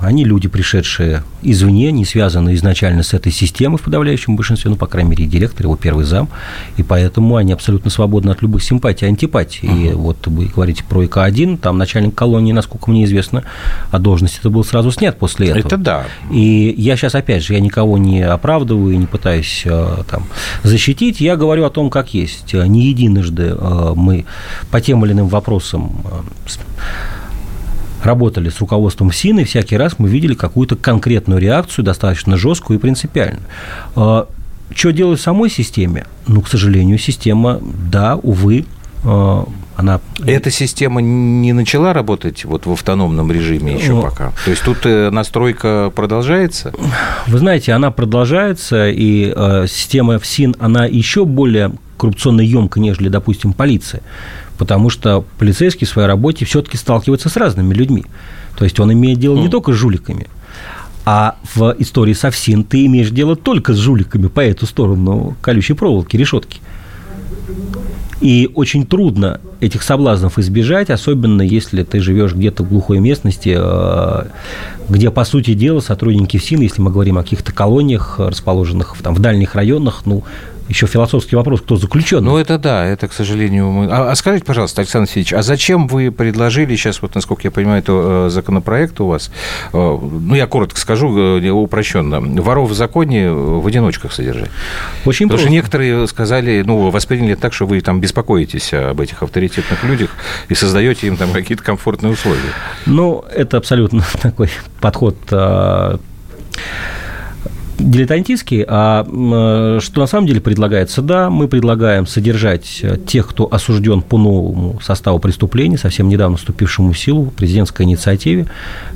Они 0.00 0.24
люди, 0.24 0.48
пришедшие 0.48 1.22
извне, 1.42 1.92
не 1.92 2.04
связанные 2.04 2.56
изначально 2.56 3.02
с 3.02 3.12
этой 3.14 3.32
системой 3.32 3.78
в 3.78 3.82
подавляющем 3.82 4.36
большинстве, 4.36 4.70
ну, 4.70 4.76
по 4.76 4.86
крайней 4.86 5.10
мере, 5.10 5.26
директор, 5.26 5.66
его 5.66 5.76
первый 5.76 6.04
зам, 6.04 6.28
и 6.76 6.82
поэтому 6.82 7.36
они 7.36 7.52
абсолютно 7.52 7.90
свободны 7.90 8.30
от 8.30 8.42
любых 8.42 8.62
симпатий 8.62 9.06
антипатий. 9.06 9.68
Uh-huh. 9.68 9.90
И 9.90 9.94
вот 9.94 10.26
вы 10.26 10.46
говорите 10.46 10.84
про 10.84 11.04
ИК-1, 11.04 11.58
там 11.58 11.78
начальник 11.78 12.14
колонии, 12.14 12.52
насколько 12.52 12.90
мне 12.90 13.04
известно, 13.04 13.44
а 13.90 13.98
должность 13.98 14.38
это 14.38 14.50
был 14.50 14.64
сразу 14.64 14.90
снят 14.90 15.18
после 15.18 15.48
этого. 15.48 15.66
Это 15.66 15.76
да. 15.76 16.04
И 16.30 16.74
я 16.76 16.96
сейчас, 16.96 17.14
опять 17.14 17.44
же, 17.44 17.54
я 17.54 17.60
никого 17.60 17.98
не 17.98 18.22
оправдываю, 18.22 18.98
не 18.98 19.06
пытаюсь 19.06 19.62
э, 19.64 20.02
там 20.10 20.24
защитить, 20.62 21.20
я 21.20 21.36
говорю 21.36 21.64
о 21.64 21.70
том, 21.70 21.90
как 21.90 22.14
есть. 22.14 22.52
Не 22.54 22.86
единожды 22.86 23.54
э, 23.58 23.92
мы 23.94 24.24
по 24.70 24.80
тем 24.80 25.04
или 25.04 25.12
иным 25.12 25.28
вопросам 25.28 26.02
э, 26.04 26.50
работали 28.02 28.48
с 28.48 28.60
руководством 28.60 29.12
СИН, 29.12 29.40
и 29.40 29.44
всякий 29.44 29.76
раз 29.76 29.98
мы 29.98 30.08
видели 30.08 30.34
какую-то 30.34 30.76
конкретную 30.76 31.40
реакцию, 31.40 31.84
достаточно 31.84 32.36
жесткую 32.36 32.78
и 32.78 32.80
принципиальную. 32.80 33.42
А, 33.96 34.28
что 34.74 34.92
делать 34.92 35.18
в 35.18 35.22
самой 35.22 35.50
системе? 35.50 36.06
Ну, 36.26 36.42
к 36.42 36.48
сожалению, 36.48 36.98
система, 36.98 37.60
да, 37.62 38.16
увы, 38.16 38.66
а, 39.04 39.46
она... 39.76 40.00
Эта 40.24 40.50
система 40.50 41.00
не 41.00 41.52
начала 41.52 41.92
работать 41.92 42.44
вот 42.44 42.66
в 42.66 42.72
автономном 42.72 43.32
режиме 43.32 43.74
еще 43.74 43.92
ну, 43.92 44.02
пока? 44.02 44.32
То 44.44 44.50
есть 44.50 44.62
тут 44.62 44.84
э, 44.84 45.10
настройка 45.10 45.90
продолжается? 45.94 46.72
Вы 47.26 47.38
знаете, 47.38 47.72
она 47.72 47.90
продолжается, 47.90 48.90
и 48.90 49.32
э, 49.34 49.66
система 49.68 50.18
ФСИН, 50.18 50.56
она 50.58 50.84
еще 50.84 51.24
более 51.24 51.72
коррупционно 52.00 52.40
емко, 52.40 52.80
нежели, 52.80 53.08
допустим, 53.08 53.52
полиция 53.52 54.02
потому 54.60 54.90
что 54.90 55.24
полицейский 55.38 55.86
в 55.86 55.90
своей 55.90 56.06
работе 56.06 56.44
все-таки 56.44 56.76
сталкивается 56.76 57.30
с 57.30 57.36
разными 57.38 57.72
людьми. 57.72 58.04
То 58.58 58.64
есть 58.64 58.78
он 58.78 58.92
имеет 58.92 59.18
дело 59.18 59.38
не 59.38 59.48
только 59.48 59.72
с 59.72 59.74
жуликами, 59.74 60.26
а 61.06 61.36
в 61.54 61.74
истории 61.78 62.12
со 62.12 62.30
ФСИН 62.30 62.64
ты 62.64 62.84
имеешь 62.84 63.08
дело 63.08 63.36
только 63.36 63.72
с 63.72 63.78
жуликами 63.78 64.26
по 64.26 64.40
эту 64.40 64.66
сторону 64.66 65.34
колючей 65.40 65.72
проволоки, 65.72 66.18
решетки. 66.18 66.60
И 68.20 68.50
очень 68.54 68.84
трудно 68.84 69.40
этих 69.60 69.82
соблазнов 69.82 70.38
избежать, 70.38 70.90
особенно 70.90 71.40
если 71.40 71.82
ты 71.82 72.00
живешь 72.00 72.34
где-то 72.34 72.62
в 72.62 72.68
глухой 72.68 73.00
местности, 73.00 73.56
э, 73.58 74.24
где, 74.90 75.10
по 75.10 75.24
сути 75.24 75.54
дела, 75.54 75.80
сотрудники 75.80 76.36
ФСИН, 76.36 76.60
если 76.60 76.82
мы 76.82 76.90
говорим 76.90 77.16
о 77.16 77.22
каких-то 77.22 77.50
колониях, 77.54 78.18
расположенных 78.18 78.94
там, 79.02 79.14
в 79.14 79.20
дальних 79.20 79.54
районах, 79.54 80.02
ну, 80.04 80.22
еще 80.70 80.86
философский 80.86 81.34
вопрос, 81.34 81.60
кто 81.60 81.76
заключен. 81.76 82.24
Ну, 82.24 82.38
это 82.38 82.56
да, 82.56 82.86
это, 82.86 83.08
к 83.08 83.12
сожалению, 83.12 83.70
мы... 83.70 83.86
А, 83.90 84.12
а 84.12 84.14
скажите, 84.14 84.44
пожалуйста, 84.44 84.80
Александр 84.80 85.08
Алексеевич, 85.08 85.32
а 85.32 85.42
зачем 85.42 85.88
вы 85.88 86.12
предложили 86.12 86.76
сейчас, 86.76 87.02
вот, 87.02 87.16
насколько 87.16 87.42
я 87.44 87.50
понимаю, 87.50 87.80
это 87.80 87.92
э, 87.92 88.30
законопроект 88.30 89.00
у 89.00 89.06
вас, 89.06 89.32
э, 89.72 89.76
ну, 89.76 90.34
я 90.34 90.46
коротко 90.46 90.78
скажу, 90.78 91.38
э, 91.38 91.50
упрощенно, 91.50 92.20
воров 92.20 92.70
в 92.70 92.74
законе 92.74 93.32
в 93.32 93.66
одиночках 93.66 94.12
содержать? 94.12 94.50
Очень 95.04 95.26
Потому 95.26 95.28
просто. 95.28 95.46
что 95.46 95.52
некоторые 95.52 96.06
сказали, 96.06 96.62
ну, 96.64 96.90
восприняли 96.90 97.34
так, 97.34 97.52
что 97.52 97.66
вы 97.66 97.80
там 97.80 98.00
беспокоитесь 98.00 98.72
об 98.72 99.00
этих 99.00 99.24
авторитетных 99.24 99.82
людях 99.82 100.10
и 100.48 100.54
создаете 100.54 101.08
им 101.08 101.16
там 101.16 101.32
какие-то 101.32 101.64
комфортные 101.64 102.12
условия. 102.12 102.38
Ну, 102.86 103.24
это 103.34 103.56
абсолютно 103.56 104.04
такой 104.22 104.50
подход 104.80 105.16
а, 105.32 105.98
дилетантистский, 107.80 108.64
а 108.66 109.06
э, 109.06 109.80
что 109.80 110.00
на 110.00 110.06
самом 110.06 110.26
деле 110.26 110.40
предлагается? 110.40 111.02
Да, 111.02 111.30
мы 111.30 111.48
предлагаем 111.48 112.06
содержать 112.06 112.80
э, 112.82 112.96
тех, 113.06 113.28
кто 113.28 113.48
осужден 113.50 114.02
по 114.02 114.18
новому 114.18 114.80
составу 114.82 115.18
преступлений, 115.18 115.76
совсем 115.76 116.08
недавно 116.08 116.36
вступившему 116.36 116.92
в 116.92 116.98
силу, 116.98 117.26
президентской 117.26 117.82
инициативе, 117.82 118.46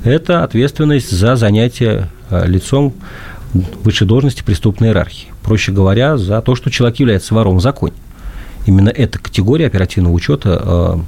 это 0.03 0.43
ответственность 0.43 1.11
за 1.11 1.35
занятие 1.35 2.09
э, 2.29 2.45
лицом 2.47 2.93
высшей 3.83 4.07
должности 4.07 4.43
преступной 4.43 4.89
иерархии. 4.89 5.27
Проще 5.41 5.71
говоря, 5.71 6.17
за 6.17 6.41
то, 6.41 6.55
что 6.55 6.69
человек 6.69 6.99
является 6.99 7.33
вором 7.33 7.57
в 7.57 7.61
законе. 7.61 7.93
Именно 8.65 8.89
эта 8.89 9.19
категория 9.19 9.67
оперативного 9.67 10.13
учета 10.13 10.99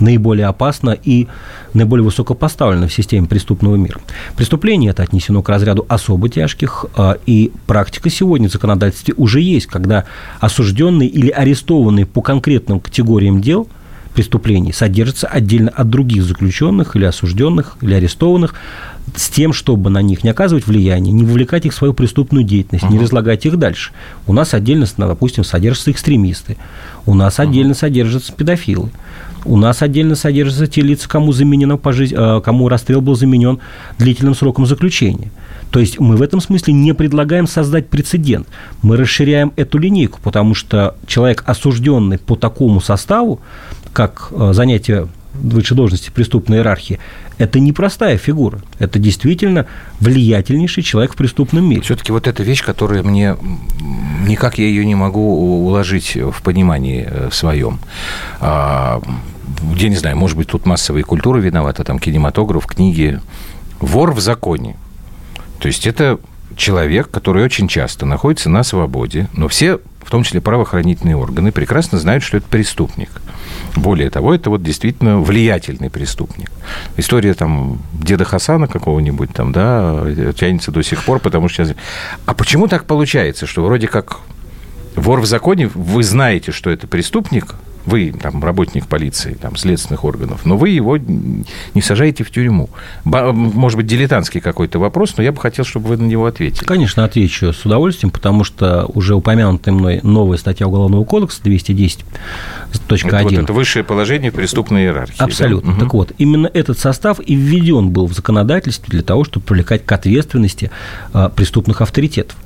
наиболее 0.00 0.46
опасно 0.46 0.90
и 0.90 1.26
наиболее 1.74 2.04
высокопоставлено 2.04 2.88
в 2.88 2.92
системе 2.92 3.26
преступного 3.26 3.76
мира. 3.76 4.00
Преступление 4.36 4.90
это 4.90 5.02
отнесено 5.02 5.42
к 5.42 5.48
разряду 5.48 5.84
особо 5.88 6.28
тяжких, 6.28 6.86
а, 6.96 7.18
и 7.26 7.52
практика 7.66 8.10
сегодня 8.10 8.48
в 8.48 8.52
законодательстве 8.52 9.14
уже 9.16 9.40
есть, 9.40 9.66
когда 9.66 10.04
осужденный 10.40 11.06
или 11.06 11.30
арестованный 11.30 12.06
по 12.06 12.22
конкретным 12.22 12.80
категориям 12.80 13.40
дел 13.40 13.68
преступлений 14.14 14.72
содержится 14.72 15.26
отдельно 15.26 15.70
от 15.70 15.90
других 15.90 16.24
заключенных 16.24 16.96
или 16.96 17.04
осужденных 17.04 17.76
или 17.82 17.94
арестованных 17.94 18.54
с 19.16 19.28
тем, 19.28 19.52
чтобы 19.52 19.90
на 19.90 20.02
них 20.02 20.24
не 20.24 20.30
оказывать 20.30 20.66
влияние, 20.66 21.12
не 21.12 21.24
вовлекать 21.24 21.66
их 21.66 21.72
в 21.72 21.76
свою 21.76 21.94
преступную 21.94 22.44
деятельность, 22.44 22.84
uh-huh. 22.84 22.92
не 22.92 22.98
разлагать 22.98 23.46
их 23.46 23.58
дальше. 23.58 23.92
У 24.26 24.32
нас 24.32 24.54
отдельно, 24.54 24.86
допустим, 24.96 25.42
содержатся 25.42 25.90
экстремисты, 25.90 26.56
у 27.06 27.14
нас 27.14 27.40
отдельно 27.40 27.72
uh-huh. 27.72 27.78
содержатся 27.78 28.32
педофилы, 28.32 28.90
у 29.46 29.56
нас 29.56 29.82
отдельно 29.82 30.16
содержатся 30.16 30.66
те 30.66 30.82
лица, 30.82 31.08
кому, 31.08 31.32
заменено 31.32 31.76
по 31.76 31.92
жизни, 31.92 32.16
э, 32.18 32.40
кому 32.40 32.68
расстрел 32.68 33.00
был 33.00 33.14
заменен 33.14 33.60
длительным 33.98 34.34
сроком 34.34 34.66
заключения. 34.66 35.30
То 35.70 35.80
есть 35.80 35.98
мы 35.98 36.16
в 36.16 36.22
этом 36.22 36.40
смысле 36.40 36.74
не 36.74 36.92
предлагаем 36.92 37.46
создать 37.46 37.88
прецедент. 37.88 38.46
Мы 38.82 38.96
расширяем 38.96 39.52
эту 39.56 39.78
линейку, 39.78 40.20
потому 40.22 40.54
что 40.54 40.96
человек, 41.06 41.42
осужденный 41.46 42.18
по 42.18 42.36
такому 42.36 42.80
составу, 42.80 43.40
как 43.92 44.28
э, 44.32 44.52
занятие 44.52 45.08
высшей 45.40 45.76
должности 45.76 46.10
преступной 46.10 46.58
иерархии, 46.58 46.98
это 47.38 47.60
непростая 47.60 48.16
фигура. 48.16 48.60
Это 48.78 48.98
действительно 48.98 49.66
влиятельнейший 50.00 50.82
человек 50.82 51.12
в 51.12 51.16
преступном 51.16 51.68
мире. 51.68 51.82
Все-таки 51.82 52.12
вот 52.12 52.26
эта 52.26 52.42
вещь, 52.42 52.64
которая 52.64 53.02
мне 53.02 53.36
никак 54.26 54.58
я 54.58 54.64
ее 54.64 54.84
не 54.86 54.94
могу 54.94 55.66
уложить 55.66 56.16
в 56.16 56.42
понимании 56.42 57.06
э, 57.08 57.28
своем. 57.30 57.78
А, 58.40 59.02
я 59.76 59.88
не 59.88 59.96
знаю, 59.96 60.16
может 60.16 60.36
быть, 60.36 60.48
тут 60.48 60.66
массовая 60.66 61.02
культура 61.02 61.38
виновата, 61.38 61.84
там 61.84 61.98
кинематограф, 61.98 62.66
книги. 62.66 63.20
Вор 63.80 64.12
в 64.12 64.20
законе. 64.20 64.76
То 65.58 65.68
есть 65.68 65.86
это 65.86 66.18
человек, 66.56 67.10
который 67.10 67.44
очень 67.44 67.68
часто 67.68 68.06
находится 68.06 68.48
на 68.48 68.62
свободе, 68.62 69.28
но 69.34 69.46
все, 69.48 69.78
в 70.02 70.10
том 70.10 70.22
числе 70.24 70.40
правоохранительные 70.40 71.16
органы, 71.16 71.52
прекрасно 71.52 71.98
знают, 71.98 72.24
что 72.24 72.38
это 72.38 72.48
преступник. 72.48 73.10
Более 73.76 74.08
того, 74.10 74.34
это 74.34 74.48
вот 74.48 74.62
действительно 74.62 75.20
влиятельный 75.20 75.90
преступник. 75.90 76.50
История 76.96 77.34
там 77.34 77.80
деда 77.92 78.24
Хасана 78.24 78.68
какого-нибудь 78.68 79.32
там, 79.32 79.52
да, 79.52 80.04
тянется 80.32 80.70
до 80.70 80.82
сих 80.82 81.04
пор, 81.04 81.20
потому 81.20 81.48
что... 81.48 81.74
А 82.24 82.34
почему 82.34 82.68
так 82.68 82.84
получается, 82.84 83.46
что 83.46 83.62
вроде 83.62 83.86
как 83.86 84.20
вор 84.96 85.20
в 85.20 85.26
законе, 85.26 85.70
вы 85.74 86.02
знаете, 86.02 86.52
что 86.52 86.70
это 86.70 86.86
преступник, 86.86 87.54
вы 87.86 88.12
там 88.12 88.42
работник 88.42 88.86
полиции, 88.86 89.34
там, 89.40 89.56
следственных 89.56 90.04
органов, 90.04 90.44
но 90.44 90.56
вы 90.56 90.70
его 90.70 90.98
не 90.98 91.80
сажаете 91.80 92.24
в 92.24 92.30
тюрьму. 92.30 92.68
Может 93.04 93.76
быть, 93.78 93.86
дилетантский 93.86 94.40
какой-то 94.40 94.78
вопрос, 94.78 95.16
но 95.16 95.22
я 95.22 95.32
бы 95.32 95.40
хотел, 95.40 95.64
чтобы 95.64 95.88
вы 95.88 95.96
на 95.96 96.04
него 96.04 96.26
ответили. 96.26 96.64
Конечно, 96.64 97.04
отвечу 97.04 97.52
с 97.52 97.64
удовольствием, 97.64 98.10
потому 98.10 98.44
что 98.44 98.86
уже 98.94 99.14
упомянутая 99.14 99.74
мной 99.74 100.00
новая 100.02 100.36
статья 100.36 100.66
Уголовного 100.66 101.04
кодекса 101.04 101.40
210.1. 101.42 103.06
Это, 103.06 103.22
вот 103.22 103.32
это 103.32 103.52
высшее 103.52 103.84
положение 103.84 104.32
преступной 104.32 104.82
иерархии. 104.82 105.22
Абсолютно. 105.22 105.74
Да? 105.74 105.80
Так 105.80 105.94
вот, 105.94 106.12
именно 106.18 106.50
этот 106.52 106.78
состав 106.78 107.20
и 107.20 107.34
введен 107.34 107.90
был 107.90 108.06
в 108.06 108.12
законодательстве 108.12 108.86
для 108.88 109.02
того, 109.02 109.24
чтобы 109.24 109.46
привлекать 109.46 109.86
к 109.86 109.92
ответственности 109.92 110.70
а, 111.12 111.28
преступных 111.28 111.80
авторитетов. 111.80 112.36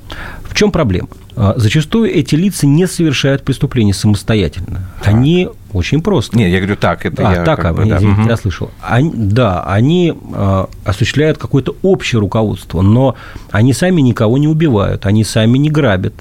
В 0.49 0.55
чем 0.55 0.73
проблема? 0.73 1.09
А, 1.43 1.55
зачастую 1.57 2.15
эти 2.15 2.35
лица 2.35 2.67
не 2.67 2.87
совершают 2.87 3.45
преступления 3.45 3.95
самостоятельно. 3.95 4.83
Так. 5.03 5.15
Они 5.15 5.49
очень 5.73 6.03
просто. 6.03 6.37
Нет, 6.37 6.53
я 6.53 6.59
говорю 6.59 6.77
так, 6.77 7.07
это 7.07 7.27
а, 7.27 7.35
я 7.35 7.45
так, 7.45 7.63
как 7.63 7.77
бы, 7.77 7.87
да. 7.87 7.97
извините, 7.97 8.21
угу. 8.21 8.29
я 8.29 8.37
слышал. 8.37 8.71
Они, 8.83 9.11
да, 9.15 9.63
они 9.63 10.13
э, 10.13 10.67
осуществляют 10.85 11.39
какое-то 11.39 11.77
общее 11.81 12.21
руководство, 12.21 12.83
но 12.83 13.17
они 13.51 13.73
сами 13.73 14.03
никого 14.03 14.37
не 14.37 14.49
убивают, 14.49 15.07
они 15.07 15.25
сами 15.25 15.57
не 15.57 15.71
грабят, 15.71 16.13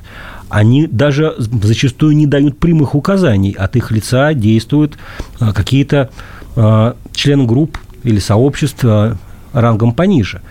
они 0.48 0.88
даже 0.88 1.36
зачастую 1.38 2.16
не 2.16 2.26
дают 2.26 2.58
прямых 2.58 2.96
указаний, 2.96 3.52
от 3.52 3.76
их 3.76 3.92
лица 3.92 4.34
действуют 4.34 4.98
э, 5.42 5.52
какие-то 5.52 6.12
э, 6.56 6.94
члены 7.12 7.46
групп 7.46 7.78
или 8.06 8.20
сообщества 8.20 9.18
рангом 9.52 9.92
пониже. 9.92 10.42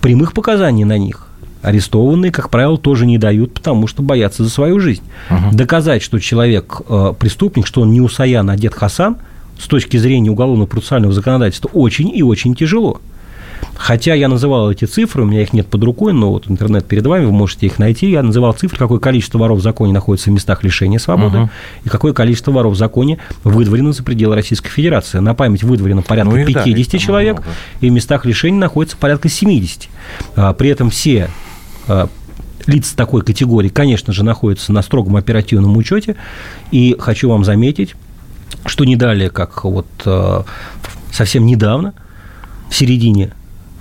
Прямых 0.00 0.34
показаний 0.34 0.84
на 0.84 0.98
них 0.98 1.23
арестованные, 1.64 2.30
как 2.30 2.50
правило, 2.50 2.78
тоже 2.78 3.06
не 3.06 3.18
дают, 3.18 3.54
потому 3.54 3.86
что 3.86 4.02
боятся 4.02 4.44
за 4.44 4.50
свою 4.50 4.78
жизнь. 4.80 5.02
Угу. 5.30 5.56
Доказать, 5.56 6.02
что 6.02 6.18
человек 6.18 6.82
э, 6.88 7.14
преступник, 7.18 7.66
что 7.66 7.80
он 7.80 7.92
не 7.92 8.00
Усаян, 8.00 8.48
а 8.50 8.56
дед 8.56 8.74
Хасан, 8.74 9.16
с 9.58 9.66
точки 9.66 9.96
зрения 9.96 10.30
уголовно-процессуального 10.30 11.12
законодательства, 11.12 11.70
очень 11.72 12.14
и 12.14 12.22
очень 12.22 12.54
тяжело. 12.54 13.00
Хотя 13.76 14.14
я 14.14 14.28
называл 14.28 14.70
эти 14.70 14.84
цифры, 14.84 15.22
у 15.22 15.26
меня 15.26 15.42
их 15.42 15.52
нет 15.52 15.66
под 15.66 15.82
рукой, 15.84 16.12
но 16.12 16.30
вот 16.30 16.50
интернет 16.50 16.86
перед 16.86 17.06
вами, 17.06 17.24
вы 17.24 17.32
можете 17.32 17.66
их 17.66 17.78
найти. 17.78 18.10
Я 18.10 18.22
называл 18.22 18.52
цифры, 18.52 18.78
какое 18.78 18.98
количество 18.98 19.38
воров 19.38 19.58
в 19.58 19.62
законе 19.62 19.92
находится 19.92 20.30
в 20.30 20.32
местах 20.32 20.62
лишения 20.62 20.98
свободы, 20.98 21.38
угу. 21.38 21.50
и 21.84 21.88
какое 21.88 22.12
количество 22.12 22.52
воров 22.52 22.74
в 22.74 22.76
законе 22.76 23.18
выдворено 23.42 23.92
за 23.92 24.02
пределы 24.02 24.34
Российской 24.34 24.70
Федерации. 24.70 25.18
На 25.18 25.34
память 25.34 25.64
выдворено 25.64 26.02
порядка 26.02 26.36
ну, 26.36 26.44
50 26.44 26.92
да, 26.92 26.98
человек, 26.98 27.36
много. 27.36 27.50
и 27.80 27.90
в 27.90 27.92
местах 27.92 28.24
лишения 28.26 28.60
находится 28.60 28.96
порядка 28.96 29.28
70. 29.28 29.88
А, 30.36 30.52
при 30.52 30.68
этом 30.68 30.90
все 30.90 31.30
лиц 32.66 32.92
такой 32.92 33.22
категории, 33.22 33.68
конечно 33.68 34.12
же, 34.12 34.24
находятся 34.24 34.72
на 34.72 34.82
строгом 34.82 35.16
оперативном 35.16 35.76
учете. 35.76 36.16
И 36.70 36.96
хочу 36.98 37.28
вам 37.28 37.44
заметить, 37.44 37.94
что 38.66 38.84
не 38.84 38.96
далее, 38.96 39.30
как 39.30 39.64
вот 39.64 39.86
э, 40.04 40.42
совсем 41.12 41.46
недавно, 41.46 41.94
в 42.70 42.74
середине 42.74 43.32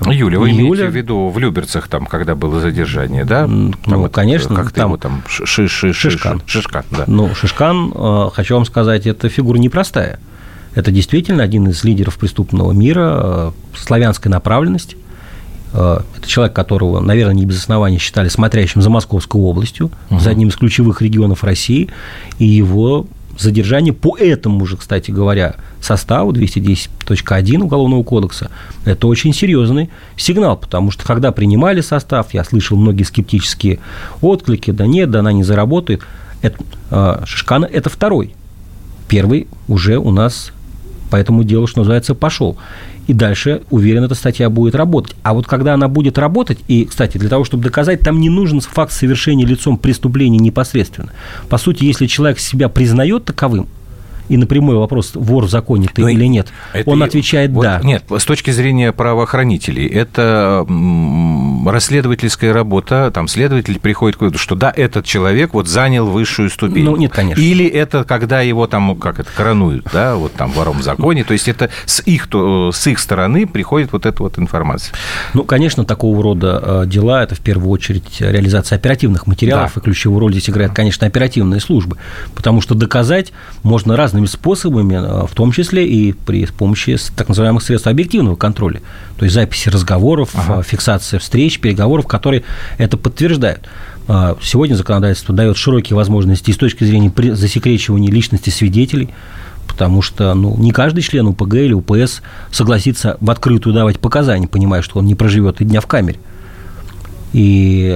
Июля, 0.05 0.37
вы 0.37 0.49
июля. 0.49 0.63
имеете 0.63 0.87
в 0.87 0.95
виду 0.95 1.29
в 1.29 1.37
Люберцах, 1.37 1.87
там, 1.87 2.05
когда 2.07 2.35
было 2.35 2.59
задержание, 2.59 3.23
да? 3.23 3.47
Ну, 3.47 3.73
там 3.85 4.01
вот, 4.01 4.13
конечно. 4.13 4.53
Как 4.55 4.71
там, 4.71 4.87
его 4.87 4.97
там 4.97 5.23
ши, 5.27 5.67
ши, 5.67 5.93
Шишкан. 5.93 6.41
Шишкан, 6.45 6.83
да. 6.91 7.05
Ну, 7.07 7.33
Шишкан, 7.33 7.93
э, 7.95 8.29
хочу 8.33 8.55
вам 8.55 8.65
сказать, 8.65 9.07
это 9.07 9.29
фигура 9.29 9.57
непростая. 9.57 10.19
Это 10.75 10.91
действительно 10.91 11.43
один 11.43 11.67
из 11.67 11.83
лидеров 11.83 12.17
преступного 12.17 12.71
мира, 12.71 13.53
славянской 13.75 14.31
направленности. 14.31 14.97
Э, 15.73 16.01
это 16.17 16.27
человек, 16.27 16.55
которого, 16.55 16.99
наверное, 16.99 17.33
не 17.33 17.45
без 17.45 17.59
основания 17.59 17.97
считали 17.97 18.29
смотрящим 18.29 18.81
за 18.81 18.89
Московской 18.89 19.41
областью, 19.41 19.91
угу. 20.09 20.19
за 20.19 20.29
одним 20.29 20.49
из 20.49 20.55
ключевых 20.55 21.01
регионов 21.01 21.43
России, 21.43 21.89
и 22.39 22.45
его 22.45 23.07
задержание 23.37 23.93
по 23.93 24.15
этому 24.15 24.65
же, 24.67 24.77
кстати 24.77 25.09
говоря, 25.09 25.55
составу 25.81 26.31
210.1 26.31 27.61
Уголовного 27.61 28.03
кодекса, 28.03 28.51
это 28.85 29.07
очень 29.07 29.33
серьезный 29.33 29.89
сигнал, 30.15 30.55
потому 30.55 30.91
что 30.91 31.03
когда 31.03 31.31
принимали 31.31 31.81
состав, 31.81 32.33
я 32.33 32.43
слышал 32.43 32.77
многие 32.77 33.03
скептические 33.03 33.79
отклики, 34.21 34.71
да 34.71 34.85
нет, 34.85 35.09
да 35.09 35.19
она 35.19 35.33
не 35.33 35.43
заработает. 35.43 36.01
Это, 36.43 36.57
э, 36.91 37.21
Шишкана– 37.25 37.65
это 37.71 37.89
второй. 37.89 38.35
Первый 39.07 39.47
уже 39.67 39.97
у 39.97 40.11
нас 40.11 40.51
по 41.09 41.15
этому 41.15 41.43
делу, 41.43 41.67
что 41.67 41.79
называется, 41.79 42.15
пошел 42.15 42.57
и 43.07 43.13
дальше, 43.13 43.63
уверен, 43.69 44.03
эта 44.03 44.15
статья 44.15 44.49
будет 44.49 44.75
работать. 44.75 45.15
А 45.23 45.33
вот 45.33 45.47
когда 45.47 45.73
она 45.73 45.87
будет 45.87 46.17
работать, 46.17 46.59
и, 46.67 46.85
кстати, 46.85 47.17
для 47.17 47.29
того, 47.29 47.43
чтобы 47.43 47.63
доказать, 47.63 47.99
там 47.99 48.19
не 48.19 48.29
нужен 48.29 48.61
факт 48.61 48.93
совершения 48.93 49.45
лицом 49.45 49.77
преступления 49.77 50.37
непосредственно. 50.37 51.11
По 51.49 51.57
сути, 51.57 51.83
если 51.83 52.07
человек 52.07 52.39
себя 52.39 52.69
признает 52.69 53.25
таковым, 53.25 53.67
и 54.33 54.37
на 54.37 54.47
прямой 54.47 54.77
вопрос, 54.77 55.11
вор 55.13 55.45
в 55.45 55.49
законе 55.49 55.87
ты 55.93 56.01
Но 56.01 56.07
ну, 56.07 56.13
или 56.13 56.25
нет, 56.25 56.47
он 56.87 57.03
отвечает 57.03 57.51
вот, 57.51 57.61
«да». 57.61 57.79
Нет, 57.83 58.03
с 58.09 58.25
точки 58.25 58.49
зрения 58.49 58.91
правоохранителей, 58.91 59.85
это 59.85 60.65
расследовательская 61.69 62.51
работа, 62.51 63.11
там 63.13 63.27
следователь 63.27 63.79
приходит 63.79 64.17
к 64.17 64.21
выводу, 64.21 64.39
что 64.39 64.55
да, 64.55 64.73
этот 64.75 65.05
человек 65.05 65.53
вот 65.53 65.67
занял 65.67 66.07
высшую 66.07 66.49
ступень. 66.49 66.83
Ну, 66.83 66.95
нет, 66.95 67.11
конечно. 67.11 67.39
Или 67.39 67.67
это 67.67 68.03
когда 68.05 68.41
его 68.41 68.65
там, 68.65 68.95
как 68.95 69.19
это, 69.19 69.29
коронуют, 69.37 69.85
да, 69.93 70.15
вот 70.15 70.33
там 70.33 70.51
вором 70.51 70.79
в 70.79 70.83
законе, 70.83 71.23
то 71.23 71.33
есть 71.33 71.47
это 71.47 71.69
с 71.85 72.01
их, 72.01 72.27
с 72.31 72.87
их 72.87 72.97
стороны 72.97 73.45
приходит 73.45 73.93
вот 73.93 74.07
эта 74.07 74.23
вот 74.23 74.39
информация. 74.39 74.95
Ну, 75.35 75.43
конечно, 75.43 75.85
такого 75.85 76.23
рода 76.23 76.59
э, 76.63 76.87
дела, 76.87 77.21
это 77.21 77.35
в 77.35 77.39
первую 77.39 77.69
очередь 77.69 78.19
реализация 78.19 78.77
оперативных 78.77 79.27
материалов, 79.27 79.73
да. 79.75 79.81
и 79.81 79.83
ключевую 79.83 80.21
роль 80.21 80.31
здесь 80.31 80.49
играет, 80.49 80.73
конечно, 80.73 81.05
оперативные 81.05 81.59
службы, 81.59 81.97
потому 82.33 82.61
что 82.61 82.73
доказать 82.73 83.31
можно 83.61 83.95
раз 83.95 84.13
разными 84.23 84.25
способами, 84.25 84.95
э, 84.95 85.27
в 85.27 85.33
том 85.33 85.51
числе 85.51 85.87
и 85.87 86.13
при 86.13 86.45
помощи 86.45 86.97
так 87.15 87.29
называемых 87.29 87.63
средств 87.63 87.87
объективного 87.87 88.35
контроля, 88.35 88.81
то 89.17 89.25
есть 89.25 89.35
записи 89.35 89.69
разговоров, 89.69 90.31
ага. 90.33 90.59
Э, 90.59 90.63
фиксация 90.63 91.19
встреч, 91.19 91.59
переговоров, 91.59 92.07
которые 92.07 92.43
это 92.77 92.97
подтверждают. 92.97 93.61
Э, 94.07 94.35
сегодня 94.41 94.75
законодательство 94.75 95.35
дает 95.35 95.57
широкие 95.57 95.95
возможности 95.95 96.49
и 96.49 96.53
с 96.53 96.57
точки 96.57 96.83
зрения 96.83 97.11
засекречивания 97.33 98.11
личности 98.11 98.49
свидетелей, 98.49 99.09
потому 99.67 100.01
что 100.01 100.33
ну, 100.33 100.55
не 100.57 100.71
каждый 100.71 101.01
член 101.01 101.27
УПГ 101.27 101.55
или 101.55 101.73
УПС 101.73 102.21
согласится 102.51 103.17
в 103.19 103.29
открытую 103.29 103.73
давать 103.73 103.99
показания, 103.99 104.47
понимая, 104.47 104.81
что 104.81 104.99
он 104.99 105.05
не 105.05 105.15
проживет 105.15 105.61
и 105.61 105.65
дня 105.65 105.81
в 105.81 105.87
камере. 105.87 106.19
И 107.33 107.91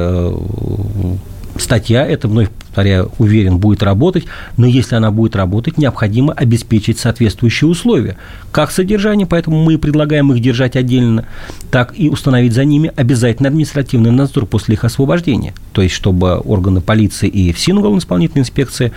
статья 1.60 2.06
эта 2.06 2.28
вновь 2.28 2.50
повторяю, 2.78 3.12
уверен, 3.18 3.58
будет 3.58 3.82
работать, 3.82 4.26
но 4.56 4.68
если 4.68 4.96
она 4.96 5.10
будет 5.10 5.36
работать, 5.36 5.80
необходимо 5.80 6.32
обеспечить 6.34 7.00
соответствующие 7.00 7.68
условия. 7.68 8.18
Как 8.52 8.70
содержание, 8.70 9.26
поэтому 9.26 9.64
мы 9.64 9.80
предлагаем 9.80 10.32
их 10.32 10.40
держать 10.40 10.76
отдельно, 10.76 11.26
так 11.72 11.96
и 11.98 12.08
установить 12.08 12.54
за 12.54 12.66
ними 12.66 12.92
обязательно 12.96 13.50
административный 13.50 14.12
надзор 14.12 14.46
после 14.46 14.76
их 14.76 14.84
освобождения. 14.84 15.56
То 15.74 15.82
есть, 15.82 15.96
чтобы 15.96 16.38
органы 16.38 16.82
полиции 16.82 17.28
и 17.28 17.52
ФСИН, 17.52 17.80
уголовно-исполнительная 17.80 18.44
инспекция, 18.44 18.92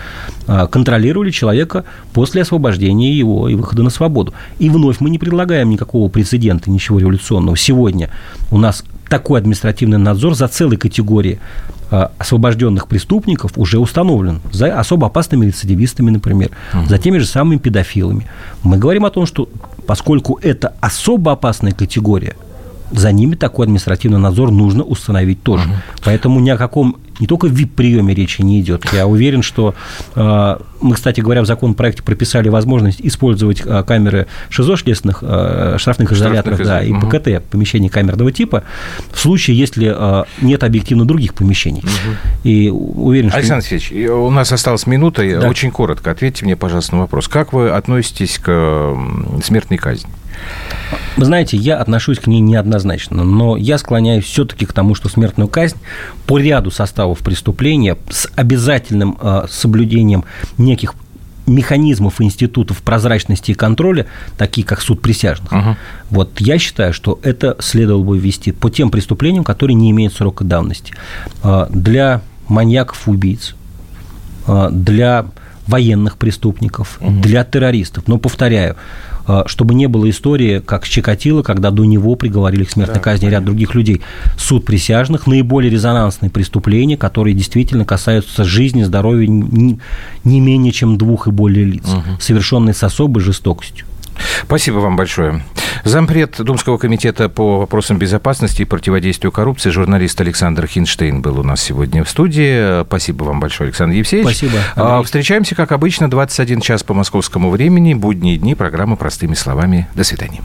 а, 0.47 0.67
контролировали 0.67 1.31
человека 1.31 1.87
после 2.13 2.43
освобождения 2.43 3.17
его 3.17 3.49
и 3.49 3.55
выхода 3.55 3.83
на 3.83 3.89
свободу. 3.89 4.35
И 4.59 4.69
вновь 4.69 5.01
мы 5.01 5.09
не 5.09 5.19
предлагаем 5.19 5.71
никакого 5.71 6.11
прецедента, 6.11 6.71
ничего 6.71 6.99
революционного. 6.99 7.57
Сегодня 7.57 8.11
у 8.51 8.59
нас 8.59 8.85
такой 9.09 9.41
административный 9.41 9.99
надзор 9.99 10.35
за 10.35 10.49
целой 10.49 10.77
категорией 10.77 11.41
а, 11.91 12.13
освобожденных 12.19 12.87
преступников 12.87 13.53
уже 13.57 13.70
установлен 13.79 14.41
за 14.53 14.79
особо 14.79 15.07
опасными 15.07 15.47
рецидивистами, 15.47 16.11
например, 16.11 16.51
угу. 16.75 16.87
за 16.87 16.99
теми 16.99 17.19
же 17.19 17.27
самыми 17.27 17.59
педофилами. 17.59 18.27
Мы 18.63 18.79
говорим 18.79 19.05
о 19.05 19.11
том, 19.11 19.27
что 19.27 19.49
поскольку 19.87 20.39
это 20.43 20.75
особо 20.81 21.33
опасная 21.33 21.73
категория, 21.73 22.37
за 22.91 23.13
ними 23.13 23.35
такой 23.37 23.67
административный 23.67 24.19
надзор 24.19 24.51
нужно 24.51 24.83
установить 24.83 25.43
тоже. 25.43 25.69
Угу. 25.69 25.75
Поэтому 26.05 26.41
ни 26.41 26.51
о 26.51 26.57
каком 26.57 26.97
не 27.21 27.27
только 27.27 27.47
в 27.47 27.53
VIP-приеме 27.53 28.15
речи 28.15 28.43
не 28.43 28.61
идет. 28.61 28.85
Я 28.93 29.07
уверен, 29.07 29.43
что 29.43 29.75
э, 30.15 30.57
мы, 30.81 30.95
кстати 30.95 31.21
говоря, 31.21 31.43
в 31.43 31.47
законопроекте 31.47 32.03
прописали 32.03 32.49
возможность 32.49 33.01
использовать 33.01 33.63
э, 33.65 33.85
камеры 33.87 34.27
ШИЗО, 34.49 34.77
следственных 34.77 35.19
э, 35.23 35.77
штрафных 35.79 36.13
изоляторов, 36.13 36.59
да, 36.59 36.83
и 36.83 36.93
ПКТ, 36.93 37.43
помещений 37.51 37.89
камерного 37.89 38.33
типа, 38.33 38.65
в 39.13 39.19
случае, 39.21 39.59
если 39.59 39.91
нет 40.41 40.65
объективно 40.65 41.05
других 41.05 41.35
помещений. 41.35 41.81
Угу. 41.81 42.17
И 42.45 42.69
уверен, 42.71 43.29
что... 43.29 43.39
Александр 43.39 43.67
Алексеевич, 43.71 44.11
у 44.11 44.31
нас 44.31 44.51
осталась 44.53 44.87
минута. 44.87 45.23
Да. 45.41 45.49
Очень 45.49 45.71
коротко 45.71 46.11
ответьте 46.11 46.45
мне, 46.45 46.57
пожалуйста, 46.57 46.95
на 46.95 47.03
вопрос. 47.03 47.29
Как 47.29 47.53
вы 47.53 47.71
относитесь 47.71 48.39
к 48.39 48.97
смертной 49.43 49.79
казни? 49.79 50.09
Вы 51.17 51.25
знаете, 51.25 51.57
я 51.57 51.77
отношусь 51.77 52.19
к 52.19 52.27
ней 52.27 52.41
неоднозначно, 52.41 53.25
но 53.25 53.57
я 53.57 53.79
склоняюсь 53.79 54.25
все-таки 54.25 54.67
к 54.67 54.73
тому, 54.73 54.95
что 54.95 55.09
смертную 55.09 55.49
казнь 55.49 55.77
по 56.27 56.39
ряду 56.39 56.71
составов 56.71 57.19
преступления 57.19 57.97
с 58.09 58.29
обязательным 58.37 59.19
э, 59.21 59.47
соблюдением 59.49 60.25
неких 60.59 60.95
механизмов 61.47 62.21
институтов 62.21 62.83
прозрачности 62.83 63.51
и 63.51 63.55
контроля, 63.55 64.07
такие 64.39 64.67
как 64.67 64.81
суд 64.81 65.03
присяжных, 65.03 65.53
uh 65.53 65.75
вот 66.11 66.41
я 66.41 66.59
считаю, 66.59 66.93
что 66.93 67.21
это 67.23 67.57
следовало 67.61 68.03
бы 68.03 68.19
ввести 68.19 68.51
по 68.51 68.69
тем 68.69 68.91
преступлениям, 68.91 69.45
которые 69.45 69.75
не 69.75 69.91
имеют 69.93 70.13
срока 70.13 70.45
давности. 70.45 70.93
Э, 71.43 71.67
для 71.71 72.23
маньяков 72.49 73.09
убийц, 73.09 73.55
э, 74.47 74.69
для 74.73 75.27
военных 75.67 76.17
преступников, 76.17 76.99
uh 77.01 77.21
для 77.21 77.45
террористов. 77.45 78.09
Но 78.09 78.19
повторяю, 78.19 78.77
чтобы 79.47 79.75
не 79.75 79.87
было 79.87 80.09
истории, 80.09 80.61
как 80.61 80.87
Чикатило, 80.87 81.43
когда 81.43 81.71
до 81.71 81.85
него 81.85 82.15
приговорили 82.17 82.65
к 82.65 82.71
смертной 82.71 82.97
да, 82.97 83.01
казни 83.01 83.27
понятно. 83.27 83.37
ряд 83.37 83.45
других 83.45 83.75
людей. 83.75 84.01
Суд 84.37 84.65
присяжных– 84.65 85.27
наиболее 85.27 85.71
резонансные 85.71 86.31
преступления, 86.31 86.97
которые 86.97 87.35
действительно 87.35 87.85
касаются 87.85 88.45
жизни, 88.45 88.83
здоровья 88.83 89.27
не, 89.27 89.79
не 90.25 90.41
менее 90.41 90.73
чем 90.73 90.99
двух 90.99 91.29
и 91.29 91.31
более 91.31 91.65
лиц, 91.65 91.85
угу. 91.85 92.21
совершенные 92.21 92.75
с 92.75 92.83
особой 92.83 93.23
жестокостью. 93.23 93.87
Спасибо 94.45 94.77
вам 94.77 94.97
большое. 94.97 95.43
Зампред 95.85 96.37
Думского 96.39 96.79
комитета 96.79 97.29
по 97.29 97.59
вопросам 97.61 97.99
безопасности 97.99 98.63
и 98.63 98.65
противодействию 98.65 99.33
коррупции 99.33 99.71
журналист 99.71 100.21
Александр 100.21 100.67
Хинштейн 100.67 101.23
был 101.23 101.39
у 101.39 101.43
нас 101.43 101.63
сегодня 101.63 102.05
в 102.05 102.09
студии. 102.09 102.83
Спасибо 102.85 103.25
вам 103.25 103.41
большое, 103.41 103.69
Александр 103.69 103.97
Евсеевич. 103.97 104.37
Спасибо. 104.37 104.59
А, 104.77 104.83
Андрей. 104.83 105.05
Встречаемся, 105.05 105.55
как 105.55 105.73
обычно, 105.73 106.11
21 106.11 106.61
час 106.61 106.83
по 106.83 106.95
московскому 106.95 107.51
времени, 107.51 107.95
будние 107.95 108.37
дни, 108.37 108.55
программа 108.55 108.97
«Простыми 108.97 109.35
словами». 109.35 109.89
До 109.95 110.05
свидания. 110.05 110.41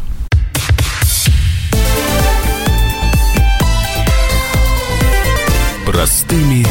Простыми 5.85 6.65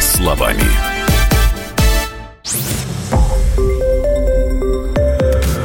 словами. 0.00 0.93